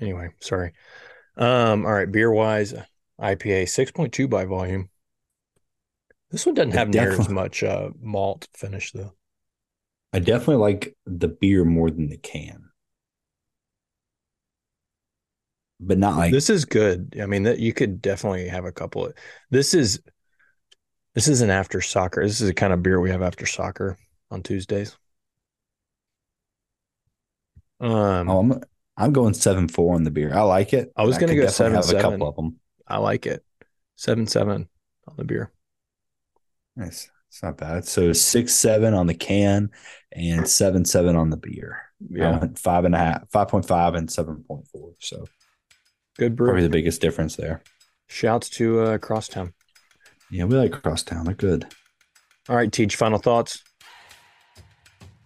Anyway, 0.00 0.30
sorry. 0.40 0.72
Um, 1.36 1.86
all 1.86 1.92
right, 1.92 2.10
beer 2.10 2.30
wise, 2.30 2.74
IPA 3.20 3.68
six 3.68 3.90
point 3.90 4.12
two 4.12 4.28
by 4.28 4.44
volume. 4.44 4.88
This 6.30 6.46
one 6.46 6.54
doesn't 6.54 6.72
have 6.72 6.88
near 6.88 7.12
as 7.12 7.28
much 7.28 7.62
uh, 7.62 7.90
malt 8.00 8.48
finish 8.54 8.92
though. 8.92 9.14
I 10.12 10.18
definitely 10.20 10.56
like 10.56 10.96
the 11.06 11.28
beer 11.28 11.64
more 11.64 11.90
than 11.90 12.08
the 12.08 12.16
can, 12.16 12.70
but 15.80 15.98
not 15.98 16.16
like 16.16 16.32
this 16.32 16.50
is 16.50 16.64
good. 16.64 17.16
I 17.20 17.26
mean, 17.26 17.44
that 17.44 17.58
you 17.58 17.72
could 17.72 18.00
definitely 18.02 18.48
have 18.48 18.64
a 18.64 18.72
couple 18.72 19.06
of 19.06 19.14
this 19.50 19.74
is 19.74 20.00
this 21.14 21.28
is 21.28 21.40
an 21.40 21.50
after 21.50 21.80
soccer. 21.80 22.22
This 22.24 22.40
is 22.40 22.48
the 22.48 22.54
kind 22.54 22.72
of 22.72 22.82
beer 22.82 23.00
we 23.00 23.10
have 23.10 23.22
after 23.22 23.46
soccer 23.46 23.98
on 24.30 24.42
Tuesdays. 24.42 24.96
Um, 27.80 28.28
Oh, 28.28 28.38
I'm 28.40 28.60
I'm 28.96 29.12
going 29.12 29.34
seven 29.34 29.68
four 29.68 29.94
on 29.94 30.04
the 30.04 30.10
beer. 30.10 30.34
I 30.34 30.42
like 30.42 30.72
it. 30.72 30.92
I 30.96 31.04
was 31.04 31.18
gonna 31.18 31.34
go 31.34 31.46
definitely 31.46 31.74
have 31.74 31.84
7-7. 31.84 31.98
a 31.98 32.02
couple 32.02 32.28
of 32.28 32.36
them. 32.36 32.60
I 32.86 32.98
like 32.98 33.26
it. 33.26 33.44
Seven 33.96 34.26
seven 34.26 34.68
on 35.06 35.16
the 35.16 35.24
beer. 35.24 35.52
Nice. 36.76 37.10
It's 37.28 37.42
not 37.42 37.58
bad. 37.58 37.84
So 37.84 38.12
six 38.12 38.54
seven 38.54 38.92
on 38.92 39.06
the 39.06 39.14
can 39.14 39.70
and 40.12 40.48
seven 40.48 40.84
seven 40.84 41.14
on 41.14 41.30
the 41.30 41.36
beer. 41.36 41.82
Yeah, 42.08 42.44
five 42.56 42.84
and 42.84 42.94
a 42.94 42.98
half, 42.98 43.30
five 43.30 43.48
point 43.48 43.66
five 43.66 43.94
and 43.94 44.10
seven 44.10 44.42
point 44.48 44.66
four. 44.66 44.94
So 44.98 45.26
good 46.18 46.34
brew. 46.34 46.48
probably 46.48 46.64
the 46.64 46.70
biggest 46.70 47.00
difference 47.00 47.36
there. 47.36 47.62
Shouts 48.08 48.48
to 48.50 48.80
uh, 48.80 48.98
Crosstown. 48.98 49.52
Yeah, 50.30 50.44
we 50.44 50.56
like 50.56 50.82
Crosstown. 50.82 51.24
They're 51.24 51.34
good. 51.34 51.66
All 52.48 52.56
right, 52.56 52.72
Teach. 52.72 52.96
Final 52.96 53.18
thoughts. 53.18 53.62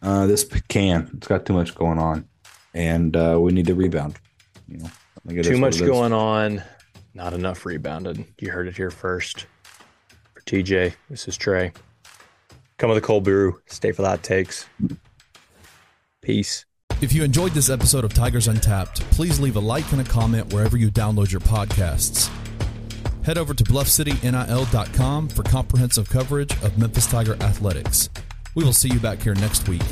Uh, 0.03 0.27
this 0.27 0.45
can 0.69 1.11
it's 1.17 1.27
got 1.27 1.47
too 1.47 1.55
much 1.55 1.75
going 1.75 1.99
on, 1.99 2.29
and 2.75 3.17
uh, 3.17 3.39
we 3.41 3.53
need 3.53 3.67
to 3.67 3.75
rebound. 3.75 4.17
You 4.69 4.79
know, 4.79 4.87
I 4.87 5.29
think 5.29 5.39
it 5.39 5.47
is 5.47 5.49
Too 5.49 5.59
much 5.59 5.79
going 5.79 6.13
on. 6.13 6.63
Not 7.15 7.33
enough 7.33 7.65
rebounded. 7.65 8.27
You 8.39 8.51
heard 8.51 8.69
it 8.69 8.77
here 8.77 8.91
first. 8.91 9.47
TJ, 10.47 10.95
this 11.09 11.27
is 11.29 11.37
Trey. 11.37 11.73
Come 12.79 12.91
with 12.91 12.99
a 12.99 13.07
cold 13.07 13.25
brew. 13.25 13.61
Stay 13.67 13.93
for 13.93 14.03
the 14.03 14.09
hot 14.09 14.23
takes. 14.23 14.67
Peace. 16.23 16.67
If 17.01 17.13
you 17.13 17.23
enjoyed 17.25 17.53
this 17.53 17.71
episode 17.71 18.05
of 18.05 18.15
Tigers 18.15 18.49
Untapped, 18.49 19.01
please 19.11 19.41
leave 19.41 19.57
a 19.57 19.61
like 19.61 19.91
and 19.93 20.01
a 20.01 20.05
comment 20.05 20.53
wherever 20.53 20.77
you 20.77 20.91
download 20.91 21.31
your 21.31 21.41
podcasts. 21.41 22.31
Head 23.25 23.39
over 23.39 23.55
to 23.55 23.65
bluffcitynil.com 23.65 25.29
for 25.29 25.43
comprehensive 25.43 26.09
coverage 26.11 26.53
of 26.63 26.79
Memphis 26.79 27.07
Tiger 27.07 27.35
athletics. 27.43 28.11
We 28.55 28.65
will 28.65 28.73
see 28.73 28.89
you 28.89 29.01
back 29.01 29.23
here 29.23 29.35
next 29.35 29.69
week. 29.69 29.83